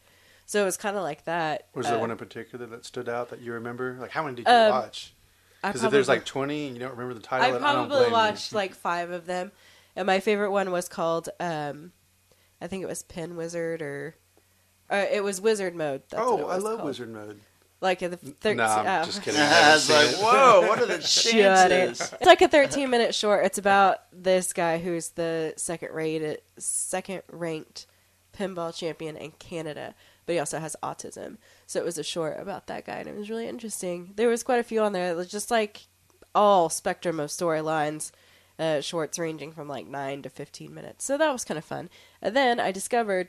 So 0.49 0.63
it 0.63 0.65
was 0.65 0.79
kind 0.79 0.97
of 0.97 1.03
like 1.03 1.27
that. 1.27 1.67
Was 1.75 1.85
there 1.87 1.97
Uh, 1.97 2.01
one 2.01 2.11
in 2.11 2.17
particular 2.17 2.65
that 2.65 2.87
stood 2.87 3.07
out 3.07 3.29
that 3.29 3.43
you 3.43 3.53
remember? 3.53 3.99
Like, 4.01 4.13
how 4.13 4.23
many 4.23 4.37
did 4.37 4.47
you 4.49 4.53
Um, 4.55 4.71
watch? 4.71 5.13
Because 5.63 5.85
if 5.85 5.91
there's 5.91 6.09
like 6.09 6.25
20 6.25 6.69
and 6.69 6.75
you 6.75 6.81
don't 6.81 6.93
remember 6.93 7.13
the 7.13 7.21
title, 7.21 7.47
I 7.47 7.51
then 7.51 7.63
I 7.63 7.73
don't 7.75 7.89
probably 7.89 7.97
blame 7.99 8.09
you. 8.09 8.13
watched 8.15 8.53
like 8.55 8.75
five 8.75 9.11
of 9.11 9.27
them, 9.27 9.53
and 9.95 10.07
my 10.07 10.21
favorite 10.21 10.51
one 10.51 10.71
was 10.71 10.89
called, 10.89 11.29
um, 11.39 11.93
I 12.63 12.67
think 12.67 12.83
it 12.83 12.87
was 12.87 13.03
Pin 13.03 13.37
Wizard 13.37 13.83
or, 13.83 14.17
uh, 14.91 15.05
it 15.13 15.23
was 15.23 15.39
Wizard 15.39 15.75
Mode. 15.75 16.01
That's 16.09 16.23
what 16.23 16.29
oh, 16.33 16.39
it 16.39 16.45
I 16.51 16.55
was 16.55 16.65
love 16.65 16.77
called. 16.77 16.87
Wizard 16.89 17.13
Mode. 17.13 17.41
Like 17.83 18.01
in 18.03 18.11
the 18.13 18.17
thir- 18.17 18.55
No, 18.55 18.65
I'm 18.65 19.03
oh. 19.03 19.05
just 19.05 19.23
kidding. 19.23 19.39
I 19.43 19.71
I 19.71 19.75
was 19.75 19.91
like, 19.91 20.09
it. 20.13 20.17
whoa, 20.17 20.67
what 20.67 20.79
are 20.81 20.87
the 20.87 21.01
Shut 21.07 21.71
it. 21.71 21.71
chances? 21.99 22.13
It's 22.15 22.25
like 22.27 22.41
a 22.41 22.49
13 22.49 22.89
minute 22.89 23.15
short. 23.15 23.45
It's 23.45 23.59
about 23.59 23.99
this 24.13 24.55
guy 24.55 24.79
who's 24.79 25.11
the 25.11 25.53
second 25.59 25.93
rated, 25.93 26.41
second 26.57 27.23
ranked 27.31 27.87
pinball 28.37 28.75
champion 28.75 29.17
in 29.17 29.33
Canada, 29.33 29.95
but 30.29 30.35
he 30.35 30.41
also 30.41 30.59
has 30.59 30.77
autism. 30.83 31.39
So 31.67 31.81
it 31.81 31.87
was 31.87 31.97
a 31.97 32.05
short 32.05 32.39
about 32.39 32.67
that 32.67 32.85
guy, 32.85 32.97
and 32.97 33.09
it 33.09 33.17
was 33.17 33.31
really 33.31 33.49
interesting. 33.49 34.13
There 34.15 34.29
was 34.29 34.43
quite 34.43 34.61
a 34.61 34.63
few 34.63 34.83
on 34.83 34.93
there. 34.93 35.11
It 35.11 35.17
was 35.17 35.31
just 35.31 35.51
like 35.51 35.87
all 36.35 36.69
spectrum 36.69 37.19
of 37.19 37.31
storylines, 37.31 38.13
uh, 38.59 38.83
shorts 38.83 39.19
ranging 39.19 39.53
from 39.53 39.69
like 39.69 39.87
nine 39.87 40.21
to 40.21 40.29
15 40.29 40.75
minutes. 40.75 41.07
So 41.07 41.17
that 41.17 41.33
was 41.33 41.47
kind 41.47 41.57
of 41.57 41.65
fun. 41.65 41.89
And 42.21 42.37
then 42.37 42.61
I 42.61 42.73
discovered 42.73 43.29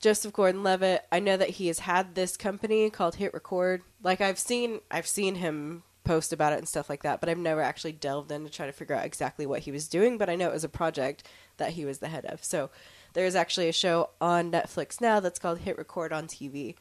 Joseph 0.00 0.32
Gordon-Levitt. 0.32 1.04
I 1.12 1.20
know 1.20 1.36
that 1.36 1.50
he 1.50 1.66
has 1.66 1.80
had 1.80 2.14
this 2.14 2.38
company 2.38 2.88
called 2.88 3.16
Hit 3.16 3.34
Record. 3.34 3.82
Like 4.02 4.22
I've 4.22 4.38
seen, 4.38 4.80
I've 4.90 5.06
seen 5.06 5.34
him 5.34 5.82
post 6.04 6.32
about 6.32 6.54
it 6.54 6.58
and 6.58 6.66
stuff 6.66 6.88
like 6.88 7.02
that, 7.02 7.20
but 7.20 7.28
I've 7.28 7.36
never 7.36 7.60
actually 7.60 7.92
delved 7.92 8.32
in 8.32 8.44
to 8.44 8.50
try 8.50 8.64
to 8.64 8.72
figure 8.72 8.94
out 8.94 9.04
exactly 9.04 9.44
what 9.44 9.60
he 9.60 9.70
was 9.70 9.88
doing. 9.88 10.16
But 10.16 10.30
I 10.30 10.36
know 10.36 10.48
it 10.48 10.54
was 10.54 10.64
a 10.64 10.70
project 10.70 11.28
that 11.58 11.72
he 11.72 11.84
was 11.84 11.98
the 11.98 12.08
head 12.08 12.24
of. 12.24 12.42
So 12.42 12.70
there's 13.12 13.34
actually 13.34 13.68
a 13.68 13.72
show 13.72 14.10
on 14.20 14.52
Netflix 14.52 15.00
now 15.00 15.20
that's 15.20 15.38
called 15.38 15.58
Hit 15.58 15.78
Record 15.78 16.12
on 16.12 16.26
TV, 16.26 16.74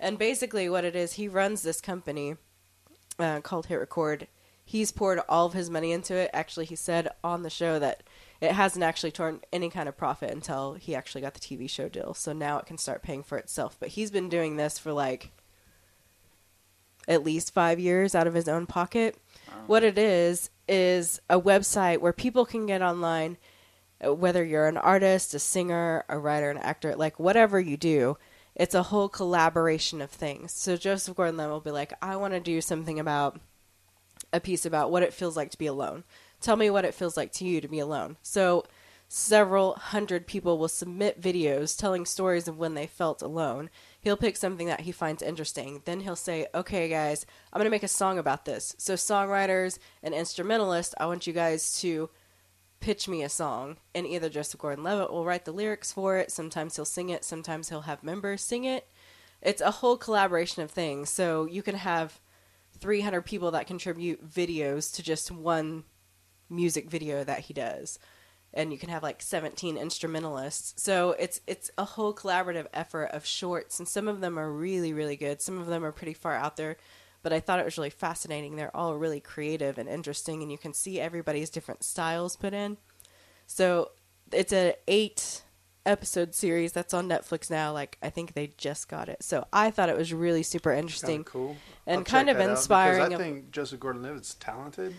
and 0.00 0.18
basically 0.18 0.68
what 0.68 0.84
it 0.84 0.94
is, 0.94 1.14
he 1.14 1.28
runs 1.28 1.62
this 1.62 1.80
company 1.80 2.36
uh, 3.18 3.40
called 3.40 3.66
Hit 3.66 3.76
Record. 3.76 4.28
He's 4.64 4.92
poured 4.92 5.20
all 5.28 5.46
of 5.46 5.54
his 5.54 5.70
money 5.70 5.92
into 5.92 6.14
it. 6.14 6.30
Actually, 6.34 6.66
he 6.66 6.76
said 6.76 7.08
on 7.24 7.42
the 7.42 7.50
show 7.50 7.78
that 7.78 8.02
it 8.40 8.52
hasn't 8.52 8.84
actually 8.84 9.10
turned 9.10 9.46
any 9.52 9.70
kind 9.70 9.88
of 9.88 9.96
profit 9.96 10.30
until 10.30 10.74
he 10.74 10.94
actually 10.94 11.22
got 11.22 11.34
the 11.34 11.40
TV 11.40 11.68
show 11.68 11.88
deal. 11.88 12.12
So 12.12 12.32
now 12.32 12.58
it 12.58 12.66
can 12.66 12.76
start 12.76 13.02
paying 13.02 13.22
for 13.22 13.38
itself. 13.38 13.76
But 13.80 13.90
he's 13.90 14.10
been 14.10 14.28
doing 14.28 14.56
this 14.56 14.78
for 14.78 14.92
like 14.92 15.32
at 17.08 17.24
least 17.24 17.54
five 17.54 17.80
years 17.80 18.14
out 18.14 18.26
of 18.26 18.34
his 18.34 18.46
own 18.46 18.66
pocket. 18.66 19.16
What 19.66 19.82
it 19.82 19.98
is 19.98 20.50
is 20.68 21.20
a 21.30 21.40
website 21.40 21.98
where 21.98 22.12
people 22.12 22.44
can 22.44 22.66
get 22.66 22.82
online, 22.82 23.38
whether 24.00 24.44
you're 24.44 24.68
an 24.68 24.76
artist, 24.76 25.34
a 25.34 25.38
singer, 25.38 26.04
a 26.08 26.18
writer, 26.18 26.50
an 26.50 26.58
actor, 26.58 26.94
like 26.94 27.18
whatever 27.18 27.58
you 27.58 27.76
do. 27.76 28.16
It's 28.54 28.74
a 28.74 28.84
whole 28.84 29.08
collaboration 29.08 30.00
of 30.00 30.10
things. 30.10 30.52
So 30.52 30.76
Joseph 30.76 31.16
Gordon-Levitt 31.16 31.52
will 31.52 31.60
be 31.60 31.70
like, 31.70 31.92
I 32.02 32.16
want 32.16 32.34
to 32.34 32.40
do 32.40 32.60
something 32.60 32.98
about 32.98 33.40
a 34.32 34.40
piece 34.40 34.66
about 34.66 34.90
what 34.90 35.02
it 35.02 35.14
feels 35.14 35.36
like 35.36 35.50
to 35.52 35.58
be 35.58 35.66
alone. 35.66 36.04
Tell 36.40 36.56
me 36.56 36.68
what 36.68 36.84
it 36.84 36.94
feels 36.94 37.16
like 37.16 37.32
to 37.34 37.44
you 37.44 37.60
to 37.60 37.68
be 37.68 37.78
alone. 37.78 38.16
So 38.22 38.64
several 39.08 39.74
hundred 39.74 40.26
people 40.26 40.58
will 40.58 40.68
submit 40.68 41.20
videos 41.20 41.78
telling 41.78 42.04
stories 42.04 42.46
of 42.46 42.58
when 42.58 42.74
they 42.74 42.86
felt 42.86 43.22
alone. 43.22 43.70
He'll 44.00 44.16
pick 44.16 44.36
something 44.36 44.66
that 44.66 44.80
he 44.80 44.92
finds 44.92 45.22
interesting. 45.22 45.82
Then 45.84 46.00
he'll 46.00 46.16
say, 46.16 46.46
"Okay, 46.54 46.88
guys, 46.88 47.24
I'm 47.52 47.58
going 47.58 47.64
to 47.64 47.70
make 47.70 47.82
a 47.82 47.88
song 47.88 48.18
about 48.18 48.44
this." 48.44 48.74
So 48.78 48.94
songwriters 48.94 49.78
and 50.02 50.14
instrumentalists, 50.14 50.94
I 50.98 51.06
want 51.06 51.26
you 51.26 51.32
guys 51.32 51.80
to 51.80 52.10
pitch 52.80 53.08
me 53.08 53.22
a 53.22 53.28
song, 53.28 53.76
and 53.94 54.06
either 54.06 54.28
Joseph 54.28 54.60
Gordon-Levitt 54.60 55.12
will 55.12 55.24
write 55.24 55.44
the 55.44 55.52
lyrics 55.52 55.92
for 55.92 56.16
it. 56.18 56.30
Sometimes 56.30 56.76
he'll 56.76 56.84
sing 56.84 57.08
it. 57.08 57.24
Sometimes 57.24 57.68
he'll 57.68 57.82
have 57.82 58.02
members 58.02 58.42
sing 58.42 58.64
it. 58.64 58.88
It's 59.42 59.60
a 59.60 59.70
whole 59.70 59.96
collaboration 59.96 60.62
of 60.62 60.70
things. 60.70 61.10
So 61.10 61.46
you 61.46 61.62
can 61.62 61.76
have 61.76 62.20
300 62.80 63.22
people 63.22 63.50
that 63.52 63.66
contribute 63.66 64.28
videos 64.28 64.94
to 64.94 65.02
just 65.02 65.30
one 65.30 65.84
music 66.50 66.90
video 66.90 67.24
that 67.24 67.40
he 67.40 67.54
does 67.54 67.98
and 68.54 68.72
you 68.72 68.78
can 68.78 68.88
have 68.88 69.02
like 69.02 69.20
17 69.20 69.76
instrumentalists 69.76 70.82
so 70.82 71.10
it's 71.18 71.40
it's 71.46 71.70
a 71.76 71.84
whole 71.84 72.14
collaborative 72.14 72.66
effort 72.72 73.10
of 73.12 73.26
shorts 73.26 73.78
and 73.78 73.86
some 73.86 74.08
of 74.08 74.20
them 74.20 74.38
are 74.38 74.50
really 74.50 74.92
really 74.92 75.16
good 75.16 75.42
some 75.42 75.58
of 75.58 75.66
them 75.66 75.84
are 75.84 75.92
pretty 75.92 76.14
far 76.14 76.34
out 76.34 76.56
there 76.56 76.76
but 77.22 77.32
i 77.32 77.40
thought 77.40 77.58
it 77.58 77.64
was 77.64 77.76
really 77.78 77.90
fascinating 77.90 78.56
they're 78.56 78.76
all 78.76 78.94
really 78.96 79.20
creative 79.20 79.78
and 79.78 79.88
interesting 79.88 80.42
and 80.42 80.50
you 80.52 80.58
can 80.58 80.72
see 80.72 81.00
everybody's 81.00 81.50
different 81.50 81.82
styles 81.82 82.36
put 82.36 82.52
in 82.54 82.76
so 83.46 83.90
it's 84.32 84.52
a 84.52 84.74
eight 84.86 85.42
episode 85.86 86.34
series 86.34 86.72
that's 86.72 86.92
on 86.92 87.08
netflix 87.08 87.50
now 87.50 87.72
like 87.72 87.96
i 88.02 88.10
think 88.10 88.34
they 88.34 88.52
just 88.58 88.88
got 88.88 89.08
it 89.08 89.22
so 89.22 89.46
i 89.52 89.70
thought 89.70 89.88
it 89.88 89.96
was 89.96 90.12
really 90.12 90.42
super 90.42 90.70
interesting 90.72 91.18
Kinda 91.24 91.30
cool. 91.30 91.56
and 91.86 91.98
I'll 91.98 92.04
kind 92.04 92.28
of 92.28 92.36
that 92.36 92.42
out 92.42 92.46
because 92.48 92.58
inspiring 92.60 93.14
I 93.14 93.16
think 93.16 93.50
Joseph 93.50 93.80
Gordon-Levitt's 93.80 94.34
talented, 94.34 94.94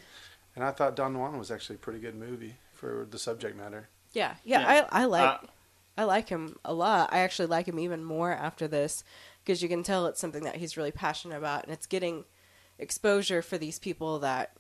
and 0.56 0.64
I 0.66 0.72
thought 0.72 0.96
Don 0.96 1.14
Jon 1.14 1.38
was 1.38 1.52
actually 1.52 1.76
a 1.76 1.80
pretty 1.80 2.00
good 2.00 2.16
movie 2.16 2.56
for 2.74 3.06
the 3.12 3.20
subject 3.20 3.56
matter. 3.56 3.88
Yeah, 4.14 4.34
yeah, 4.44 4.62
Yeah. 4.62 4.88
I 4.92 5.04
I 5.04 5.06
like 5.06 5.44
Uh, 5.44 5.48
I 6.00 6.04
like 6.06 6.30
him 6.30 6.56
a 6.66 6.74
lot. 6.74 7.10
I 7.14 7.20
actually 7.20 7.48
like 7.48 7.68
him 7.68 7.78
even 7.78 8.04
more 8.04 8.32
after 8.32 8.68
this 8.68 9.04
because 9.44 9.62
you 9.62 9.70
can 9.70 9.84
tell 9.84 10.06
it's 10.06 10.20
something 10.20 10.44
that 10.44 10.58
he's 10.58 10.78
really 10.78 10.92
passionate 10.92 11.38
about, 11.38 11.64
and 11.64 11.74
it's 11.74 11.86
getting 11.86 12.26
exposure 12.78 13.42
for 13.42 13.58
these 13.58 13.80
people 13.80 14.20
that 14.20 14.56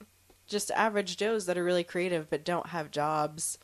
just 0.48 0.72
average 0.72 1.18
Joes 1.18 1.46
that 1.46 1.58
are 1.58 1.64
really 1.64 1.84
creative 1.84 2.30
but 2.30 2.44
don't 2.44 2.68
have 2.68 2.92
jobs 2.92 3.58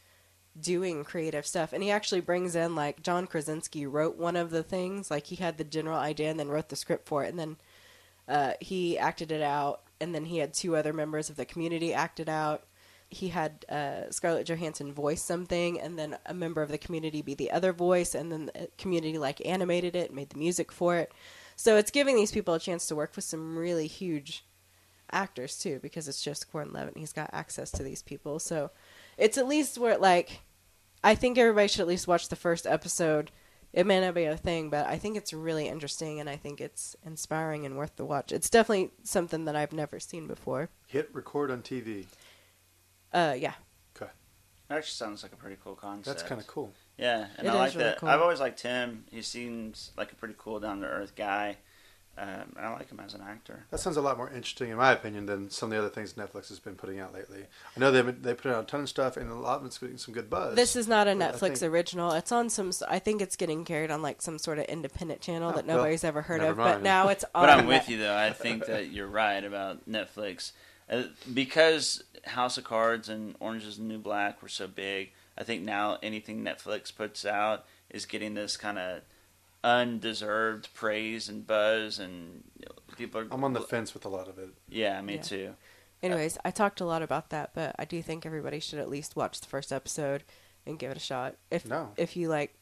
doing 0.60 1.04
creative 1.04 1.45
stuff. 1.45 1.73
And 1.73 1.84
he 1.84 1.91
actually 1.91 2.21
brings 2.21 2.56
in 2.56 2.75
like 2.75 3.04
John 3.04 3.28
Krasinski 3.28 3.86
wrote 3.86 4.17
one 4.17 4.36
of 4.36 4.51
the 4.51 4.63
things, 4.63 5.12
like 5.12 5.28
he 5.28 5.36
had 5.36 5.58
the 5.58 5.63
general 5.63 5.97
idea 5.97 6.30
and 6.30 6.39
then 6.39 6.49
wrote 6.49 6.69
the 6.69 6.75
script 6.75 7.08
for 7.08 7.23
it, 7.23 7.30
and 7.30 7.39
then 7.39 7.58
uh, 8.28 8.54
he 8.62 8.97
acted 8.97 9.32
it 9.32 9.41
out, 9.41 9.82
and 9.99 10.13
then 10.13 10.25
he 10.25 10.38
had 10.38 10.54
two 10.54 10.75
other 10.75 10.93
members 10.93 11.30
of 11.30 11.36
the 11.36 11.45
community 11.45 11.93
act 11.93 12.19
it 12.19 12.30
out. 12.30 12.64
He 13.10 13.30
had 13.30 13.65
uh, 13.70 14.10
Scarlett 14.12 14.48
Johansson 14.48 14.94
voice 14.94 15.22
something, 15.22 15.80
and 15.80 15.98
then 15.98 16.18
a 16.26 16.34
member 16.34 16.62
of 16.62 16.70
the 16.70 16.78
community 16.78 17.22
be 17.22 17.34
the 17.34 17.52
other 17.52 17.72
voice, 17.72 18.15
and 18.15 18.32
then 18.32 18.48
the 18.48 18.70
community 18.78 19.18
like 19.18 19.46
animated 19.46 19.96
it, 19.96 20.13
made 20.13 20.30
the 20.30 20.39
music 20.39 20.72
for 20.72 20.98
it. 20.98 21.12
So 21.56 21.78
it's 21.78 21.91
giving 21.91 22.15
these 22.15 22.32
people 22.32 22.54
a 22.54 22.60
chance 22.60 22.88
to 22.88 22.96
work 22.96 23.15
with 23.15 23.26
some 23.26 23.58
really 23.58 23.88
huge 23.88 24.46
actors 25.12 25.58
too, 25.58 25.80
because 25.82 26.08
it's 26.08 26.24
just 26.24 26.52
Gordon 26.52 26.74
Levitt. 26.74 26.98
He's 26.98 27.13
got 27.13 27.30
access 27.32 27.72
to 27.72 27.84
these 27.84 28.02
people, 28.02 28.39
so 28.39 28.72
it's 29.18 29.38
at 29.38 29.48
least 29.48 29.78
where 29.78 29.98
like 29.98 30.41
I 31.04 31.13
think 31.13 31.38
everybody 31.38 31.68
should 31.68 31.82
at 31.82 31.88
least 31.88 32.08
watch 32.08 32.30
the 32.30 32.36
first 32.36 32.65
episode. 32.65 33.30
It 33.72 33.86
may 33.86 34.02
not 34.02 34.15
be 34.15 34.24
a 34.24 34.36
thing, 34.36 34.70
but 34.72 34.88
I 34.88 34.98
think 34.98 35.18
it's 35.18 35.34
really 35.34 35.68
interesting 35.68 36.20
and 36.20 36.28
I 36.28 36.36
think 36.36 36.60
it's 36.60 36.96
inspiring 37.06 37.65
and 37.65 37.78
worth 37.78 37.96
the 37.96 38.06
watch. 38.06 38.32
It's 38.32 38.50
definitely 38.50 38.91
something 39.04 39.46
that 39.46 39.56
I've 39.56 39.74
never 39.74 40.00
seen 40.00 40.26
before. 40.28 40.70
Hit 40.88 41.10
record 41.13 41.52
on 41.52 41.62
TV. 41.62 42.06
Uh, 43.15 43.34
yeah. 43.38 43.54
Okay, 43.95 44.12
That 44.67 44.78
actually 44.80 44.91
sounds 44.91 45.23
like 45.23 45.32
a 45.34 45.38
pretty 45.38 45.58
cool 45.63 45.75
concept. 45.75 46.06
that's 46.17 46.28
kind 46.28 46.39
of 46.41 46.47
cool. 46.47 46.71
Yeah, 46.97 47.28
and 47.38 47.47
It 47.47 47.49
I 47.49 47.54
is 47.54 47.60
like 47.60 47.73
really 47.75 47.84
that. 47.91 47.97
cool. 47.99 48.10
I've 48.10 48.21
always 48.21 48.39
liked 48.39 48.62
him. 48.62 49.06
He 49.12 49.21
seems 49.21 49.91
like 49.97 50.12
a 50.12 50.15
pretty 50.15 50.36
cool, 50.38 50.60
down 50.60 50.82
to 50.82 50.88
earth 50.88 51.13
guy. 51.15 51.58
Um, 52.17 52.56
I 52.58 52.69
like 52.69 52.89
him 52.89 53.01
as 53.06 53.13
an 53.13 53.19
actor. 53.21 53.65
That 53.71 53.80
sounds 53.82 53.97
a 53.97 54.01
lot 54.01 54.15
more 54.15 54.30
interesting, 54.30 54.69
in 54.69 54.78
my 54.78 54.93
opinion, 54.93 55.25
than 55.25 55.49
some 55.49 55.67
of 55.67 55.71
the 55.73 55.80
other 55.80 55.89
things 55.89 56.13
Netflix 56.13 56.47
has 56.47 56.60
been 56.62 56.75
putting 56.75 56.97
out 56.97 57.13
lately. 57.13 57.43
I 57.75 57.80
know 57.82 57.91
they 57.91 58.01
they 58.10 58.34
put 58.34 58.54
out 58.54 58.63
a 58.63 58.65
ton 58.65 58.80
of 58.80 58.88
stuff, 58.89 59.17
and 59.17 59.30
a 59.30 59.36
lot 59.36 59.60
of 59.60 59.65
it's 59.65 59.78
getting 59.78 59.97
some 59.97 60.13
good 60.13 60.30
buzz. 60.30 60.56
This 60.56 60.78
is 60.78 60.88
not 60.88 61.08
a 61.10 61.12
Netflix 61.12 61.58
think- 61.60 61.73
original. 61.73 62.13
It's 62.13 62.32
on 62.32 62.49
some. 62.49 62.71
I 62.88 62.99
think 62.99 63.21
it's 63.21 63.36
getting 63.36 63.65
carried 63.65 63.91
on 63.91 64.01
like 64.01 64.21
some 64.21 64.39
sort 64.39 64.60
of 64.60 64.65
independent 64.65 65.19
channel 65.19 65.49
Oh, 65.49 65.56
that 65.58 65.65
well, 65.67 65.75
nobody's 65.75 66.06
ever 66.06 66.21
heard 66.21 66.39
never 66.39 66.51
of. 66.51 66.58
But 66.58 66.63
mind. 66.75 66.84
now 66.84 67.10
it's 67.10 67.25
on. 67.36 67.45
But 67.45 67.49
I'm 67.49 67.65
with 67.67 67.89
you 67.89 67.97
though. 67.97 68.15
I 68.15 68.32
think 68.32 68.65
that 68.67 68.91
you're 68.91 69.08
right 69.10 69.43
about 69.43 69.89
Netflix 69.89 70.54
because 71.34 72.04
House 72.26 72.58
of 72.58 72.63
Cards 72.63 73.10
and 73.10 73.36
Orange 73.39 73.64
Is 73.66 73.78
the 73.78 73.84
New 73.84 73.97
Black 73.97 74.41
were 74.41 74.47
so 74.47 74.68
big. 74.68 75.12
I 75.38 75.43
think 75.43 75.64
now 75.64 75.97
anything 76.01 76.43
Netflix 76.43 76.95
puts 76.95 77.26
out 77.26 77.66
is 77.89 78.05
getting 78.05 78.34
this 78.36 78.55
kind 78.57 78.78
of 78.80 79.01
undeserved 79.64 80.74
praise 80.74 81.28
and 81.28 81.45
buzz, 81.45 81.99
and 81.99 82.43
you 82.59 82.66
know, 82.68 82.95
people 82.97 83.22
are. 83.22 83.28
I'm 83.32 83.43
on 83.43 83.53
the 83.53 83.62
fence 83.62 83.93
with 83.93 84.05
a 84.05 84.09
lot 84.09 84.28
of 84.28 84.38
it. 84.38 84.49
Yeah, 84.70 85.01
me 85.01 85.16
Yeah. 85.16 85.22
too. 85.22 85.55
Anyways, 86.03 86.38
I 86.45 86.51
talked 86.51 86.82
a 86.82 86.86
lot 86.86 87.01
about 87.01 87.30
that, 87.32 87.51
but 87.55 87.76
I 87.80 87.86
do 87.86 88.01
think 88.03 88.26
everybody 88.26 88.59
should 88.59 88.80
at 88.80 88.89
least 88.89 89.16
watch 89.16 89.39
the 89.41 89.47
first 89.47 89.74
episode 89.74 90.24
and 90.66 90.78
give 90.78 90.91
it 90.91 90.97
a 90.97 90.99
shot. 91.01 91.36
If 91.49 91.66
No. 91.66 91.93
if 91.97 92.16
you 92.16 92.30
like 92.30 92.55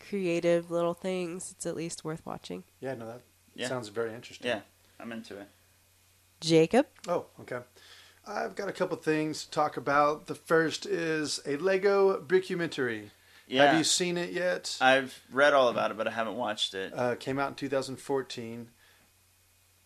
creative 0.00 0.70
little 0.70 0.94
things, 0.94 1.52
it's 1.52 1.66
at 1.66 1.76
least 1.76 2.04
worth 2.04 2.24
watching. 2.26 2.64
Yeah, 2.80 2.94
no, 2.94 3.06
that 3.06 3.20
Yeah. 3.54 3.68
sounds 3.68 3.88
very 3.88 4.12
interesting. 4.12 4.48
Yeah, 4.48 4.62
I'm 4.98 5.12
into 5.12 5.38
it. 5.38 5.48
Jacob, 6.42 6.86
Oh, 7.08 7.26
okay. 7.40 7.60
I've 8.26 8.54
got 8.54 8.68
a 8.68 8.72
couple 8.72 8.96
things 8.98 9.44
to 9.44 9.50
talk 9.50 9.76
about. 9.76 10.26
The 10.26 10.34
first 10.34 10.86
is 10.86 11.40
a 11.46 11.56
Lego 11.56 12.20
brickumentary. 12.20 13.10
Yeah, 13.48 13.66
Have 13.66 13.78
you 13.78 13.84
seen 13.84 14.16
it 14.16 14.30
yet? 14.32 14.76
I've 14.80 15.20
read 15.30 15.52
all 15.52 15.68
about 15.68 15.90
it, 15.90 15.96
but 15.96 16.06
I 16.06 16.12
haven't 16.12 16.36
watched 16.36 16.74
it. 16.74 16.92
Uh, 16.94 17.16
came 17.16 17.38
out 17.38 17.48
in 17.48 17.54
2014. 17.54 18.68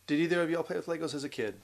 Did 0.07 0.21
either 0.21 0.43
of 0.43 0.51
y'all 0.51 0.63
play 0.63 0.77
with 0.77 0.87
Legos 0.87 1.15
as 1.15 1.25
a 1.25 1.29
kid? 1.29 1.57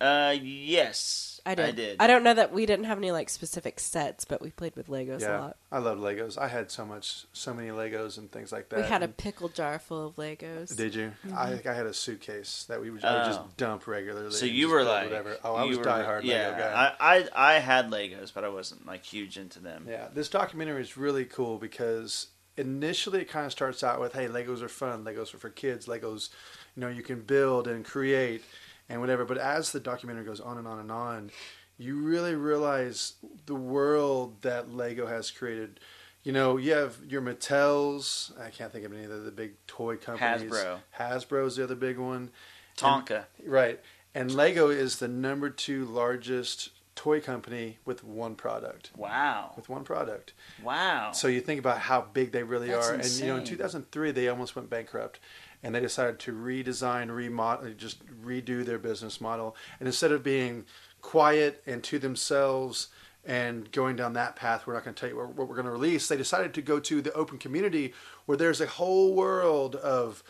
Uh, 0.00 0.34
yes, 0.40 1.33
I 1.46 1.54
did. 1.54 1.64
I 1.66 1.70
did. 1.72 1.96
I 2.00 2.06
don't 2.06 2.24
know 2.24 2.32
that 2.34 2.52
we 2.52 2.64
didn't 2.64 2.86
have 2.86 2.96
any 2.98 3.10
like 3.10 3.28
specific 3.28 3.78
sets, 3.78 4.24
but 4.24 4.40
we 4.40 4.50
played 4.50 4.74
with 4.76 4.88
Legos 4.88 5.18
a 5.18 5.20
yeah, 5.22 5.38
lot. 5.40 5.56
I 5.70 5.78
love 5.78 5.98
Legos. 5.98 6.38
I 6.38 6.48
had 6.48 6.70
so 6.70 6.86
much, 6.86 7.26
so 7.34 7.52
many 7.52 7.68
Legos 7.68 8.16
and 8.16 8.32
things 8.32 8.50
like 8.50 8.70
that. 8.70 8.78
We 8.80 8.86
had 8.86 9.02
a 9.02 9.08
pickle 9.08 9.48
jar 9.50 9.78
full 9.78 10.06
of 10.08 10.16
Legos. 10.16 10.74
Did 10.74 10.94
you? 10.94 11.12
Mhm. 11.26 11.36
I 11.36 11.50
think 11.50 11.66
I 11.66 11.74
had 11.74 11.84
a 11.86 11.92
suitcase 11.94 12.64
that 12.68 12.80
we 12.80 12.90
would, 12.90 13.04
I 13.04 13.12
would 13.12 13.22
Oh. 13.22 13.36
just 13.44 13.56
dump 13.58 13.86
regularly. 13.86 14.30
So 14.30 14.46
you 14.46 14.68
were 14.70 14.84
like, 14.84 15.04
whatever. 15.04 15.36
Oh, 15.44 15.54
I 15.54 15.64
was 15.64 15.76
were- 15.78 15.84
diehard 15.84 16.22
yeah, 16.24 16.48
Lego 16.48 16.58
guy. 16.58 16.94
I, 16.98 17.16
I 17.18 17.28
I 17.56 17.58
had 17.58 17.90
Legos, 17.90 18.32
but 18.32 18.44
I 18.44 18.48
wasn't 18.48 18.86
like 18.86 19.04
huge 19.04 19.36
into 19.36 19.60
them. 19.60 19.86
Yeah, 19.88 20.08
this 20.14 20.28
documentary 20.30 20.80
is 20.80 20.96
really 20.96 21.26
cool 21.26 21.58
because 21.58 22.28
initially 22.56 23.20
it 23.20 23.28
kind 23.28 23.44
of 23.44 23.52
starts 23.52 23.82
out 23.82 24.00
with, 24.00 24.12
"Hey, 24.12 24.28
Legos 24.28 24.62
are 24.62 24.68
fun. 24.68 25.04
Legos 25.04 25.34
are 25.34 25.38
for 25.38 25.50
kids. 25.50 25.86
Legos, 25.86 26.30
you 26.76 26.80
know, 26.80 26.88
you 26.88 27.02
can 27.02 27.20
build 27.22 27.66
and 27.68 27.84
create 27.84 28.42
and 28.88 29.00
whatever." 29.00 29.24
But 29.24 29.38
as 29.38 29.72
the 29.72 29.80
documentary 29.80 30.24
goes 30.24 30.40
on 30.40 30.58
and 30.58 30.66
on 30.66 30.78
and 30.78 30.90
on, 30.90 31.30
you 31.78 31.96
really 31.96 32.34
realize 32.34 33.14
the 33.46 33.54
world 33.54 34.42
that 34.42 34.72
Lego 34.72 35.06
has 35.06 35.30
created. 35.30 35.80
You 36.22 36.32
know, 36.32 36.56
you 36.56 36.72
have 36.72 36.96
your 37.06 37.20
Mattels. 37.20 38.32
I 38.40 38.48
can't 38.48 38.72
think 38.72 38.86
of 38.86 38.92
any 38.92 39.04
of 39.04 39.24
the, 39.24 39.30
big 39.30 39.54
toy 39.66 39.96
companies. 39.96 40.50
Hasbro. 40.50 40.78
Hasbro's 40.98 41.56
the 41.56 41.64
other 41.64 41.74
big 41.74 41.98
one. 41.98 42.30
Tonka. 42.76 43.26
And- 43.38 43.48
right. 43.52 43.80
And 44.14 44.32
Lego 44.32 44.68
is 44.68 45.00
the 45.00 45.08
number 45.08 45.50
two 45.50 45.84
largest 45.84 46.70
toy 46.94 47.20
company 47.20 47.78
with 47.84 48.04
one 48.04 48.36
product. 48.36 48.90
Wow. 48.96 49.52
With 49.56 49.68
one 49.68 49.84
product. 49.84 50.32
Wow. 50.62 51.10
So 51.12 51.28
you 51.28 51.40
think 51.40 51.58
about 51.58 51.78
how 51.78 52.02
big 52.12 52.32
they 52.32 52.42
really 52.42 52.68
That's 52.68 52.88
are, 52.88 52.94
and 52.94 53.04
you 53.04 53.26
know, 53.26 53.36
in 53.36 53.44
2003 53.44 54.12
they 54.12 54.28
almost 54.28 54.54
went 54.54 54.70
bankrupt, 54.70 55.18
and 55.64 55.74
they 55.74 55.80
decided 55.80 56.18
to 56.20 56.32
redesign, 56.32 57.10
remodel, 57.10 57.72
just 57.72 58.06
redo 58.22 58.64
their 58.64 58.78
business 58.78 59.20
model, 59.20 59.56
and 59.80 59.88
instead 59.88 60.12
of 60.12 60.22
being 60.22 60.66
quiet 61.00 61.62
and 61.66 61.82
to 61.82 61.98
themselves 61.98 62.88
and 63.24 63.72
going 63.72 63.96
down 63.96 64.12
that 64.12 64.36
path, 64.36 64.66
we're 64.66 64.74
not 64.74 64.84
going 64.84 64.94
to 64.94 65.00
tell 65.00 65.08
you 65.08 65.16
what 65.16 65.34
what 65.34 65.48
we're 65.48 65.56
going 65.56 65.66
to 65.66 65.72
release. 65.72 66.06
They 66.06 66.18
decided 66.18 66.52
to 66.54 66.62
go 66.62 66.78
to 66.80 67.00
the 67.00 67.12
open 67.14 67.38
community 67.38 67.94
where 68.26 68.36
there's 68.36 68.60
a 68.60 68.66
whole 68.66 69.14
world 69.14 69.74
of 69.76 70.22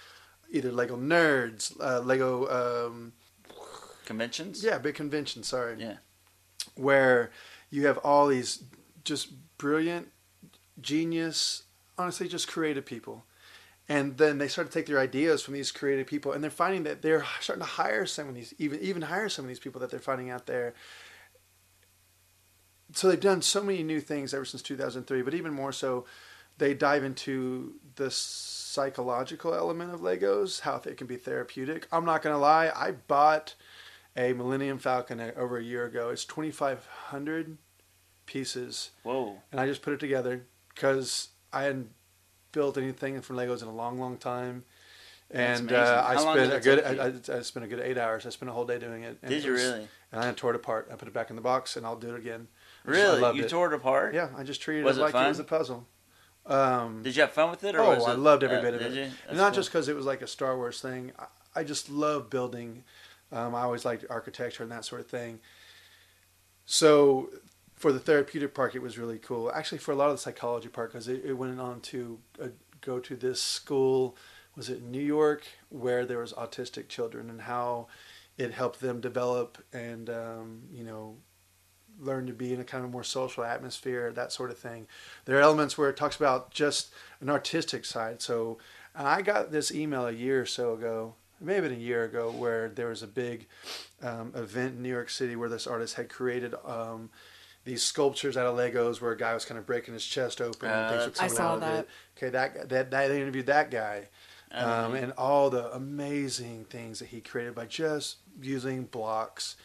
either 0.51 0.71
Lego 0.71 0.97
nerds, 0.97 1.75
uh, 1.81 2.01
Lego. 2.01 2.87
Um, 2.87 3.13
Conventions. 4.07 4.63
yeah, 4.63 4.79
big 4.79 4.95
convention. 4.95 5.43
Sorry. 5.43 5.77
Yeah. 5.79 5.97
Where 6.77 7.31
you 7.71 7.87
have 7.87 7.99
all 7.99 8.29
these 8.29 8.63
just 9.03 9.31
brilliant, 9.59 10.09
genius, 10.81 11.65
honestly, 11.99 12.29
just 12.29 12.47
creative 12.47 12.85
people. 12.85 13.25
And 13.89 14.17
then 14.17 14.39
they 14.39 14.49
start 14.49 14.71
to 14.71 14.73
take 14.73 14.87
their 14.87 14.99
ideas 14.99 15.43
from 15.43 15.55
these 15.55 15.71
creative 15.71 16.07
people, 16.07 16.33
and 16.33 16.43
they're 16.43 16.51
finding 16.51 16.85
that 16.85 17.03
they're 17.03 17.25
starting 17.41 17.65
to 17.65 17.71
hire 17.71 18.07
some 18.07 18.29
of 18.29 18.35
these, 18.35 18.55
even 18.59 18.81
even 18.81 19.03
hire 19.03 19.29
some 19.29 19.45
of 19.45 19.49
these 19.49 19.59
people 19.59 19.81
that 19.83 19.91
they're 19.91 20.01
finding 20.01 20.31
out 20.31 20.47
there. 20.47 20.75
So 22.93 23.09
they've 23.09 23.21
done 23.21 23.43
so 23.43 23.63
many 23.63 23.83
new 23.83 24.01
things 24.01 24.33
ever 24.33 24.45
since 24.45 24.63
2003, 24.63 25.23
but 25.23 25.35
even 25.35 25.53
more 25.53 25.73
so, 25.73 26.07
they 26.59 26.73
dive 26.73 27.05
into 27.05 27.75
the 27.97 28.11
psychological 28.11 29.55
element 29.55 29.93
of 29.93 30.01
Legos, 30.01 30.61
how 30.61 30.79
they 30.79 30.95
can 30.95 31.07
be 31.07 31.17
therapeutic. 31.17 31.87
I'm 31.93 32.05
not 32.05 32.23
gonna 32.23 32.39
lie, 32.39 32.71
I 32.75 32.93
bought 32.93 33.55
a 34.17 34.33
Millennium 34.33 34.79
Falcon 34.79 35.21
over 35.37 35.59
a 35.59 35.63
year 35.63 35.85
ago. 35.85 36.11
It's 36.11 36.25
2,500 36.25 37.59
pieces. 38.27 38.91
Whoa. 39.03 39.43
And 39.51 39.61
I 39.61 39.67
just 39.67 39.83
put 39.83 39.93
it 39.93 40.01
together 40.01 40.47
because 40.69 41.31
I 41.53 41.65
hadn't 41.65 41.91
built 42.55 42.79
anything 42.79 43.21
from 43.21 43.37
Legos 43.37 43.61
in 43.61 43.69
a 43.69 43.75
long, 43.75 43.99
long 43.99 44.17
time. 44.17 44.65
And 45.31 45.73
uh, 45.73 46.05
I 46.07 46.17
spent 46.17 46.53
a 46.53 46.61
good 46.61 46.85
I, 46.85 47.35
I, 47.35 47.39
I 47.39 47.43
spent 47.43 47.65
a 47.65 47.69
good 47.69 47.81
eight 47.81 47.99
hours. 47.99 48.25
I 48.25 48.31
spent 48.31 48.51
a 48.51 48.53
whole 48.53 48.65
day 48.65 48.79
doing 48.79 49.03
it. 49.03 49.19
And 49.23 49.31
Did 49.31 49.39
it 49.39 49.47
you 49.47 49.53
really? 49.55 49.89
And 50.13 50.23
I 50.23 50.33
tore 50.33 50.51
it 50.51 50.57
apart. 50.57 50.89
I 50.93 50.95
put 50.95 51.09
it 51.09 51.15
back 51.15 51.31
in 51.31 51.37
the 51.37 51.43
box, 51.43 51.77
and 51.77 51.85
I'll 51.85 51.97
do 51.97 52.15
it 52.15 52.19
again. 52.19 52.47
Really? 52.85 53.21
You 53.37 53.45
it. 53.45 53.49
tore 53.51 53.73
it 53.73 53.75
apart? 53.75 54.15
Yeah, 54.15 54.29
I 54.37 54.45
just 54.45 54.61
treated 54.63 54.85
Was 54.85 54.97
it 54.97 55.01
it 55.01 55.05
like 55.05 55.13
fun? 55.13 55.27
it 55.27 55.29
was 55.31 55.39
a 55.41 55.45
puzzle. 55.45 55.87
Um, 56.47 57.03
Did 57.03 57.17
you 57.17 57.23
have 57.23 57.33
fun 57.33 57.51
with 57.51 57.65
it? 57.65 57.75
Or 57.75 57.81
oh, 57.81 57.95
was 57.97 58.07
I 58.07 58.13
it- 58.13 58.19
loved 58.19 58.45
every 58.45 58.59
uh, 58.59 58.63
bit 58.63 58.75
of 58.75 58.81
did 58.81 58.97
it. 58.97 59.11
you? 59.31 59.37
Not 59.37 59.49
cool. 59.49 59.55
just 59.57 59.71
because 59.71 59.89
it 59.89 59.97
was 59.97 60.05
like 60.07 60.23
a 60.23 60.27
Star 60.27 60.57
Wars 60.57 60.81
thing. 60.81 61.13
I, 61.19 61.61
I 61.61 61.65
just 61.65 61.91
love 61.91 62.31
building. 62.31 62.85
Um, 63.33 63.55
I 63.55 63.63
always 63.63 63.85
liked 63.85 64.05
architecture 64.11 64.63
and 64.63 64.71
that 64.71 64.85
sort 64.85 65.01
of 65.01 65.09
thing. 65.09 65.41
So 66.67 67.31
for 67.85 67.93
the 67.93 68.01
therapeutic 68.01 68.55
part, 68.55 68.75
it 68.75 68.81
was 68.81 68.97
really 68.97 69.19
cool. 69.19 69.53
Actually, 69.53 69.77
for 69.77 69.93
a 69.93 69.95
lot 69.95 70.09
of 70.09 70.15
the 70.15 70.23
psychology 70.23 70.69
part, 70.69 70.91
because 70.91 71.07
it, 71.07 71.21
it 71.23 71.35
went 71.35 71.61
on 71.61 71.83
to 71.83 72.19
uh, 72.43 72.47
go 72.81 72.99
to 72.99 73.15
this 73.15 73.43
school. 73.43 74.17
Was 74.57 74.71
it 74.71 74.79
in 74.79 74.91
New 74.91 75.03
York 75.03 75.47
where 75.69 76.07
there 76.07 76.17
was 76.17 76.33
autistic 76.33 76.89
children 76.89 77.29
and 77.29 77.43
how 77.43 77.89
it 78.39 78.53
helped 78.53 78.81
them 78.81 79.03
develop 79.03 79.63
and 79.75 80.09
um, 80.09 80.63
you 80.73 80.83
know 80.83 81.17
learn 82.01 82.27
to 82.29 82.33
be 82.33 82.55
in 82.55 82.61
a 82.61 82.65
kind 82.65 82.87
of 82.87 82.91
more 82.91 83.05
social 83.05 83.45
atmosphere, 83.45 84.11
that 84.13 84.33
sort 84.33 84.51
of 84.51 84.57
thing. 84.57 84.87
There 85.27 85.37
are 85.37 85.43
elements 85.43 85.77
where 85.77 85.91
it 85.91 85.97
talks 85.99 86.17
about 86.17 86.53
just 86.53 86.91
an 87.21 87.29
artistic 87.29 87.85
side. 87.85 88.23
So 88.23 88.57
I 88.95 89.21
got 89.21 89.53
this 89.53 89.71
email 89.71 90.07
a 90.07 90.13
year 90.13 90.41
or 90.41 90.47
so 90.47 90.73
ago, 90.73 91.17
maybe 91.39 91.67
a 91.67 91.75
year 91.75 92.05
ago, 92.05 92.31
where 92.31 92.71
there 92.71 92.89
was 92.89 93.03
a 93.03 93.07
big 93.07 93.47
um, 94.03 94.33
event 94.35 94.77
in 94.77 94.83
New 94.83 94.89
York 94.89 95.11
City 95.11 95.37
where 95.37 95.51
this 95.51 95.67
artist 95.67 95.97
had 95.97 96.09
created 96.09 96.55
um, 96.65 97.11
these 97.65 97.83
sculptures 97.83 98.37
out 98.37 98.47
of 98.47 98.57
Legos, 98.57 99.01
where 99.01 99.13
a 99.13 99.17
guy 99.17 99.33
was 99.35 99.45
kind 99.45 99.59
of 99.59 99.67
breaking 99.67 99.95
his 99.95 100.05
chest 100.05 100.41
open 100.41 100.69
and 100.69 100.87
Uh, 100.87 100.89
things 100.91 101.01
were 101.01 101.07
that's 101.11 101.21
I 101.21 101.27
saw 101.29 101.49
out 101.49 101.55
of 101.55 101.61
that. 101.63 101.79
it. 101.81 101.89
Okay, 102.17 102.31
that 102.31 102.69
that, 102.69 102.91
that 102.91 103.09
they 103.09 103.21
interviewed 103.21 103.47
that 103.47 103.71
guy. 103.71 104.09
Oh, 104.53 104.85
Um, 104.87 104.95
and 104.95 105.13
all 105.19 105.51
the 105.51 105.75
amazing 105.75 106.67
things 106.67 106.99
that 107.01 107.09
he 107.09 107.21
created 107.21 107.55
by 107.55 107.67
just 107.67 108.19
using 108.41 108.85
blocks. 108.85 109.57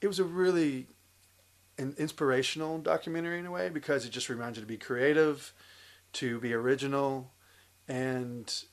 It 0.00 0.08
was 0.08 0.18
a 0.18 0.24
really 0.24 0.88
an 1.78 1.94
inspirational 1.96 2.78
documentary 2.78 3.38
in 3.38 3.46
a 3.46 3.50
way 3.50 3.70
because 3.70 4.04
it 4.04 4.10
just 4.10 4.28
reminds 4.28 4.58
you 4.58 4.62
to 4.62 4.68
be 4.68 4.76
creative, 4.76 5.54
to 6.14 6.38
be 6.40 6.52
original, 6.52 7.32
and 7.88 8.64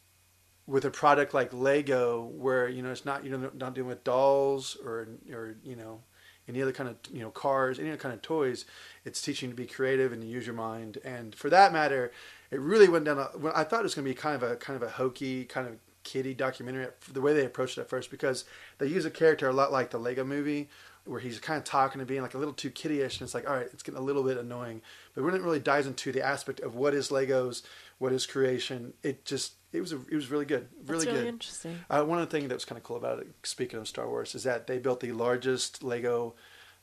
with 0.66 0.84
a 0.84 0.92
product 0.92 1.34
like 1.34 1.54
Lego, 1.54 2.26
where 2.26 2.68
you 2.68 2.82
know 2.82 2.92
it's 2.92 3.06
not 3.06 3.24
you 3.24 3.30
know 3.30 3.50
not 3.54 3.74
dealing 3.74 3.88
with 3.88 4.04
dolls 4.04 4.76
or 4.84 5.08
or 5.32 5.56
you 5.64 5.76
know 5.78 6.02
any 6.48 6.62
other 6.62 6.72
kind 6.72 6.90
of 6.90 6.96
you 7.12 7.22
know 7.22 7.30
cars, 7.30 7.80
any 7.80 7.90
other 7.90 7.98
kind 7.98 8.14
of 8.14 8.22
toys. 8.22 8.66
It's 9.06 9.22
teaching 9.22 9.50
to 9.50 9.56
be 9.56 9.66
creative 9.66 10.12
and 10.12 10.22
to 10.22 10.28
use 10.28 10.46
your 10.46 10.56
mind. 10.56 10.98
And 11.04 11.36
for 11.36 11.50
that 11.50 11.74
matter, 11.74 12.12
it 12.52 12.60
really 12.60 12.90
went 12.90 13.06
down. 13.06 13.20
I 13.56 13.64
thought 13.64 13.82
it 13.82 13.84
was 13.84 13.96
going 13.96 14.06
to 14.06 14.12
be 14.12 14.16
kind 14.16 14.36
of 14.36 14.44
a 14.44 14.56
kind 14.56 14.82
of 14.82 14.88
a 14.88 14.92
hokey 14.92 15.46
kind 15.46 15.68
of 15.68 15.76
kiddie 16.04 16.34
documentary. 16.34 16.88
The 17.12 17.22
way 17.22 17.34
they 17.34 17.46
approached 17.46 17.78
it 17.78 17.82
at 17.82 17.90
first, 17.90 18.10
because 18.10 18.46
they 18.78 18.88
use 18.88 19.06
a 19.06 19.12
character 19.12 19.48
a 19.50 19.54
lot 19.54 19.72
like 19.72 19.92
the 19.92 19.98
Lego 19.98 20.24
Movie, 20.24 20.70
where 21.06 21.20
he's 21.20 21.40
kind 21.40 21.58
of 21.58 21.64
talking 21.64 22.00
and 22.00 22.08
being 22.08 22.22
like 22.22 22.34
a 22.34 22.38
little 22.38 22.54
too 22.54 22.70
kiddie-ish, 22.70 23.20
and 23.20 23.26
it's 23.26 23.34
like, 23.34 23.50
all 23.50 23.56
right, 23.56 23.68
it's 23.74 23.84
getting 23.84 24.00
a 24.00 24.04
little 24.04 24.24
bit 24.24 24.38
annoying. 24.38 24.82
But 25.16 25.24
when 25.24 25.36
it 25.36 25.42
really 25.42 25.60
dives 25.60 25.88
into 25.88 26.12
the 26.12 26.26
aspect 26.26 26.60
of 26.60 26.76
what 26.76 26.94
is 26.94 27.10
Legos, 27.10 27.64
what 28.00 28.12
is 28.14 28.26
creation, 28.26 28.94
it 29.04 29.26
just 29.26 29.54
it 29.74 29.82
was 29.82 29.92
a, 29.92 29.98
it 30.10 30.16
was 30.16 30.30
really 30.32 30.46
good, 30.46 30.68
really 30.86 31.06
really 31.06 31.20
good. 31.20 31.28
interesting. 31.28 31.78
Uh, 31.90 32.04
one 32.04 32.20
of 32.20 32.30
the 32.30 32.32
things 32.38 32.48
that 32.50 32.56
was 32.56 32.66
kind 32.66 32.78
of 32.78 32.84
cool 32.84 32.98
about 32.98 33.20
it, 33.20 33.28
speaking 33.44 33.80
of 33.80 33.88
Star 33.88 34.08
Wars, 34.08 34.36
is 34.36 34.44
that 34.44 34.68
they 34.68 34.78
built 34.78 35.00
the 35.02 35.12
largest 35.12 35.84
Lego, 35.84 36.36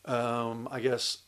um, 0.04 0.68
I 0.70 0.80
guess, 0.80 1.18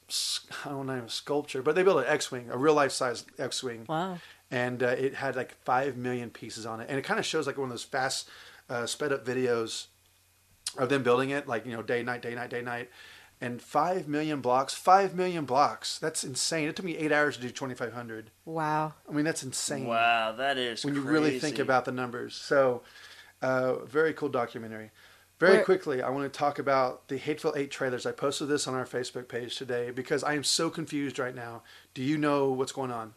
I 0.65 0.69
don't 0.71 0.87
know, 0.87 1.07
sculpture, 1.07 1.63
but 1.63 1.75
they 1.75 1.83
built 1.83 1.99
an 1.99 2.05
X-wing, 2.09 2.49
a 2.51 2.57
real 2.59 2.75
life 2.75 2.93
size 2.93 3.25
X-wing, 3.39 3.87
Wow. 3.89 4.19
and 4.51 4.83
uh, 4.83 4.89
it 4.89 5.15
had 5.15 5.35
like 5.37 5.55
five 5.65 5.97
million 5.97 6.31
pieces 6.31 6.67
on 6.67 6.81
it, 6.81 6.87
and 6.91 6.99
it 6.99 7.03
kind 7.03 7.19
of 7.19 7.25
shows 7.27 7.47
like 7.47 7.57
one 7.57 7.67
of 7.67 7.71
those 7.71 7.85
fast, 7.85 8.29
uh, 8.69 8.85
sped 8.87 9.13
up 9.13 9.25
videos 9.25 9.87
of 10.77 10.89
them 10.91 11.03
building 11.03 11.31
it, 11.31 11.49
like 11.49 11.65
you 11.65 11.73
know, 11.73 11.83
day 11.83 12.03
night, 12.03 12.21
day 12.23 12.35
night, 12.35 12.51
day 12.51 12.61
night. 12.63 12.91
And 13.39 13.61
five 13.61 14.09
million 14.09 14.41
blocks, 14.41 14.73
five 14.73 15.15
million 15.15 15.45
blocks. 15.45 15.99
That's 15.99 16.25
insane. 16.25 16.69
It 16.69 16.77
took 16.77 16.87
me 16.87 16.97
eight 16.97 17.13
hours 17.13 17.37
to 17.37 17.43
do 17.43 17.51
twenty 17.51 17.75
five 17.75 17.93
hundred. 17.93 18.31
Wow. 18.47 18.95
I 19.09 19.13
mean, 19.13 19.27
that's 19.27 19.43
insane 19.43 19.87
Wow, 19.87 20.33
that 20.33 20.57
is 20.57 20.85
when 20.85 20.95
you 20.95 21.03
really 21.03 21.39
think 21.39 21.59
about 21.59 21.85
the 21.85 21.93
numbers. 21.93 22.35
So, 22.35 22.83
uh, 23.43 23.85
very 23.85 24.15
cool 24.15 24.31
documentary. 24.31 24.91
Very 25.39 25.57
Where- 25.57 25.65
quickly, 25.65 26.01
I 26.01 26.09
want 26.09 26.33
to 26.33 26.39
talk 26.39 26.59
about 26.59 27.09
the 27.09 27.19
Hateful 27.19 27.53
Eight 27.57 27.71
trailers. 27.71 28.07
I 28.07 28.13
posted 28.13 28.49
this 28.49 28.67
on 28.67 28.73
our 28.75 28.87
Facebook 28.87 29.29
page 29.29 29.57
today 29.57 29.91
because 29.91 30.25
I 30.25 30.33
am 30.33 30.43
so 30.43 30.71
confused 30.71 31.19
right 31.19 31.35
now. 31.35 31.63
Do 31.93 32.03
you 32.03 32.17
know 32.17 32.51
what's 32.51 32.73
going 32.73 32.91
on? 32.91 33.13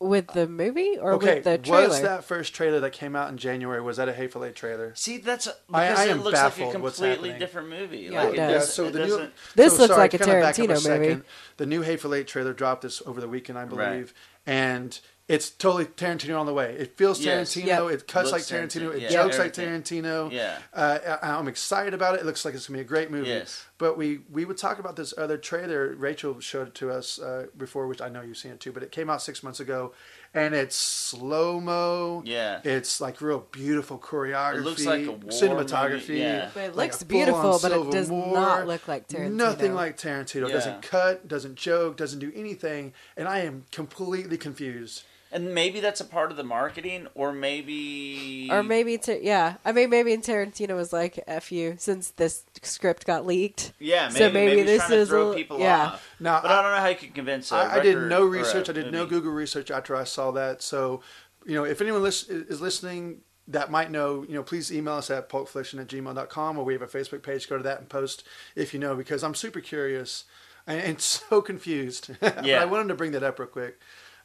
With 0.00 0.28
the 0.28 0.46
movie 0.46 0.96
or 0.96 1.14
okay, 1.14 1.34
with 1.36 1.44
the 1.44 1.58
trailer? 1.58 1.88
was 1.88 2.00
that 2.02 2.22
first 2.22 2.54
trailer 2.54 2.78
that 2.78 2.92
came 2.92 3.16
out 3.16 3.30
in 3.30 3.36
January? 3.36 3.80
Was 3.82 3.96
that 3.96 4.08
a 4.08 4.12
Hateful 4.12 4.44
Eight 4.44 4.54
trailer? 4.54 4.92
See, 4.94 5.18
that's 5.18 5.48
I- 5.48 5.52
because 5.66 5.98
I 5.98 6.04
it 6.04 6.10
am 6.12 6.22
looks 6.22 6.38
baffled 6.38 6.68
like 6.68 6.76
a 6.76 6.78
what's 6.78 6.96
completely 6.98 7.30
happening. 7.30 7.38
different 7.40 7.68
movie. 7.70 7.98
Yeah, 8.12 8.22
like 8.22 8.34
it 8.34 8.36
does. 8.36 8.38
Yeah, 8.38 8.52
does- 8.58 8.72
so 8.74 8.84
it 8.84 8.92
the 8.92 8.98
new, 9.00 9.06
doesn't- 9.08 9.32
This 9.56 9.72
so 9.72 9.78
looks 9.80 9.88
sorry, 9.88 9.98
like 10.02 10.14
a 10.14 10.18
kinda 10.18 10.32
back 10.34 10.44
up 10.44 10.54
Tarantino 10.54 10.68
movie. 10.68 10.80
second. 10.80 11.24
The 11.56 11.66
new 11.66 11.82
Hateful 11.82 12.14
Eight 12.14 12.28
trailer 12.28 12.52
dropped 12.52 12.82
this 12.82 13.02
over 13.06 13.20
the 13.20 13.26
weekend, 13.28 13.58
I 13.58 13.64
believe, 13.64 13.82
Right. 13.84 14.12
And 14.48 14.98
it's 15.28 15.50
totally 15.50 15.84
Tarantino 15.84 16.40
on 16.40 16.46
the 16.46 16.54
way. 16.54 16.74
It 16.78 16.96
feels 16.96 17.20
Yes. 17.20 17.54
Tarantino. 17.54 17.66
Yep. 17.66 17.90
It 18.00 18.08
cuts 18.08 18.32
like 18.32 18.40
Tarantino. 18.42 18.92
Tarantino. 18.92 18.94
It 18.94 19.02
Yeah, 19.02 19.08
jokes 19.10 19.36
everything. 19.38 19.72
like 19.74 19.84
Tarantino. 19.84 20.32
Yeah. 20.32 20.56
Uh, 20.72 21.18
I- 21.22 21.30
I'm 21.32 21.48
excited 21.48 21.92
about 21.92 22.14
it. 22.14 22.20
It 22.22 22.24
looks 22.26 22.46
like 22.46 22.54
it's 22.54 22.66
gonna 22.66 22.78
be 22.78 22.80
a 22.80 22.84
great 22.84 23.10
movie. 23.10 23.28
Yes. 23.28 23.66
But 23.76 23.98
we 23.98 24.22
we 24.30 24.46
would 24.46 24.56
talk 24.56 24.78
about 24.78 24.96
this 24.96 25.12
other 25.18 25.36
trailer. 25.36 25.94
Rachael 25.94 26.40
showed 26.40 26.68
it 26.68 26.74
to 26.76 26.90
us 26.90 27.18
uh, 27.18 27.48
before, 27.58 27.86
which 27.86 28.00
I 28.00 28.08
know 28.08 28.22
you've 28.22 28.38
seen 28.38 28.52
it 28.52 28.60
too. 28.60 28.72
But 28.72 28.82
it 28.82 28.90
came 28.90 29.10
out 29.10 29.20
six 29.20 29.42
months 29.42 29.60
ago, 29.60 29.92
and 30.34 30.54
it's 30.54 30.76
slow 30.76 31.60
mo. 31.60 32.22
Yeah. 32.24 32.60
it's 32.64 33.00
like 33.00 33.20
real 33.20 33.46
beautiful 33.50 33.98
choreography. 33.98 34.56
It 34.56 34.62
looks 34.62 34.86
like 34.86 35.06
a 35.06 35.12
war 35.12 35.30
cinematography. 35.30 36.08
movie, 36.08 36.18
yeah. 36.18 36.50
But 36.54 36.60
it 36.64 36.76
like 36.76 36.92
looks 36.92 37.02
a 37.02 37.06
beautiful, 37.06 37.58
but 37.60 37.72
it 37.72 37.90
does 37.90 38.10
War. 38.10 38.32
not 38.32 38.66
look 38.66 38.86
like 38.88 39.08
Tarantino. 39.08 39.32
Nothing 39.32 39.74
like 39.74 39.96
Tarantino. 39.96 40.48
Yeah. 40.48 40.54
Doesn't 40.54 40.82
cut, 40.82 41.28
doesn't 41.28 41.56
joke, 41.56 41.96
doesn't 41.96 42.20
do 42.20 42.32
anything, 42.34 42.92
and 43.16 43.28
I 43.28 43.40
am 43.40 43.64
completely 43.72 44.36
confused. 44.36 45.02
And 45.30 45.54
maybe 45.54 45.80
that's 45.80 46.00
a 46.00 46.04
part 46.06 46.30
of 46.30 46.36
the 46.38 46.42
marketing, 46.42 47.06
or 47.14 47.32
maybe 47.32 48.48
Or 48.50 48.62
maybe, 48.62 48.96
Tar- 48.96 49.16
yeah. 49.20 49.56
I 49.64 49.72
mean, 49.72 49.90
maybe 49.90 50.16
Tarantino 50.16 50.74
was 50.74 50.92
like, 50.92 51.22
"F 51.26 51.52
you," 51.52 51.74
since 51.78 52.10
this 52.12 52.44
script 52.62 53.04
got 53.06 53.26
leaked. 53.26 53.72
Yeah, 53.78 54.08
maybe, 54.08 54.18
So 54.18 54.30
maybe 54.32 54.50
maybe, 54.56 54.62
this 54.62 54.78
trying 54.78 54.90
to 54.90 54.96
is 54.96 55.08
throw 55.08 55.32
a- 55.32 55.34
people 55.34 55.60
yeah. 55.60 55.86
off. 55.88 56.08
Now, 56.18 56.40
but 56.40 56.50
I, 56.50 56.62
don't 56.62 56.72
know 56.72 56.78
how 56.80 56.86
you 56.88 56.96
can 56.96 57.10
convince. 57.12 57.52
a 57.52 57.56
I, 57.56 57.74
I 57.76 57.80
did 57.80 57.94
record 57.96 58.08
no 58.08 58.22
or 58.22 58.26
a 58.26 58.30
research. 58.30 58.68
I 58.70 58.72
did 58.72 58.90
no 58.90 59.00
movie. 59.00 59.10
Google 59.10 59.32
research 59.32 59.70
after 59.70 59.94
I 59.94 60.04
saw 60.04 60.30
that. 60.30 60.62
So, 60.62 61.02
you 61.44 61.54
know, 61.54 61.64
if 61.64 61.80
anyone 61.82 62.02
lis- 62.02 62.28
is 62.28 62.60
listening 62.62 63.20
that 63.48 63.70
might 63.70 63.90
know, 63.90 64.24
you 64.28 64.34
know, 64.34 64.42
please 64.42 64.72
email 64.72 64.94
us 64.94 65.10
at 65.10 65.28
pulpfiction 65.28 65.80
at 65.80 65.88
gmail.com 65.88 66.58
or 66.58 66.64
we 66.64 66.72
have 66.74 66.82
a 66.82 66.86
Facebook 66.86 67.22
page. 67.22 67.48
Go 67.48 67.56
to 67.58 67.62
that 67.64 67.80
and 67.80 67.88
post 67.88 68.24
if 68.56 68.72
you 68.72 68.80
know, 68.80 68.94
because 68.96 69.22
I'm 69.22 69.34
super 69.34 69.60
curious 69.60 70.24
and, 70.66 70.80
and 70.80 71.00
so 71.02 71.40
confused. 71.42 72.10
but 72.20 72.44
Yeah. 72.46 72.62
I 72.62 72.64
wanted 72.64 72.88
to 72.88 72.94
bring 72.94 73.12
that 73.12 73.22
up 73.22 73.38
real 73.38 73.48
quick 73.48 73.78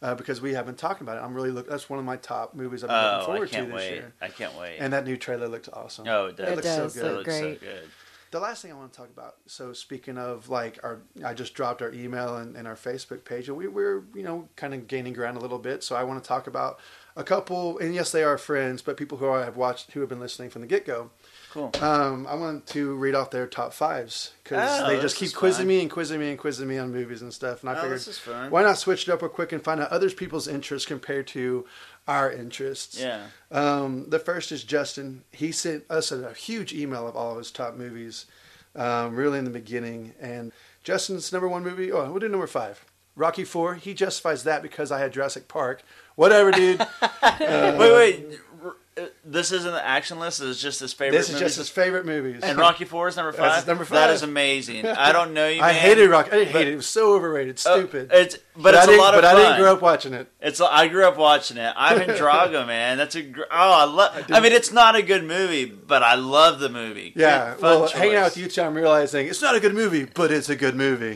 uh, 0.03 0.13
because 0.13 0.41
we 0.41 0.53
have 0.53 0.65
been 0.67 0.75
talking 0.75 1.05
about 1.07 1.17
it. 1.17 1.21
I'm 1.25 1.33
really 1.33 1.49
look. 1.49 1.67
That's 1.67 1.89
one 1.89 1.97
of 1.97 2.05
my 2.05 2.17
top 2.17 2.53
movies 2.53 2.83
I've 2.83 2.89
been 2.89 2.97
Oh, 2.97 3.01
looking 3.01 3.21
I 3.21 3.25
forward 3.25 3.49
to 3.49 3.55
can't 3.55 3.67
this 3.69 3.75
wait! 3.75 3.93
year. 3.93 4.13
I 4.21 4.27
can't 4.27 4.55
wait. 4.59 4.77
And 4.79 4.93
that 4.93 5.05
new 5.05 5.17
trailer 5.17 5.47
looked 5.47 5.69
awesome. 5.73 6.05
oh, 6.07 6.27
it 6.27 6.35
does. 6.37 6.47
It 6.49 6.55
looks 6.55 6.67
does 6.67 6.93
so 6.93 7.01
good. 7.01 7.07
look 7.17 7.27
looks 7.27 7.39
so 7.39 7.55
good. 7.55 7.89
The 8.31 8.39
last 8.39 8.63
thing 8.63 8.71
I 8.71 8.75
want 8.75 8.91
to 8.91 8.97
talk 8.97 9.09
about. 9.09 9.35
So 9.45 9.73
speaking 9.73 10.17
of 10.17 10.49
like 10.49 10.79
our, 10.83 11.01
I 11.23 11.35
just 11.35 11.53
dropped 11.53 11.83
our 11.83 11.91
email 11.93 12.37
and, 12.37 12.55
and 12.57 12.67
our 12.67 12.73
Facebook 12.75 13.23
page, 13.25 13.47
and 13.47 13.55
we 13.55 13.67
we're 13.67 14.03
you 14.15 14.23
know 14.23 14.49
kind 14.55 14.73
of 14.73 14.87
gaining 14.87 15.13
ground 15.13 15.37
a 15.37 15.39
little 15.39 15.59
bit. 15.59 15.83
So 15.83 15.95
I 15.95 16.03
want 16.03 16.23
to 16.23 16.27
talk 16.27 16.47
about 16.47 16.79
a 17.15 17.23
couple, 17.23 17.77
and 17.77 17.93
yes, 17.93 18.11
they 18.11 18.23
are 18.23 18.37
friends, 18.39 18.81
but 18.81 18.97
people 18.97 19.19
who 19.19 19.29
I 19.29 19.45
have 19.45 19.55
watched 19.55 19.91
who 19.91 19.99
have 19.99 20.09
been 20.09 20.19
listening 20.19 20.49
from 20.49 20.61
the 20.61 20.67
get 20.67 20.85
go. 20.85 21.11
Cool. 21.53 21.71
Um, 21.81 22.25
I 22.25 22.33
want 22.33 22.65
to 22.67 22.95
read 22.95 23.13
off 23.13 23.29
their 23.29 23.45
top 23.45 23.73
fives 23.73 24.31
because 24.43 24.81
Oh, 24.81 24.87
they 24.87 24.99
just 24.99 25.15
keep 25.17 25.33
quizzing 25.35 25.61
fun. 25.63 25.67
me 25.67 25.81
and 25.81 25.91
quizzing 25.91 26.19
me 26.19 26.29
and 26.31 26.39
quizzing 26.39 26.67
me 26.67 26.79
on 26.79 26.91
movies 26.91 27.21
and 27.21 27.31
stuff. 27.31 27.61
And 27.61 27.69
I 27.69 27.73
Oh, 27.73 27.81
figured, 27.81 27.99
this 27.99 28.07
is 28.07 28.17
fun. 28.17 28.49
why 28.49 28.63
not 28.63 28.79
switch 28.79 29.07
it 29.07 29.11
up 29.11 29.21
real 29.21 29.29
quick 29.29 29.51
and 29.51 29.63
find 29.63 29.79
out 29.79 29.91
other 29.91 30.09
people's 30.09 30.47
interests 30.47 30.87
compared 30.87 31.27
to 31.27 31.65
our 32.07 32.31
interests? 32.31 32.99
Yeah. 32.99 33.25
Um, 33.51 34.09
the 34.09 34.17
first 34.17 34.51
is 34.51 34.63
Justin. 34.63 35.25
He 35.31 35.51
sent 35.51 35.83
us 35.91 36.11
a, 36.11 36.29
a 36.29 36.33
huge 36.33 36.73
email 36.73 37.07
of 37.07 37.15
all 37.15 37.33
of 37.33 37.37
his 37.37 37.51
top 37.51 37.75
movies, 37.75 38.25
um, 38.75 39.15
really 39.15 39.37
in 39.37 39.45
the 39.45 39.51
beginning. 39.51 40.15
And 40.19 40.51
Justin's 40.83 41.31
number 41.31 41.47
one 41.47 41.63
movie. 41.63 41.91
Oh, 41.91 42.09
we'll 42.09 42.19
do 42.19 42.29
number 42.29 42.47
five. 42.47 42.83
Rocky 43.15 43.43
Four. 43.43 43.75
He 43.75 43.93
justifies 43.93 44.43
that 44.45 44.63
because 44.63 44.91
I 44.91 44.97
had 44.97 45.13
Jurassic 45.13 45.47
Park. 45.47 45.83
Whatever, 46.15 46.49
dude. 46.49 46.79
wait, 47.39 47.77
wait. 47.77 48.25
Uh, 48.97 49.05
This 49.25 49.51
isn't 49.51 49.71
the 49.71 49.85
action 49.85 50.19
list. 50.19 50.39
This 50.39 50.49
is 50.49 50.61
just 50.61 50.79
his 50.79 50.93
favorite. 50.93 51.17
this 51.17 51.29
is 51.29 51.39
just 51.39 51.57
his 51.57 51.69
favorite 51.69 52.05
movies. 52.05 52.41
And 52.43 52.57
Rocky 52.65 52.85
Four 52.85 53.07
is 53.07 53.15
number 53.15 53.31
five. 53.31 53.65
number 53.67 53.85
five. 53.85 54.11
is 54.11 54.21
amazing. 54.23 54.85
I 54.87 55.11
don't 55.11 55.33
know 55.33 55.47
you. 55.47 55.61
I 55.61 55.73
hated 55.73 56.09
Rocky. 56.09 56.31
I 56.31 56.35
didn't 56.39 56.51
hate 56.53 56.67
it. 56.67 56.73
It 56.73 56.75
was 56.77 56.87
so 56.87 57.13
overrated. 57.15 57.59
Oh, 57.65 57.77
Stupid. 57.79 58.09
it's 58.13 58.37
but, 58.55 58.75
I 58.75 58.83
it's 58.83 58.87
a 58.91 58.97
lot 58.97 59.15
of 59.15 59.21
But 59.21 59.31
fun. 59.31 59.35
I 59.35 59.43
didn't 59.49 59.59
grow 59.61 59.73
up 59.73 59.81
watching 59.81 60.13
it. 60.13 60.27
It's 60.39 60.61
I 60.61 60.87
grew 60.87 61.05
up 61.07 61.17
watching 61.17 61.57
it. 61.57 61.73
Ivan 61.75 62.09
Drago, 62.15 62.67
man. 62.67 62.97
That's 62.97 63.15
a 63.15 63.33
oh 63.37 63.45
I 63.49 63.85
love. 63.85 64.25
I, 64.31 64.39
mean, 64.39 64.51
it's 64.51 64.71
not 64.71 64.95
a 64.95 65.01
good 65.01 65.23
movie, 65.23 65.65
but 65.65 66.03
I 66.03 66.15
love 66.15 66.59
the 66.59 66.69
movie. 66.69 67.13
Yeah, 67.15 67.55
well, 67.61 67.87
choice. 67.87 67.91
hanging 67.97 68.15
out 68.15 68.25
with 68.25 68.37
you 68.37 68.47
two, 68.47 68.61
I'm 68.61 68.75
realizing 68.75 69.27
it's 69.27 69.41
not 69.41 69.55
a 69.55 69.59
good 69.59 69.73
movie, 69.73 70.05
but 70.05 70.31
it's 70.31 70.49
a 70.49 70.55
good 70.55 70.75
movie. 70.75 71.15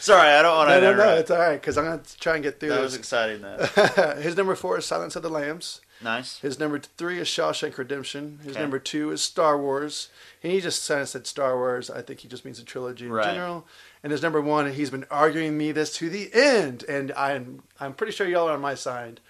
Sorry, 0.00 0.28
I 0.28 0.42
don't 0.42 0.56
want 0.56 0.70
to. 0.70 0.74
no, 0.74 0.80
no, 0.80 0.90
interrupt. 0.92 1.20
it's 1.20 1.30
all 1.30 1.38
right 1.38 1.60
because 1.60 1.76
I'm 1.78 1.84
going 1.84 2.00
to 2.00 2.18
try 2.18 2.34
and 2.34 2.42
get 2.42 2.60
through 2.60 2.70
That 2.70 2.80
was 2.80 2.94
exciting. 2.94 3.42
Though. 3.42 4.16
His 4.20 4.36
number 4.36 4.54
four 4.54 4.78
is 4.78 4.84
Silence 4.86 5.16
of 5.16 5.22
the 5.22 5.30
Lambs. 5.30 5.80
Nice. 6.02 6.38
His 6.40 6.58
number 6.58 6.78
three 6.78 7.18
is 7.18 7.28
Shawshank 7.28 7.76
Redemption. 7.78 8.38
His 8.42 8.52
Okay. 8.52 8.60
number 8.62 8.78
two 8.78 9.10
is 9.10 9.20
Star 9.22 9.58
Wars. 9.58 10.08
And 10.42 10.52
he 10.52 10.60
just 10.60 10.86
kind 10.88 11.00
of 11.00 11.08
said 11.08 11.26
Star 11.26 11.56
Wars. 11.56 11.90
I 11.90 12.02
think 12.02 12.20
he 12.20 12.28
just 12.28 12.44
means 12.44 12.58
a 12.58 12.64
trilogy 12.64 13.06
in 13.06 13.12
Right. 13.12 13.24
general. 13.24 13.66
And 14.02 14.12
his 14.12 14.22
number 14.22 14.40
one, 14.40 14.70
he's 14.72 14.90
been 14.90 15.06
arguing 15.10 15.58
me 15.58 15.72
this 15.72 15.92
to 15.96 16.08
the 16.08 16.30
end, 16.32 16.84
and 16.88 17.12
I'm 17.12 17.62
I'm 17.80 17.94
pretty 17.94 18.12
sure 18.12 18.26
y'all 18.28 18.48
are 18.48 18.52
on 18.54 18.60
my 18.60 18.74
side. 18.74 19.20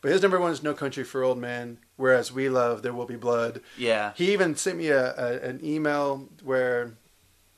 But 0.00 0.10
his 0.10 0.20
number 0.22 0.40
one 0.40 0.50
is 0.52 0.62
No 0.64 0.74
Country 0.74 1.04
for 1.04 1.22
Old 1.22 1.38
Men, 1.38 1.78
whereas 1.96 2.32
we 2.32 2.48
love 2.48 2.82
There 2.82 2.92
Will 2.92 3.06
Be 3.06 3.14
Blood. 3.16 3.60
Yeah. 3.76 4.12
He 4.16 4.32
even 4.32 4.56
sent 4.56 4.76
me 4.78 4.88
a, 4.88 5.14
a 5.16 5.38
an 5.40 5.60
email 5.64 6.28
where 6.42 6.94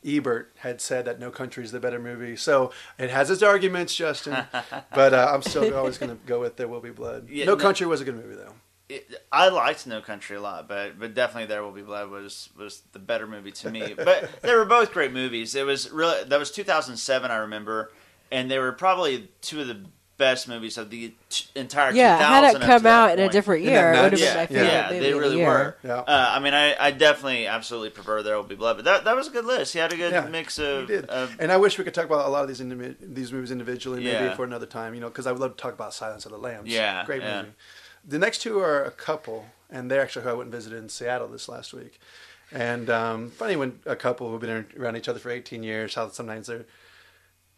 Ebert 0.04 0.52
had 0.58 0.80
said 0.80 1.04
that 1.06 1.18
No 1.18 1.30
Country 1.30 1.64
is 1.64 1.72
the 1.72 1.80
better 1.80 1.98
movie. 1.98 2.36
So 2.36 2.72
it 2.98 3.10
has 3.10 3.30
its 3.30 3.42
arguments, 3.42 3.94
Justin. 3.94 4.36
but 4.94 5.14
uh, 5.14 5.30
I'm 5.32 5.42
still 5.42 5.74
always 5.76 5.98
going 5.98 6.10
to 6.10 6.18
go 6.26 6.40
with 6.40 6.56
There 6.56 6.68
Will 6.68 6.80
Be 6.80 6.90
Blood. 6.90 7.28
Yeah, 7.28 7.46
no 7.46 7.54
no- 7.54 7.62
Country 7.62 7.86
was 7.86 8.00
a 8.00 8.04
good 8.04 8.16
movie 8.16 8.34
though. 8.34 8.52
It, 8.86 9.10
I 9.32 9.48
liked 9.48 9.86
No 9.86 10.02
Country 10.02 10.36
a 10.36 10.40
lot, 10.42 10.68
but 10.68 10.98
but 10.98 11.14
definitely 11.14 11.46
There 11.46 11.62
Will 11.62 11.72
Be 11.72 11.82
Blood 11.82 12.10
was 12.10 12.50
was 12.56 12.82
the 12.92 12.98
better 12.98 13.26
movie 13.26 13.52
to 13.52 13.70
me. 13.70 13.94
but 13.96 14.30
they 14.42 14.54
were 14.54 14.66
both 14.66 14.92
great 14.92 15.12
movies. 15.12 15.54
It 15.54 15.64
was 15.64 15.90
really 15.90 16.22
that 16.24 16.38
was 16.38 16.50
2007, 16.50 17.30
I 17.30 17.36
remember, 17.36 17.92
and 18.30 18.50
they 18.50 18.58
were 18.58 18.72
probably 18.72 19.30
two 19.40 19.62
of 19.62 19.68
the 19.68 19.84
best 20.16 20.48
movies 20.48 20.78
of 20.78 20.90
the 20.90 21.12
t- 21.28 21.46
entire. 21.54 21.92
Yeah, 21.92 22.16
2000 22.18 22.32
had 22.44 22.44
it 22.44 22.66
come 22.66 22.82
that 22.84 23.10
out 23.10 23.18
in 23.18 23.24
a 23.24 23.28
different 23.30 23.64
year, 23.64 23.92
it 23.92 24.02
would 24.02 24.12
have 24.12 24.20
nuts? 24.20 24.22
been 24.22 24.34
my 24.34 24.40
Yeah, 24.42 24.46
favorite 24.46 24.66
yeah, 24.66 24.88
movie 24.90 25.00
they 25.00 25.08
of 25.10 25.14
the 25.14 25.20
really 25.20 25.36
year. 25.38 25.46
were. 25.48 25.76
Yeah. 25.82 25.98
Uh, 25.98 26.26
I 26.30 26.38
mean, 26.40 26.54
I, 26.54 26.76
I 26.78 26.90
definitely 26.92 27.46
absolutely 27.46 27.90
prefer 27.90 28.22
There 28.22 28.36
Will 28.36 28.42
Be 28.44 28.54
Blood, 28.54 28.76
but 28.76 28.84
that 28.84 29.04
that 29.04 29.16
was 29.16 29.28
a 29.28 29.30
good 29.30 29.44
list. 29.44 29.72
He 29.72 29.78
had 29.78 29.92
a 29.92 29.96
good 29.96 30.12
Yeah, 30.12 30.26
mix 30.26 30.56
He 30.56 30.64
of, 30.64 30.86
did. 30.86 31.06
of 31.06 31.36
and 31.40 31.50
I 31.50 31.56
wish 31.56 31.78
we 31.78 31.84
could 31.84 31.94
talk 31.94 32.06
about 32.06 32.26
a 32.26 32.28
lot 32.30 32.42
of 32.42 32.48
these 32.48 32.60
indivi- 32.60 32.96
these 33.00 33.32
movies 33.32 33.50
individually, 33.50 33.98
maybe 34.04 34.24
Yeah. 34.24 34.34
for 34.34 34.44
another 34.44 34.66
time. 34.66 34.94
You 34.94 35.00
know, 35.00 35.08
because 35.08 35.26
I 35.26 35.32
would 35.32 35.40
love 35.40 35.56
to 35.56 35.62
talk 35.62 35.74
about 35.74 35.92
Silence 35.94 36.24
of 36.26 36.32
the 36.32 36.38
Lambs. 36.38 36.70
Yeah, 36.70 37.04
great 37.04 37.22
yeah. 37.22 37.42
movie. 37.42 37.54
The 38.06 38.18
next 38.18 38.42
two 38.42 38.58
are 38.60 38.84
a 38.84 38.90
couple, 38.90 39.46
and 39.70 39.90
they're 39.90 40.02
actually 40.02 40.24
who 40.24 40.30
I 40.30 40.32
went 40.34 40.42
and 40.48 40.52
visited 40.52 40.78
in 40.78 40.88
Seattle 40.90 41.26
this 41.28 41.48
last 41.48 41.72
week. 41.72 41.98
And 42.52 42.88
um, 42.90 43.30
funny 43.30 43.56
when 43.56 43.80
a 43.86 43.96
couple 43.96 44.30
who've 44.30 44.40
been 44.40 44.66
around 44.78 44.96
each 44.96 45.08
other 45.08 45.18
for 45.18 45.30
18 45.30 45.62
years, 45.62 45.94
how 45.94 46.08
sometimes 46.10 46.46
their 46.46 46.66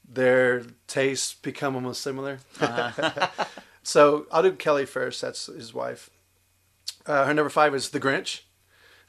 their 0.09 0.63
tastes 0.87 1.35
become 1.35 1.75
almost 1.75 2.03
similar. 2.03 2.39
so 3.83 4.27
I'll 4.31 4.43
do 4.43 4.53
Kelly 4.53 4.87
first. 4.87 5.21
That's 5.21 5.47
his 5.47 5.75
wife. 5.75 6.11
Uh, 7.05 7.27
her 7.27 7.35
number 7.35 7.51
five 7.51 7.75
is 7.75 7.91
The 7.91 8.01
Grinch. 8.01 8.41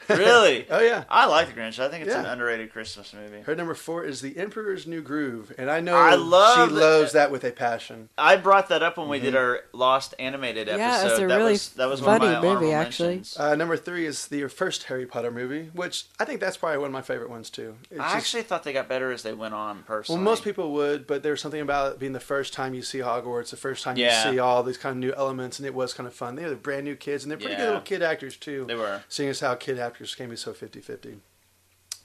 Really. 0.09 0.65
Oh 0.77 0.79
yeah. 0.81 1.03
I 1.09 1.25
like 1.27 1.47
The 1.53 1.59
Grinch. 1.59 1.79
I 1.79 1.89
think 1.89 2.05
it's 2.05 2.13
an 2.15 2.25
underrated 2.25 2.71
Christmas 2.71 3.13
movie. 3.13 3.41
Her 3.41 3.55
number 3.55 3.73
four 3.73 4.03
is 4.03 4.21
The 4.21 4.37
Emperor's 4.37 4.85
New 4.87 5.01
Groove, 5.01 5.53
and 5.57 5.69
I 5.71 5.79
know 5.79 5.95
I 5.95 6.15
love 6.15 6.69
she 6.69 6.75
that- 6.75 6.81
loves 6.81 7.11
that 7.13 7.31
with 7.31 7.43
a 7.43 7.51
passion. 7.51 8.09
I 8.17 8.35
brought 8.35 8.69
that 8.69 8.83
up 8.83 8.97
when 8.97 9.07
we 9.09 9.19
did 9.19 9.33
Mm-hmm. 9.33 9.37
our 9.37 9.59
Lost 9.73 10.13
animated 10.19 10.67
episode. 10.69 10.77
Yeah, 10.79 11.05
it's 11.05 11.19
a 11.19 11.27
that 11.27 11.35
really 11.37 11.51
was, 11.53 11.69
that 11.69 11.87
was 11.89 12.01
one 12.01 12.19
funny 12.19 12.25
of 12.35 12.41
my 12.43 12.47
honorable 12.49 12.61
movie, 12.61 12.73
actually. 12.73 13.07
mentions. 13.09 13.37
Uh, 13.37 13.55
number 13.55 13.77
three 13.77 14.05
is 14.05 14.27
the 14.27 14.47
first 14.47 14.83
Harry 14.83 15.05
Potter 15.05 15.31
movie, 15.31 15.69
which 15.73 16.05
I 16.19 16.25
think 16.25 16.39
that's 16.39 16.57
probably 16.57 16.77
one 16.79 16.87
of 16.87 16.93
my 16.93 17.01
favorite 17.01 17.29
ones 17.29 17.49
too. 17.49 17.75
It's 17.91 17.99
I 17.99 18.03
just- 18.03 18.15
actually 18.15 18.43
thought 18.43 18.63
they 18.63 18.73
got 18.73 18.87
better 18.87 19.11
as 19.11 19.23
they 19.23 19.33
went 19.33 19.53
on. 19.53 19.83
Personally, 19.83 20.17
well, 20.19 20.31
most 20.31 20.43
people 20.43 20.71
would, 20.73 21.07
but 21.07 21.23
there's 21.23 21.41
something 21.41 21.61
about 21.61 21.93
it 21.93 21.99
being 21.99 22.13
the 22.13 22.19
first 22.19 22.53
time 22.53 22.73
you 22.73 22.81
see 22.81 22.99
Hogwarts, 22.99 23.49
the 23.51 23.57
first 23.57 23.83
time 23.83 23.97
Yeah. 23.97 24.25
you 24.25 24.31
see 24.33 24.39
all 24.39 24.63
these 24.63 24.77
kind 24.77 24.91
of 24.93 24.97
new 24.97 25.13
elements, 25.13 25.59
and 25.59 25.65
it 25.65 25.73
was 25.73 25.93
kind 25.93 26.07
of 26.07 26.13
fun. 26.13 26.35
They're 26.35 26.55
brand 26.55 26.85
new 26.85 26.95
kids, 26.95 27.23
and 27.23 27.31
they're 27.31 27.37
pretty 27.37 27.53
Yeah. 27.53 27.59
good 27.59 27.65
little 27.67 27.81
kid 27.81 28.01
actors 28.03 28.35
too. 28.37 28.65
They 28.67 28.75
were. 28.75 29.01
Seeing 29.09 29.29
as 29.29 29.39
how 29.39 29.55
kid 29.55 29.77
actors 29.87 30.13
can 30.13 30.29
be 30.29 30.35
so 30.35 30.53
50-50. 30.53 31.17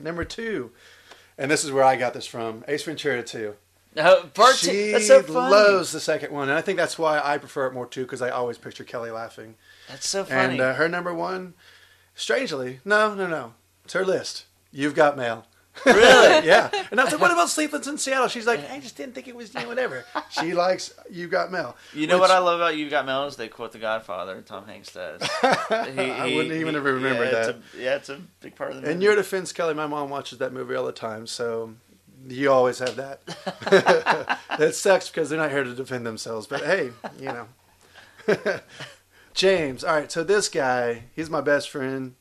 Number 0.00 0.24
two, 0.24 0.70
and 1.36 1.50
this 1.50 1.64
is 1.64 1.72
where 1.72 1.84
I 1.84 1.96
got 1.96 2.14
this 2.14 2.26
from, 2.26 2.64
Ace 2.68 2.84
Ventura 2.84 3.22
2. 3.22 3.54
Uh, 3.94 4.24
part 4.32 4.56
two. 4.56 4.92
That's 4.92 5.06
so 5.06 5.22
funny. 5.22 5.50
loves 5.50 5.92
the 5.92 6.00
second 6.00 6.32
one, 6.32 6.48
and 6.48 6.56
I 6.56 6.62
think 6.62 6.78
that's 6.78 6.98
why 6.98 7.20
I 7.22 7.36
prefer 7.36 7.66
it 7.66 7.74
more 7.74 7.86
too, 7.86 8.04
because 8.04 8.22
I 8.22 8.30
always 8.30 8.56
picture 8.56 8.84
Kelly 8.84 9.10
laughing. 9.10 9.56
That's 9.88 10.08
so 10.08 10.24
funny. 10.24 10.52
And 10.54 10.60
uh, 10.60 10.74
her 10.74 10.88
number 10.88 11.12
one, 11.12 11.52
strangely, 12.14 12.80
no, 12.86 13.14
no, 13.14 13.26
no, 13.26 13.52
it's 13.84 13.92
her 13.92 14.04
list. 14.04 14.46
You've 14.70 14.94
got 14.94 15.18
mail. 15.18 15.46
Really? 15.86 16.00
yeah. 16.46 16.70
And 16.90 17.00
I 17.00 17.04
was 17.04 17.12
like, 17.12 17.20
what 17.20 17.30
about 17.30 17.48
Sleepless 17.48 17.86
in 17.86 17.96
Seattle? 17.98 18.28
She's 18.28 18.46
like, 18.46 18.70
I 18.70 18.78
just 18.80 18.96
didn't 18.96 19.14
think 19.14 19.28
it 19.28 19.34
was, 19.34 19.54
you 19.54 19.60
know, 19.60 19.68
whatever. 19.68 20.04
She 20.30 20.52
likes 20.54 20.92
You 21.10 21.28
Got 21.28 21.50
Mail. 21.50 21.76
You 21.94 22.06
know 22.06 22.16
Which- 22.16 22.22
what 22.22 22.30
I 22.30 22.38
love 22.38 22.60
about 22.60 22.76
You 22.76 22.88
Got 22.90 23.06
Mail 23.06 23.24
is 23.24 23.36
they 23.36 23.48
quote 23.48 23.72
The 23.72 23.78
Godfather. 23.78 24.42
Tom 24.42 24.66
Hanks 24.66 24.92
does. 24.92 25.22
He- 25.42 25.48
I 25.48 26.28
he- 26.28 26.36
wouldn't 26.36 26.54
even 26.54 26.68
he- 26.68 26.74
have 26.74 26.84
remembered 26.84 27.32
yeah, 27.32 27.38
it's 27.38 27.46
that. 27.46 27.56
a- 27.56 27.82
yeah, 27.82 27.96
it's 27.96 28.08
a 28.10 28.20
big 28.40 28.54
part 28.54 28.70
of 28.70 28.76
the 28.76 28.82
movie. 28.82 28.92
In 28.94 29.00
your 29.00 29.16
defense, 29.16 29.52
Kelly, 29.52 29.74
my 29.74 29.86
mom 29.86 30.10
watches 30.10 30.38
that 30.38 30.52
movie 30.52 30.74
all 30.74 30.84
the 30.86 30.92
time, 30.92 31.26
so 31.26 31.74
you 32.28 32.50
always 32.52 32.78
have 32.78 32.96
that. 32.96 33.20
that 34.58 34.74
sucks 34.74 35.08
because 35.08 35.30
they're 35.30 35.38
not 35.38 35.50
here 35.50 35.64
to 35.64 35.74
defend 35.74 36.06
themselves, 36.06 36.46
but 36.46 36.62
hey, 36.62 36.90
you 37.18 37.26
know. 37.26 37.46
James, 39.34 39.82
all 39.82 39.94
right, 39.96 40.12
so 40.12 40.22
this 40.22 40.48
guy, 40.48 41.04
he's 41.16 41.30
my 41.30 41.40
best 41.40 41.70
friend, 41.70 42.14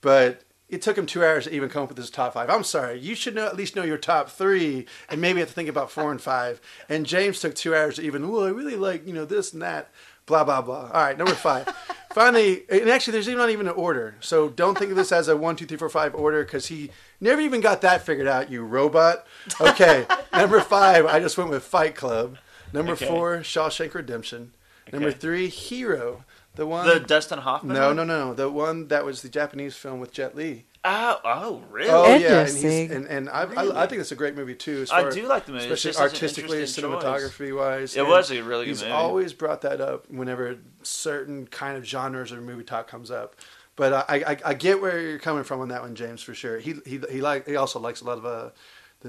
but 0.00 0.42
it 0.68 0.82
took 0.82 0.98
him 0.98 1.06
two 1.06 1.24
hours 1.24 1.44
to 1.44 1.54
even 1.54 1.68
come 1.68 1.84
up 1.84 1.88
with 1.88 1.98
his 1.98 2.10
top 2.10 2.34
five. 2.34 2.50
I'm 2.50 2.64
sorry, 2.64 2.98
you 2.98 3.14
should 3.14 3.34
know 3.34 3.46
at 3.46 3.56
least 3.56 3.76
know 3.76 3.84
your 3.84 3.98
top 3.98 4.28
three, 4.30 4.86
and 5.08 5.20
maybe 5.20 5.40
have 5.40 5.48
to 5.48 5.54
think 5.54 5.68
about 5.68 5.90
four 5.90 6.10
and 6.10 6.20
five. 6.20 6.60
And 6.88 7.06
James 7.06 7.40
took 7.40 7.54
two 7.54 7.74
hours 7.74 7.96
to 7.96 8.02
even. 8.02 8.28
Well, 8.30 8.44
I 8.44 8.50
really 8.50 8.76
like 8.76 9.06
you 9.06 9.12
know 9.12 9.24
this 9.24 9.52
and 9.52 9.62
that. 9.62 9.90
Blah 10.26 10.42
blah 10.44 10.60
blah. 10.62 10.90
All 10.92 11.02
right, 11.02 11.16
number 11.16 11.34
five. 11.34 11.68
Finally, 12.12 12.64
and 12.70 12.88
actually, 12.88 13.12
there's 13.12 13.28
even 13.28 13.38
not 13.38 13.50
even 13.50 13.68
an 13.68 13.74
order. 13.74 14.16
So 14.20 14.48
don't 14.48 14.76
think 14.76 14.90
of 14.90 14.96
this 14.96 15.12
as 15.12 15.28
a 15.28 15.36
one, 15.36 15.54
two, 15.54 15.66
three, 15.66 15.76
four, 15.76 15.90
five 15.90 16.14
order 16.14 16.42
because 16.44 16.66
he 16.66 16.90
never 17.20 17.40
even 17.42 17.60
got 17.60 17.82
that 17.82 18.04
figured 18.06 18.26
out. 18.26 18.50
You 18.50 18.64
robot. 18.64 19.26
Okay, 19.60 20.06
number 20.32 20.60
five. 20.60 21.04
I 21.06 21.20
just 21.20 21.36
went 21.38 21.50
with 21.50 21.62
Fight 21.62 21.94
Club. 21.94 22.38
Number 22.72 22.92
Okay. 22.92 23.06
four, 23.06 23.38
Shawshank 23.38 23.94
Redemption. 23.94 24.52
Number 24.92 25.12
three, 25.12 25.48
Hero. 25.48 26.24
The 26.56 26.66
one. 26.66 26.86
The 26.86 27.00
Dustin 27.00 27.38
Hoffman. 27.38 27.76
no, 27.76 27.88
one? 27.88 27.96
no, 27.96 28.04
no. 28.04 28.34
The 28.34 28.50
one 28.50 28.88
that 28.88 29.04
was 29.04 29.22
the 29.22 29.28
Japanese 29.28 29.76
film 29.76 30.00
with 30.00 30.12
Jet 30.12 30.34
Li. 30.34 30.64
Oh, 30.88 31.20
oh, 31.24 31.62
really? 31.70 31.90
Oh 31.90 32.14
yeah, 32.16 32.40
and 32.46 32.48
he's, 32.48 32.90
and, 32.92 33.06
and 33.06 33.28
I, 33.28 33.42
Really? 33.42 33.72
I, 33.72 33.82
I 33.82 33.86
think 33.88 34.00
it's 34.00 34.12
a 34.12 34.16
great 34.16 34.36
movie 34.36 34.54
too. 34.54 34.82
As 34.82 34.92
I 34.92 35.10
do 35.10 35.26
like 35.26 35.44
the 35.44 35.52
movie. 35.52 35.64
It's 35.64 35.84
especially 35.84 35.90
just 35.90 36.00
artistically, 36.00 36.58
interesting 36.60 36.84
choice. 36.84 37.02
cinematography 37.02 37.56
wise. 37.56 37.96
It 37.96 38.06
was 38.06 38.30
a 38.30 38.40
really 38.42 38.66
good 38.66 38.70
He's 38.70 38.82
movie. 38.82 38.92
always 38.92 39.32
brought 39.32 39.62
that 39.62 39.80
up 39.80 40.08
whenever 40.10 40.56
certain 40.82 41.46
kind 41.48 41.76
of 41.76 41.84
genres 41.84 42.30
or 42.32 42.40
movie 42.40 42.62
talk 42.62 42.86
comes 42.86 43.10
up. 43.10 43.34
But 43.74 43.92
I, 44.08 44.24
I, 44.26 44.36
I 44.44 44.54
get 44.54 44.80
where 44.80 45.00
you're 45.00 45.18
coming 45.18 45.44
from 45.44 45.60
on 45.60 45.68
that 45.68 45.82
one, 45.82 45.96
James, 45.96 46.22
for 46.22 46.34
sure. 46.34 46.58
He 46.60 46.76
he 46.86 47.00
he 47.10 47.20
like 47.20 47.46
he 47.46 47.56
also 47.56 47.78
likes 47.80 48.00
a 48.00 48.04
lot 48.04 48.18
of 48.18 48.24
uh, 48.24 48.50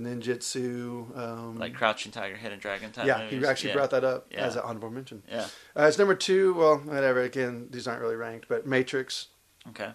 the 0.01 0.09
ninjutsu. 0.09 1.17
Um, 1.17 1.57
like 1.57 1.73
Crouching 1.73 2.11
Tiger, 2.11 2.35
Hidden 2.35 2.59
Dragon 2.59 2.91
type 2.91 3.05
yeah, 3.07 3.23
movies. 3.23 3.39
he 3.41 3.45
actually 3.47 3.69
yeah. 3.69 3.75
brought 3.75 3.91
that 3.91 4.03
up 4.03 4.27
Yeah. 4.31 4.45
as 4.45 4.55
an 4.55 4.61
honorable 4.63 4.89
mention. 4.89 5.23
Yeah. 5.29 5.47
Uh, 5.77 5.83
it's 5.83 5.97
number 5.97 6.15
two. 6.15 6.53
Well, 6.53 6.77
whatever. 6.77 7.21
Again, 7.21 7.67
these 7.71 7.87
aren't 7.87 8.01
really 8.01 8.15
ranked, 8.15 8.47
but 8.47 8.65
Matrix 8.67 9.27
Okay. 9.69 9.91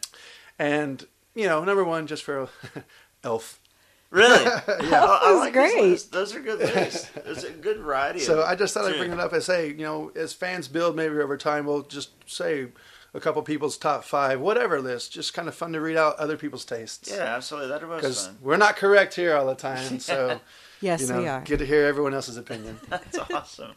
and 0.59 1.07
you 1.35 1.47
know 1.47 1.65
number 1.65 1.85
one 1.85 2.07
just 2.07 2.23
for 2.25 2.49
Elf. 3.25 3.59
Really? 4.11 4.45
Yeah. 4.45 5.05
I, 5.05 5.21
I 5.29 5.33
was 5.33 5.41
like 5.41 5.55
great. 5.55 5.81
list. 5.81 6.13
Those 6.13 6.35
are 6.35 6.41
good 6.41 6.59
lists. 6.59 7.09
There's 7.25 7.45
a 7.45 7.51
good 7.51 7.79
variety. 7.79 8.19
So 8.19 8.41
of- 8.41 8.47
I 8.49 8.55
just 8.55 8.75
thought 8.75 8.85
I'd 8.85 8.99
bring 8.99 9.13
it 9.13 9.19
up 9.21 9.33
and 9.33 9.43
say, 9.43 9.69
you 9.69 9.77
know, 9.85 10.13
as 10.15 10.35
fans 10.35 10.69
build, 10.69 10.97
maybe 10.97 11.15
over 11.17 11.39
time, 11.39 11.65
we'll 11.65 11.83
just 11.83 12.11
say 12.27 12.67
a 13.15 13.21
couple 13.21 13.43
people's 13.43 13.77
top 13.77 14.05
five, 14.05 14.41
whatever 14.41 14.81
list. 14.81 15.13
Just 15.13 15.35
kind 15.35 15.49
of 15.49 15.55
fun 15.55 15.73
to 15.73 15.81
read 15.81 15.97
out 15.97 16.17
other 16.17 16.37
people's 16.37 16.65
tastes. 16.65 17.11
Yeah, 17.11 17.37
absolutely. 17.37 17.69
That 17.71 17.87
was 17.87 18.01
Because 18.01 18.31
we're 18.41 18.57
not 18.57 18.77
correct 18.77 19.15
here 19.15 19.37
all 19.37 19.47
the 19.47 19.55
time. 19.55 19.99
So, 20.01 20.41
Yes, 20.81 21.03
you 21.03 21.07
know, 21.09 21.21
we 21.21 21.29
are. 21.29 21.41
get 21.43 21.59
to 21.61 21.67
hear 21.67 21.87
everyone 21.87 22.13
else's 22.13 22.37
opinion. 22.37 22.81
That's 22.89 23.17
awesome. 23.17 23.71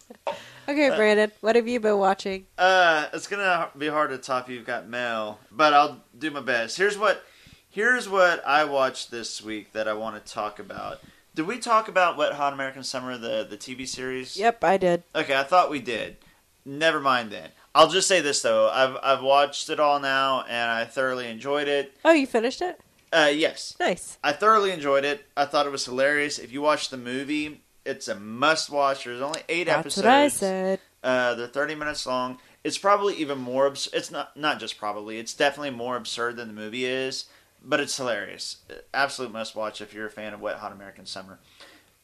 Okay, 0.68 0.90
Brandon, 0.96 1.32
what 1.42 1.56
have 1.56 1.68
you 1.68 1.80
been 1.80 2.00
watching? 2.00 2.48
Uh, 2.58 3.06
it's 3.14 3.28
gonna 3.28 3.70
be 3.78 3.88
hard 3.88 4.10
to 4.10 4.18
top 4.18 4.50
You've 4.50 4.66
Got 4.66 4.88
Mail, 4.90 5.40
but 5.52 5.74
I'll 5.74 6.02
do 6.18 6.32
my 6.32 6.42
best. 6.42 6.78
Here's 6.78 6.98
what, 6.98 7.24
here's 7.70 8.10
what 8.10 8.44
I 8.48 8.64
watched 8.64 9.12
this 9.12 9.40
week 9.44 9.74
that 9.74 9.88
I 9.88 9.94
want 9.94 10.24
to 10.26 10.34
talk 10.34 10.58
about. 10.58 11.00
Did 11.36 11.46
we 11.46 11.60
talk 11.60 11.88
about 11.88 12.18
Wet 12.18 12.34
Hot 12.34 12.54
American 12.54 12.82
Summer, 12.84 13.18
the 13.20 13.46
the 13.48 13.58
TV 13.58 13.88
series? 13.88 14.36
Yep, 14.36 14.64
I 14.64 14.78
did. 14.78 15.04
Okay, 15.14 15.38
I 15.38 15.44
thought 15.44 15.70
we 15.70 15.82
did. 15.82 16.18
Never 16.66 17.00
mind 17.00 17.30
then. 17.32 17.50
I'll 17.76 17.90
just 17.90 18.08
say 18.08 18.22
this 18.22 18.42
though. 18.42 18.70
I've 18.70 18.98
I've 19.04 19.22
watched 19.22 19.70
it 19.70 19.80
all 19.80 20.00
now 20.00 20.42
and 20.48 20.72
I 20.72 20.86
thoroughly 20.86 21.28
enjoyed 21.28 21.68
it. 21.68 21.96
Oh, 22.04 22.14
you 22.14 22.26
finished 22.26 22.62
it? 22.62 22.80
Uh, 23.14 23.30
yes, 23.34 23.76
Nice. 23.80 24.18
I 24.24 24.32
thoroughly 24.34 24.72
enjoyed 24.72 25.06
it. 25.06 25.26
I 25.38 25.46
thought 25.46 25.66
it 25.66 25.72
was 25.72 25.86
hilarious. 25.86 26.40
If 26.40 26.52
you 26.52 26.62
watch 26.62 26.90
the 26.90 26.98
movie, 26.98 27.62
it's 27.86 28.08
a 28.08 28.16
must 28.20 28.70
watch. 28.70 29.04
There's 29.06 29.22
only 29.22 29.42
eight 29.48 29.66
That's 29.68 29.80
episodes. 29.80 30.06
what 30.06 30.14
I 30.14 30.28
said. 30.28 30.80
Uh, 31.04 31.36
they're 31.36 31.48
30 31.48 31.76
minutes 31.76 32.06
long. 32.08 32.40
It's 32.64 32.78
probably 32.80 33.14
even 33.16 33.38
more. 33.38 33.68
Abs- 33.68 33.90
it's 33.94 34.10
not 34.10 34.36
not 34.36 34.60
just 34.60 34.78
probably. 34.78 35.20
It's 35.20 35.34
definitely 35.34 35.70
more 35.70 35.96
absurd 35.98 36.36
than 36.38 36.48
the 36.48 36.54
movie 36.54 36.86
is, 36.86 37.26
but 37.64 37.80
it's 37.80 37.96
hilarious. 37.96 38.58
Absolute 38.94 39.32
must 39.32 39.56
watch 39.56 39.82
if 39.82 39.94
you're 39.94 40.08
a 40.08 40.12
fan 40.12 40.34
of 40.34 40.42
Wet 40.42 40.58
Hot 40.58 40.72
American 40.72 41.06
Summer. 41.06 41.40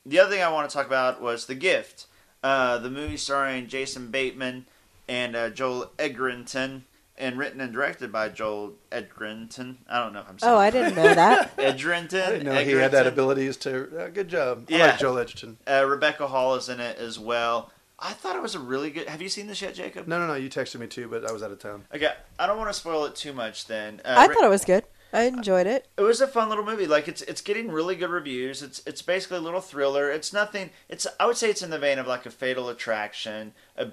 The 0.05 0.19
other 0.19 0.31
thing 0.31 0.43
I 0.43 0.51
want 0.51 0.69
to 0.69 0.73
talk 0.75 0.85
about 0.85 1.21
was 1.21 1.45
The 1.47 1.55
Gift, 1.55 2.05
uh, 2.43 2.77
the 2.77 2.89
movie 2.91 3.17
starring 3.17 3.67
Jason 3.67 4.11
Bateman 4.11 4.65
and 5.07 5.35
uh, 5.35 5.49
Joel 5.49 5.91
Edgerton, 5.99 6.85
and 7.17 7.37
written 7.37 7.61
and 7.61 7.71
directed 7.73 8.11
by 8.11 8.29
Joel 8.29 8.73
Edgerton. 8.91 9.79
I 9.89 9.99
don't 9.99 10.13
know 10.13 10.21
if 10.21 10.29
I'm 10.29 10.39
saying 10.39 10.53
Oh, 10.53 10.57
I 10.57 10.69
didn't 10.71 10.95
know 10.95 11.13
that. 11.13 11.51
Edgerton. 11.57 12.21
I 12.21 12.31
didn't 12.31 12.45
know 12.45 12.55
he 12.63 12.71
had 12.71 12.91
that 12.91 13.05
Edgerton. 13.05 13.13
abilities 13.13 13.57
to. 13.57 14.03
Uh, 14.05 14.07
good 14.09 14.27
job. 14.27 14.65
I 14.69 14.75
Yeah. 14.75 14.85
like 14.87 14.99
Joel 14.99 15.19
Edgerton. 15.19 15.57
Uh, 15.67 15.85
Rebecca 15.87 16.27
Hall 16.27 16.55
is 16.55 16.69
in 16.69 16.79
it 16.79 16.97
as 16.97 17.19
well. 17.19 17.71
I 18.03 18.13
thought 18.13 18.35
it 18.35 18.41
was 18.41 18.55
a 18.55 18.59
really 18.59 18.89
good. 18.89 19.07
Have 19.07 19.21
you 19.21 19.29
seen 19.29 19.45
this 19.45 19.61
yet, 19.61 19.75
Jacob? 19.75 20.07
No, 20.07 20.17
no, 20.17 20.25
no. 20.25 20.33
You 20.33 20.49
texted 20.49 20.79
me 20.79 20.87
too, 20.87 21.07
but 21.07 21.23
I 21.23 21.31
was 21.31 21.43
out 21.43 21.51
of 21.51 21.59
town. 21.59 21.85
Okay, 21.93 22.11
I 22.39 22.47
don't 22.47 22.57
want 22.57 22.69
to 22.69 22.73
spoil 22.73 23.05
it 23.05 23.15
too 23.15 23.31
much. 23.31 23.67
Then 23.67 24.01
uh, 24.03 24.15
I 24.17 24.25
Ri- 24.25 24.33
thought 24.33 24.43
it 24.43 24.49
was 24.49 24.65
good. 24.65 24.83
I 25.13 25.23
enjoyed 25.23 25.67
it. 25.67 25.87
it 25.97 26.01
was 26.01 26.21
a 26.21 26.27
fun 26.27 26.49
little 26.49 26.63
movie. 26.63 26.87
Like 26.87 27.07
it's 27.07 27.21
it's 27.23 27.41
getting 27.41 27.69
really 27.71 27.95
good 27.95 28.09
reviews. 28.09 28.61
It's 28.63 28.81
it's 28.85 29.01
basically 29.01 29.37
a 29.37 29.41
little 29.41 29.59
thriller. 29.61 30.09
It's 30.09 30.31
nothing. 30.31 30.69
It's 30.89 31.05
I 31.19 31.25
would 31.25 31.37
say 31.37 31.49
it's 31.49 31.61
in 31.61 31.69
the 31.69 31.79
vein 31.79 31.99
of 31.99 32.07
like 32.07 32.25
a 32.25 32.31
Fatal 32.31 32.69
Attraction, 32.69 33.53
a, 33.77 33.87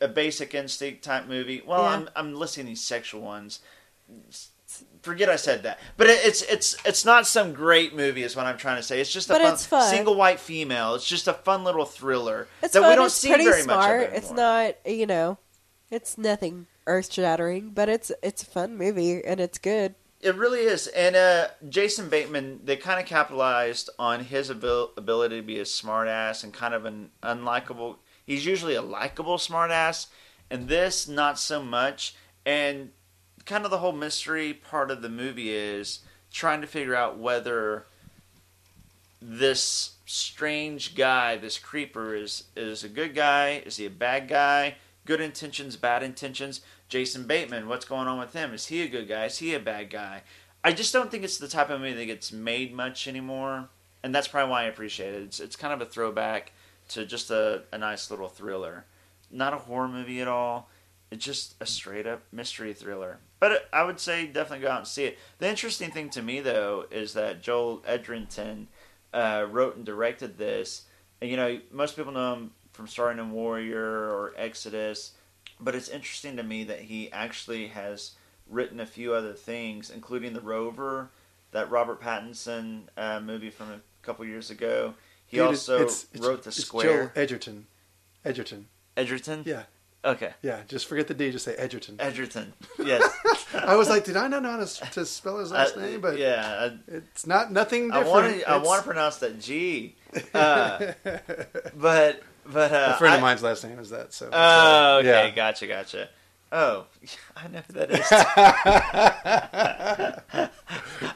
a 0.00 0.08
Basic 0.08 0.54
Instinct 0.54 1.02
type 1.04 1.26
movie. 1.26 1.62
Well, 1.66 1.82
Yeah. 1.82 1.88
I'm 1.88 2.08
I'm 2.16 2.34
listing 2.34 2.66
these 2.66 2.80
sexual 2.82 3.20
ones. 3.20 3.60
Forget 5.02 5.28
I 5.28 5.36
said 5.36 5.64
that. 5.64 5.78
But 5.96 6.06
it, 6.08 6.24
it's 6.24 6.42
it's 6.42 6.76
it's 6.86 7.04
not 7.04 7.26
some 7.26 7.52
great 7.52 7.94
movie, 7.94 8.22
is 8.22 8.34
what 8.36 8.46
I'm 8.46 8.56
trying 8.56 8.76
to 8.78 8.82
say. 8.82 9.00
It's 9.00 9.12
just 9.12 9.28
a 9.28 9.34
fun, 9.34 9.56
fun. 9.56 9.90
single 9.90 10.14
white 10.14 10.40
female. 10.40 10.94
It's 10.94 11.06
just 11.06 11.28
a 11.28 11.34
fun 11.34 11.64
little 11.64 11.84
thriller 11.84 12.46
It's 12.62 12.72
that 12.72 12.80
fun. 12.80 12.90
we 12.90 12.96
don't 12.96 13.06
it's 13.06 13.14
see 13.14 13.28
very 13.28 13.62
smart. 13.62 14.00
much 14.00 14.08
of 14.08 14.14
it's 14.14 14.30
not, 14.30 14.76
you 14.86 15.06
know, 15.06 15.38
it's 15.90 16.16
nothing 16.16 16.66
earth 16.86 17.12
shattering, 17.12 17.70
but 17.74 17.88
it's 17.90 18.10
it's 18.22 18.42
a 18.42 18.46
fun 18.46 18.76
movie 18.78 19.22
and 19.24 19.40
it's 19.40 19.58
good. 19.58 19.94
It 20.22 20.36
really 20.36 20.60
is. 20.60 20.86
And 20.86 21.16
uh, 21.16 21.48
Jason 21.68 22.08
Bateman, 22.08 22.60
they 22.64 22.76
kind 22.76 23.00
of 23.00 23.06
capitalized 23.06 23.90
on 23.98 24.20
his 24.20 24.50
abil- 24.50 24.92
ability 24.96 25.40
to 25.40 25.46
be 25.46 25.58
a 25.58 25.64
smartass 25.64 26.44
and 26.44 26.52
kind 26.52 26.74
of 26.74 26.84
an 26.84 27.10
unlikable. 27.24 27.96
He's 28.24 28.46
usually 28.46 28.76
a 28.76 28.82
likable 28.82 29.36
smartass, 29.36 30.06
and 30.48 30.68
this 30.68 31.08
not 31.08 31.40
so 31.40 31.60
much. 31.60 32.14
And 32.46 32.92
kind 33.44 33.64
of 33.64 33.72
the 33.72 33.78
whole 33.78 33.92
mystery 33.92 34.54
part 34.54 34.92
of 34.92 35.02
the 35.02 35.08
movie 35.08 35.52
is 35.52 36.00
trying 36.32 36.60
to 36.60 36.68
figure 36.68 36.94
out 36.94 37.18
whether 37.18 37.86
this 39.20 39.96
strange 40.06 40.94
guy, 40.94 41.36
this 41.36 41.58
creeper, 41.58 42.14
is 42.14 42.44
is 42.54 42.84
a 42.84 42.88
good 42.88 43.16
guy. 43.16 43.62
Is 43.66 43.76
he 43.76 43.86
a 43.86 43.90
bad 43.90 44.28
guy? 44.28 44.76
Good 45.04 45.20
intentions, 45.20 45.76
bad 45.76 46.02
intentions. 46.02 46.60
Jason 46.88 47.26
Bateman, 47.26 47.68
what's 47.68 47.84
going 47.84 48.06
on 48.06 48.18
with 48.18 48.34
him? 48.34 48.54
Is 48.54 48.66
he 48.66 48.82
a 48.82 48.88
good 48.88 49.08
guy? 49.08 49.24
Is 49.24 49.38
he 49.38 49.54
a 49.54 49.60
bad 49.60 49.90
guy? 49.90 50.22
I 50.62 50.72
just 50.72 50.92
don't 50.92 51.10
think 51.10 51.24
it's 51.24 51.38
the 51.38 51.48
type 51.48 51.70
of 51.70 51.80
movie 51.80 51.94
that 51.94 52.06
gets 52.06 52.30
made 52.30 52.72
much 52.72 53.08
anymore, 53.08 53.68
and 54.02 54.14
that's 54.14 54.28
probably 54.28 54.50
why 54.50 54.62
I 54.62 54.66
appreciate 54.66 55.14
it. 55.14 55.22
It's 55.22 55.40
it's 55.40 55.56
kind 55.56 55.72
of 55.72 55.80
a 55.80 55.90
throwback 55.90 56.52
to 56.90 57.04
just 57.04 57.30
a, 57.30 57.62
a 57.72 57.78
nice 57.78 58.10
little 58.10 58.28
thriller, 58.28 58.84
not 59.30 59.54
a 59.54 59.58
horror 59.58 59.88
movie 59.88 60.20
at 60.20 60.28
all. 60.28 60.68
It's 61.10 61.24
just 61.24 61.56
a 61.60 61.66
straight 61.66 62.06
up 62.06 62.22
mystery 62.32 62.72
thriller. 62.72 63.18
But 63.40 63.68
I 63.72 63.82
would 63.82 63.98
say 63.98 64.26
definitely 64.26 64.64
go 64.64 64.70
out 64.70 64.78
and 64.78 64.86
see 64.86 65.04
it. 65.04 65.18
The 65.38 65.48
interesting 65.48 65.90
thing 65.90 66.10
to 66.10 66.22
me 66.22 66.40
though 66.40 66.86
is 66.90 67.12
that 67.14 67.42
Joel 67.42 67.82
Edgerton 67.86 68.68
uh, 69.12 69.46
wrote 69.50 69.76
and 69.76 69.84
directed 69.84 70.38
this. 70.38 70.84
And 71.20 71.30
you 71.30 71.36
know, 71.36 71.60
most 71.70 71.96
people 71.96 72.12
know 72.12 72.34
him 72.34 72.50
from 72.72 72.86
starring 72.86 73.18
in 73.18 73.30
Warrior 73.32 73.82
or 74.10 74.32
Exodus, 74.36 75.12
but 75.60 75.74
it's 75.74 75.88
interesting 75.88 76.36
to 76.36 76.42
me 76.42 76.64
that 76.64 76.80
he 76.80 77.10
actually 77.12 77.68
has 77.68 78.12
written 78.48 78.80
a 78.80 78.86
few 78.86 79.14
other 79.14 79.32
things, 79.34 79.90
including 79.90 80.32
The 80.32 80.40
Rover, 80.40 81.10
that 81.52 81.70
Robert 81.70 82.00
Pattinson 82.00 82.82
uh, 82.96 83.20
movie 83.20 83.50
from 83.50 83.70
a 83.70 83.80
couple 84.02 84.24
years 84.24 84.50
ago. 84.50 84.94
He 85.26 85.36
Dude, 85.38 85.46
also 85.46 85.74
it's- 85.76 86.06
it's- 86.12 86.26
wrote 86.26 86.42
The 86.42 86.48
it's 86.48 86.58
Square. 86.64 86.84
Joel 86.84 87.10
Edgerton. 87.22 87.66
Edgerton. 88.24 88.66
Edgerton? 88.96 89.42
Yeah. 89.46 89.62
Okay. 90.04 90.32
Yeah. 90.42 90.60
Just 90.66 90.86
forget 90.86 91.06
the 91.06 91.14
D. 91.14 91.30
Just 91.30 91.44
say 91.44 91.54
Edgerton. 91.54 91.96
Edgerton. 92.00 92.52
Yes. 92.84 93.02
I 93.54 93.76
was 93.76 93.88
like, 93.88 94.04
did 94.04 94.16
I 94.16 94.26
not 94.28 94.42
know 94.42 94.50
how 94.50 94.64
to, 94.64 94.90
to 94.92 95.06
spell 95.06 95.38
his 95.38 95.52
last 95.52 95.76
Uh, 95.76 95.80
name? 95.80 96.00
But 96.00 96.18
yeah, 96.18 96.70
it's 96.88 97.26
not 97.26 97.52
nothing 97.52 97.92
I 97.92 98.02
different. 98.02 98.48
I 98.48 98.56
want 98.56 98.80
to 98.82 98.86
pronounce 98.86 99.18
that 99.18 99.38
G, 99.40 99.94
uh, 100.34 100.92
but 101.76 102.22
but 102.46 102.72
uh, 102.72 102.92
a 102.94 102.98
friend 102.98 103.14
I- 103.14 103.16
of 103.16 103.22
mine's 103.22 103.42
last 103.42 103.64
name 103.64 103.78
is 103.78 103.90
that. 103.90 104.12
So. 104.12 104.28
Oh, 104.32 104.98
okay, 104.98 105.08
yeah. 105.28 105.30
gotcha, 105.34 105.66
gotcha. 105.66 106.08
Oh, 106.54 106.84
I 107.36 107.48
know 107.48 107.62
who 107.66 107.72
that 107.72 107.90
is. 107.90 108.06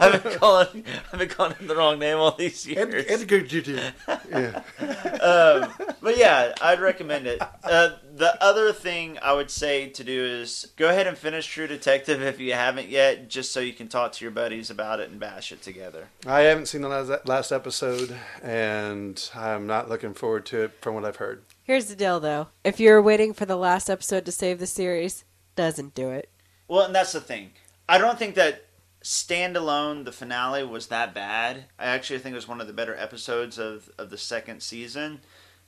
I've 0.00 0.22
been 0.22 0.38
calling. 0.38 0.84
I've 1.12 1.18
been 1.18 1.28
calling 1.28 1.52
him 1.56 1.66
the 1.66 1.76
wrong 1.76 1.98
name 1.98 2.16
all 2.16 2.32
these 2.32 2.66
years. 2.66 3.04
Ed- 3.06 3.20
Edgerton. 3.30 3.92
Yeah. 4.30 4.62
um, 5.20 5.72
but 6.00 6.16
yeah, 6.16 6.54
I'd 6.62 6.80
recommend 6.80 7.26
it. 7.26 7.42
Uh, 7.62 7.90
the 8.14 8.42
other 8.42 8.72
thing 8.72 9.18
I 9.22 9.34
would 9.34 9.50
say 9.50 9.90
to 9.90 10.02
do 10.02 10.24
is 10.24 10.68
go 10.76 10.88
ahead 10.88 11.06
and 11.06 11.18
finish 11.18 11.46
True 11.46 11.66
Detective 11.66 12.22
if 12.22 12.40
you 12.40 12.54
haven't 12.54 12.88
yet, 12.88 13.28
just 13.28 13.52
so 13.52 13.60
you 13.60 13.74
can 13.74 13.88
talk 13.88 14.12
to 14.12 14.24
your 14.24 14.32
buddies 14.32 14.70
about 14.70 15.00
it 15.00 15.10
and 15.10 15.20
bash 15.20 15.52
it 15.52 15.60
together. 15.60 16.08
I 16.26 16.40
haven't 16.40 16.66
seen 16.66 16.80
the 16.80 17.20
last 17.26 17.52
episode, 17.52 18.16
and 18.42 19.30
I'm 19.34 19.66
not 19.66 19.90
looking 19.90 20.14
forward 20.14 20.46
to 20.46 20.64
it 20.64 20.72
from 20.80 20.94
what 20.94 21.04
I've 21.04 21.16
heard. 21.16 21.42
Here's 21.66 21.86
the 21.86 21.96
deal, 21.96 22.20
though. 22.20 22.46
If 22.62 22.78
you're 22.78 23.02
waiting 23.02 23.34
for 23.34 23.44
the 23.44 23.56
last 23.56 23.90
episode 23.90 24.24
to 24.26 24.30
save 24.30 24.60
the 24.60 24.68
series, 24.68 25.24
doesn't 25.56 25.96
do 25.96 26.10
it. 26.10 26.30
Well, 26.68 26.86
and 26.86 26.94
that's 26.94 27.10
the 27.10 27.20
thing. 27.20 27.50
I 27.88 27.98
don't 27.98 28.20
think 28.20 28.36
that 28.36 28.66
standalone 29.02 30.04
the 30.04 30.12
finale 30.12 30.62
was 30.62 30.86
that 30.86 31.12
bad. 31.12 31.64
I 31.76 31.86
actually 31.86 32.20
think 32.20 32.34
it 32.34 32.36
was 32.36 32.46
one 32.46 32.60
of 32.60 32.68
the 32.68 32.72
better 32.72 32.94
episodes 32.94 33.58
of 33.58 33.90
of 33.98 34.10
the 34.10 34.16
second 34.18 34.62
season, 34.62 35.22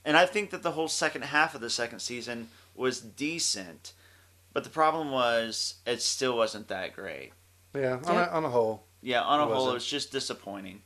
and 0.05 0.16
I 0.16 0.24
think 0.24 0.51
that 0.51 0.62
the 0.62 0.70
whole 0.70 0.86
second 0.86 1.22
half 1.22 1.57
of 1.57 1.61
the 1.61 1.68
second 1.68 1.99
season 1.99 2.51
was 2.76 3.01
decent. 3.01 3.92
But 4.53 4.62
the 4.62 4.70
problem 4.70 5.11
was 5.11 5.74
it 5.84 6.01
still 6.01 6.36
wasn't 6.36 6.68
that 6.68 6.94
great. 6.94 7.32
Yeah, 7.74 7.99
on, 8.07 8.16
a, 8.16 8.22
on 8.30 8.44
a 8.44 8.51
whole. 8.51 8.84
Yeah, 9.03 9.22
on 9.22 9.40
a 9.40 9.53
whole, 9.53 9.70
it 9.70 9.74
was 9.74 9.86
just 9.86 10.12
disappointing. 10.12 10.82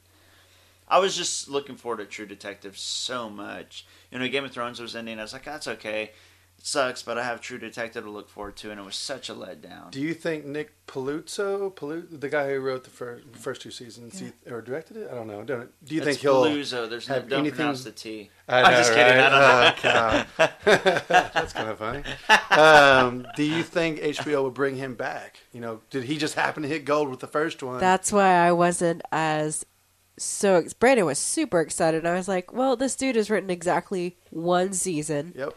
I 0.88 0.98
was 0.98 1.16
just 1.16 1.48
looking 1.48 1.76
forward 1.76 1.98
to 1.98 2.04
True 2.06 2.26
Detective 2.26 2.76
so 2.78 3.30
much. 3.30 3.86
You 4.10 4.18
know, 4.18 4.28
Game 4.28 4.44
of 4.44 4.52
Thrones 4.52 4.80
was 4.80 4.94
ending. 4.94 5.18
I 5.18 5.22
was 5.22 5.32
like, 5.32 5.44
that's 5.44 5.66
okay. 5.68 6.10
It 6.58 6.66
sucks, 6.66 7.02
but 7.02 7.16
I 7.18 7.24
have 7.24 7.40
True 7.40 7.58
Detective 7.58 8.04
to 8.04 8.10
look 8.10 8.28
forward 8.28 8.56
to, 8.58 8.70
and 8.70 8.78
it 8.78 8.84
was 8.84 8.94
such 8.94 9.28
a 9.30 9.34
letdown. 9.34 9.90
Do 9.90 10.00
you 10.00 10.12
think 10.14 10.44
Nick 10.44 10.72
Paluzzo, 10.86 11.74
Palu- 11.74 12.06
the 12.10 12.28
guy 12.28 12.50
who 12.52 12.60
wrote 12.60 12.84
the 12.84 12.90
first 12.90 13.24
first 13.32 13.62
two 13.62 13.70
seasons, 13.70 14.20
he, 14.20 14.32
or 14.50 14.60
directed 14.60 14.98
it? 14.98 15.08
I 15.10 15.14
don't 15.14 15.26
know. 15.26 15.42
Don't, 15.42 15.70
do 15.84 15.94
you 15.94 16.02
It's 16.02 16.10
think 16.10 16.18
he'll 16.20 16.44
Paluzzo. 16.44 16.88
There's 16.88 17.08
no, 17.08 17.14
have 17.14 17.28
don't 17.28 17.40
anything? 17.40 17.56
pronounce 17.56 17.84
the 17.84 17.90
T. 17.92 18.30
I 18.48 18.62
I'm 18.62 18.70
know, 18.72 18.76
just 18.78 18.92
kidding. 18.92 19.16
right? 19.16 19.32
I 19.32 19.74
don't 19.82 20.38
know. 20.38 20.48
Oh, 20.66 21.00
That's 21.32 21.52
kind 21.54 21.68
of 21.70 21.78
funny. 21.78 22.02
Um, 22.50 23.26
do 23.34 23.42
you 23.44 23.62
think 23.62 24.00
HBO 24.00 24.42
will 24.42 24.50
bring 24.50 24.76
him 24.76 24.94
back? 24.94 25.38
You 25.52 25.60
know, 25.60 25.80
did 25.90 26.04
he 26.04 26.16
just 26.18 26.34
happen 26.34 26.62
to 26.64 26.68
hit 26.68 26.84
gold 26.84 27.08
with 27.08 27.20
the 27.20 27.26
first 27.26 27.62
one? 27.62 27.80
That's 27.80 28.12
why 28.12 28.34
I 28.46 28.52
wasn't 28.52 29.02
as 29.10 29.64
so. 30.18 30.64
Brandon 30.78 31.06
was 31.06 31.18
super 31.18 31.60
excited, 31.60 31.98
and 31.98 32.08
I 32.08 32.14
was 32.14 32.28
like, 32.28 32.52
"Well, 32.52 32.76
this 32.76 32.94
dude 32.96 33.16
has 33.16 33.30
written 33.30 33.50
exactly 33.50 34.16
one 34.30 34.72
season, 34.72 35.32
Yep. 35.36 35.54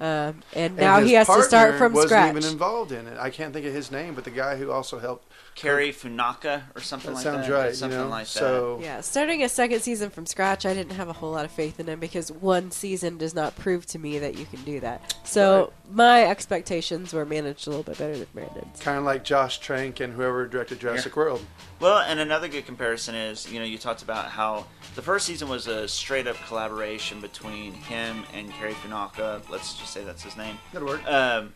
um, 0.00 0.40
and 0.54 0.76
now 0.76 1.00
his 1.00 1.08
he 1.08 1.14
has 1.14 1.26
to 1.26 1.42
start 1.42 1.76
from 1.78 1.92
wasn't 1.92 2.10
scratch." 2.10 2.36
even 2.36 2.50
involved 2.50 2.92
in 2.92 3.06
it. 3.06 3.18
I 3.18 3.30
can't 3.30 3.52
think 3.52 3.66
of 3.66 3.72
his 3.72 3.90
name, 3.90 4.14
but 4.14 4.24
the 4.24 4.30
guy 4.30 4.56
who 4.56 4.70
also 4.70 4.98
helped. 4.98 5.27
Cary 5.58 5.90
Funaka 5.92 6.62
or 6.76 6.80
something 6.80 7.10
That 7.10 7.14
like 7.16 7.24
sounds 7.24 7.48
that. 7.48 7.52
right. 7.52 7.74
Something 7.74 7.98
you 7.98 8.04
know? 8.04 8.10
like 8.10 8.28
that. 8.28 8.78
Yeah, 8.80 9.00
starting 9.00 9.42
a 9.42 9.48
second 9.48 9.80
season 9.80 10.08
from 10.08 10.24
scratch, 10.24 10.64
I 10.64 10.72
didn't 10.72 10.92
have 10.92 11.08
a 11.08 11.12
whole 11.12 11.32
lot 11.32 11.44
of 11.44 11.50
faith 11.50 11.80
in 11.80 11.86
him 11.88 11.98
because 11.98 12.30
one 12.30 12.70
season 12.70 13.18
does 13.18 13.34
not 13.34 13.56
prove 13.56 13.84
to 13.86 13.98
me 13.98 14.20
that 14.20 14.38
you 14.38 14.46
can 14.46 14.62
do 14.62 14.78
that. 14.80 15.16
So 15.24 15.72
my 15.90 16.24
expectations 16.24 17.12
were 17.12 17.24
managed 17.26 17.66
a 17.66 17.70
little 17.70 17.82
bit 17.82 17.98
better 17.98 18.16
than 18.16 18.28
Brandon's. 18.32 18.78
kind 18.80 18.98
of 18.98 19.04
like 19.04 19.24
Josh 19.24 19.58
Trank 19.58 19.98
and 19.98 20.12
whoever 20.12 20.46
directed 20.46 20.78
Jurassic 20.78 21.16
World. 21.16 21.44
Well, 21.80 21.98
and 21.98 22.20
another 22.20 22.46
good 22.46 22.64
comparison 22.64 23.16
is, 23.16 23.50
you 23.50 23.58
know, 23.58 23.64
you 23.64 23.78
talked 23.78 24.02
about 24.02 24.26
how 24.26 24.66
the 24.94 25.02
first 25.02 25.26
season 25.26 25.48
was 25.48 25.66
a 25.66 25.88
straight 25.88 26.28
up 26.28 26.36
collaboration 26.46 27.20
between 27.20 27.72
him 27.72 28.22
and 28.32 28.52
Cary 28.52 28.74
Funaka. 28.74 29.42
Let's 29.50 29.74
just 29.76 29.92
say 29.92 30.04
that's 30.04 30.22
his 30.22 30.36
name. 30.36 30.56
That'll 30.72 30.86
work. 30.88 31.04
Um, 31.10 31.52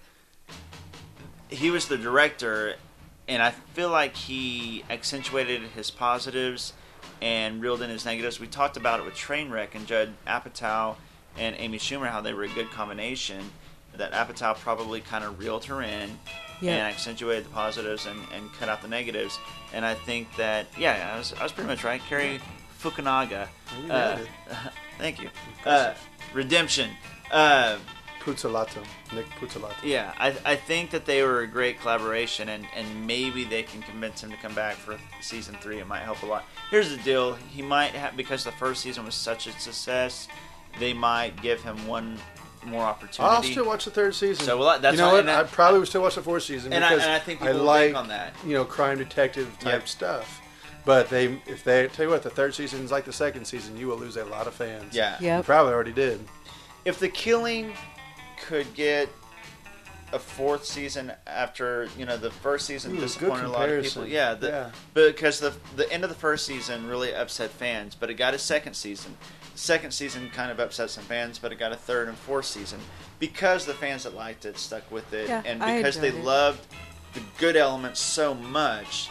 he 1.48 1.70
was 1.70 1.86
the 1.86 1.98
director, 1.98 2.76
and 3.28 3.42
I 3.42 3.50
feel 3.50 3.90
like 3.90 4.16
he 4.16 4.84
accentuated 4.90 5.62
his 5.62 5.90
positives 5.90 6.72
and 7.20 7.60
reeled 7.62 7.82
in 7.82 7.90
his 7.90 8.04
negatives. 8.04 8.40
We 8.40 8.46
talked 8.46 8.76
about 8.76 9.00
it 9.00 9.04
with 9.06 9.14
Trainwreck 9.14 9.74
and 9.74 9.86
Judd 9.86 10.12
Apatow 10.26 10.96
and 11.38 11.54
Amy 11.58 11.78
Schumer, 11.78 12.08
how 12.08 12.20
they 12.20 12.34
were 12.34 12.44
a 12.44 12.48
good 12.48 12.70
combination. 12.70 13.50
That 13.96 14.12
Apatow 14.12 14.56
probably 14.56 15.00
kind 15.00 15.22
of 15.24 15.38
reeled 15.38 15.64
her 15.66 15.82
in 15.82 16.18
Yeah. 16.60 16.72
and 16.72 16.80
accentuated 16.94 17.44
the 17.44 17.50
positives 17.50 18.06
and, 18.06 18.18
and 18.34 18.52
cut 18.54 18.68
out 18.68 18.82
the 18.82 18.88
negatives. 18.88 19.38
And 19.72 19.84
I 19.84 19.94
think 19.94 20.34
that, 20.36 20.66
yeah, 20.78 21.12
I 21.14 21.18
was, 21.18 21.32
I 21.38 21.42
was 21.42 21.52
pretty 21.52 21.68
much 21.68 21.84
right. 21.84 22.00
Cary 22.08 22.40
Fukunaga. 22.82 23.48
Uh, 23.88 24.18
thank 24.98 25.20
you. 25.22 25.28
Uh, 25.64 25.94
Redemption. 26.34 26.90
Uh, 27.30 27.76
Pizzolatto, 28.22 28.82
Nick 29.14 29.26
Pizzolatto. 29.40 29.74
yeah, 29.82 30.12
I, 30.18 30.34
I 30.44 30.56
think 30.56 30.90
that 30.90 31.04
they 31.06 31.22
were 31.22 31.40
a 31.40 31.46
great 31.46 31.80
collaboration, 31.80 32.48
and, 32.48 32.66
and 32.76 33.06
maybe 33.06 33.44
they 33.44 33.62
can 33.62 33.82
convince 33.82 34.22
him 34.22 34.30
to 34.30 34.36
come 34.38 34.54
back 34.54 34.74
for 34.76 34.96
season 35.20 35.56
three. 35.60 35.78
It 35.78 35.86
might 35.86 36.00
help 36.02 36.22
a 36.22 36.26
lot. 36.26 36.44
Here's 36.70 36.90
the 36.90 37.02
deal: 37.02 37.34
he 37.34 37.62
might 37.62 37.90
have 37.92 38.16
because 38.16 38.44
the 38.44 38.52
first 38.52 38.82
season 38.82 39.04
was 39.04 39.14
such 39.14 39.46
a 39.46 39.52
success, 39.52 40.28
they 40.78 40.92
might 40.92 41.40
give 41.42 41.62
him 41.62 41.86
one 41.86 42.18
more 42.64 42.82
opportunity. 42.84 43.34
I'll 43.34 43.42
still 43.42 43.66
watch 43.66 43.84
the 43.86 43.90
third 43.90 44.14
season. 44.14 44.44
So, 44.46 44.56
well, 44.56 44.78
that's 44.78 44.94
you 44.96 45.02
know 45.02 45.08
why- 45.08 45.14
what? 45.14 45.28
I- 45.28 45.40
I 45.40 45.42
probably 45.44 45.80
would 45.80 45.88
still 45.88 46.02
watch 46.02 46.14
the 46.14 46.22
fourth 46.22 46.44
season 46.44 46.72
And 46.72 46.84
I- 46.84 46.92
and 46.92 47.02
I 47.02 47.18
think 47.18 47.42
I 47.42 47.46
people 47.46 47.58
will 47.60 47.66
like 47.66 47.86
bank 47.92 47.96
on 47.96 48.08
that. 48.08 48.34
you 48.46 48.54
know 48.54 48.64
crime 48.64 48.98
detective 48.98 49.48
type 49.58 49.80
Yep. 49.80 49.88
stuff. 49.88 50.40
But 50.84 51.08
they, 51.10 51.40
if 51.46 51.62
they 51.64 51.86
tell 51.88 52.06
you 52.06 52.10
what, 52.10 52.22
the 52.24 52.30
third 52.30 52.54
season 52.54 52.84
is 52.84 52.90
like 52.92 53.04
the 53.04 53.12
second 53.12 53.44
season, 53.46 53.76
you 53.76 53.86
will 53.88 53.96
lose 53.98 54.16
a 54.16 54.24
lot 54.24 54.46
of 54.48 54.54
fans. 54.54 54.94
Yeah. 54.94 55.16
You 55.20 55.42
probably 55.42 55.72
already 55.72 55.92
did. 55.92 56.20
if 56.84 56.98
the 56.98 57.08
killing 57.08 57.72
could 58.42 58.72
get 58.74 59.08
a 60.12 60.18
fourth 60.18 60.64
season 60.66 61.10
after 61.26 61.88
you 61.96 62.04
know 62.04 62.16
the 62.18 62.30
first 62.30 62.66
season 62.66 62.94
Ooh, 62.96 63.00
disappointed 63.00 63.46
a 63.46 63.48
lot 63.48 63.68
of 63.68 63.82
people. 63.82 64.06
yeah, 64.06 64.34
the, 64.34 64.48
Yeah. 64.48 64.70
because 64.94 65.40
the 65.40 65.54
the 65.76 65.90
end 65.90 66.04
of 66.04 66.10
the 66.10 66.16
first 66.16 66.44
season 66.46 66.86
really 66.86 67.14
upset 67.14 67.50
fans 67.50 67.94
but 67.94 68.10
it 68.10 68.14
got 68.14 68.34
a 68.34 68.38
second 68.38 68.74
season. 68.74 69.16
Second 69.54 69.92
season 69.92 70.30
kind 70.34 70.50
of 70.50 70.60
upset 70.60 70.90
some 70.90 71.04
fans 71.04 71.38
but 71.38 71.50
it 71.52 71.58
got 71.58 71.72
a 71.72 71.76
third 71.76 72.08
and 72.08 72.16
fourth 72.18 72.44
season. 72.46 72.78
Because 73.18 73.64
the 73.64 73.74
fans 73.74 74.02
that 74.04 74.14
liked 74.14 74.44
it 74.44 74.58
stuck 74.58 74.90
with 74.90 75.12
it 75.14 75.28
Yeah, 75.28 75.42
and 75.46 75.60
because 75.60 75.98
they 75.98 76.08
it. 76.08 76.24
loved 76.24 76.66
the 77.14 77.20
good 77.38 77.56
elements 77.56 78.00
so 78.00 78.34
much 78.34 79.08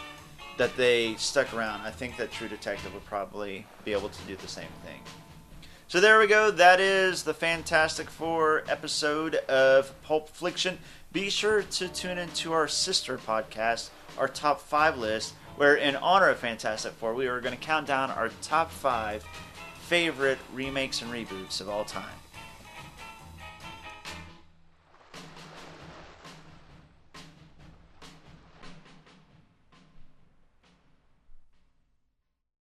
that 0.58 0.76
they 0.76 1.14
stuck 1.16 1.52
around 1.54 1.80
i 1.80 1.90
think 1.90 2.16
that 2.18 2.30
true 2.30 2.46
detective 2.48 2.92
would 2.92 3.04
probably 3.06 3.64
be 3.84 3.92
able 3.92 4.08
to 4.10 4.22
do 4.24 4.36
the 4.36 4.46
same 4.48 4.68
thing 4.84 5.00
so 5.92 6.00
there 6.00 6.18
we 6.18 6.26
go. 6.26 6.50
That 6.50 6.80
is 6.80 7.22
the 7.22 7.34
Fantastic 7.34 8.08
Four 8.08 8.64
episode 8.66 9.34
of 9.34 9.92
Pulp 10.00 10.30
Fiction. 10.30 10.78
Be 11.12 11.28
sure 11.28 11.64
to 11.64 11.86
tune 11.86 12.16
into 12.16 12.54
our 12.54 12.66
sister 12.66 13.18
podcast, 13.18 13.90
our 14.16 14.26
top 14.26 14.62
five 14.62 14.96
list, 14.96 15.34
where 15.56 15.76
in 15.76 15.94
honor 15.96 16.30
of 16.30 16.38
Fantastic 16.38 16.94
Four, 16.94 17.12
we 17.12 17.26
are 17.26 17.42
going 17.42 17.54
to 17.54 17.60
count 17.60 17.86
down 17.86 18.10
our 18.10 18.30
top 18.40 18.70
five 18.70 19.22
favorite 19.82 20.38
remakes 20.54 21.02
and 21.02 21.12
reboots 21.12 21.60
of 21.60 21.68
all 21.68 21.84
time. 21.84 22.21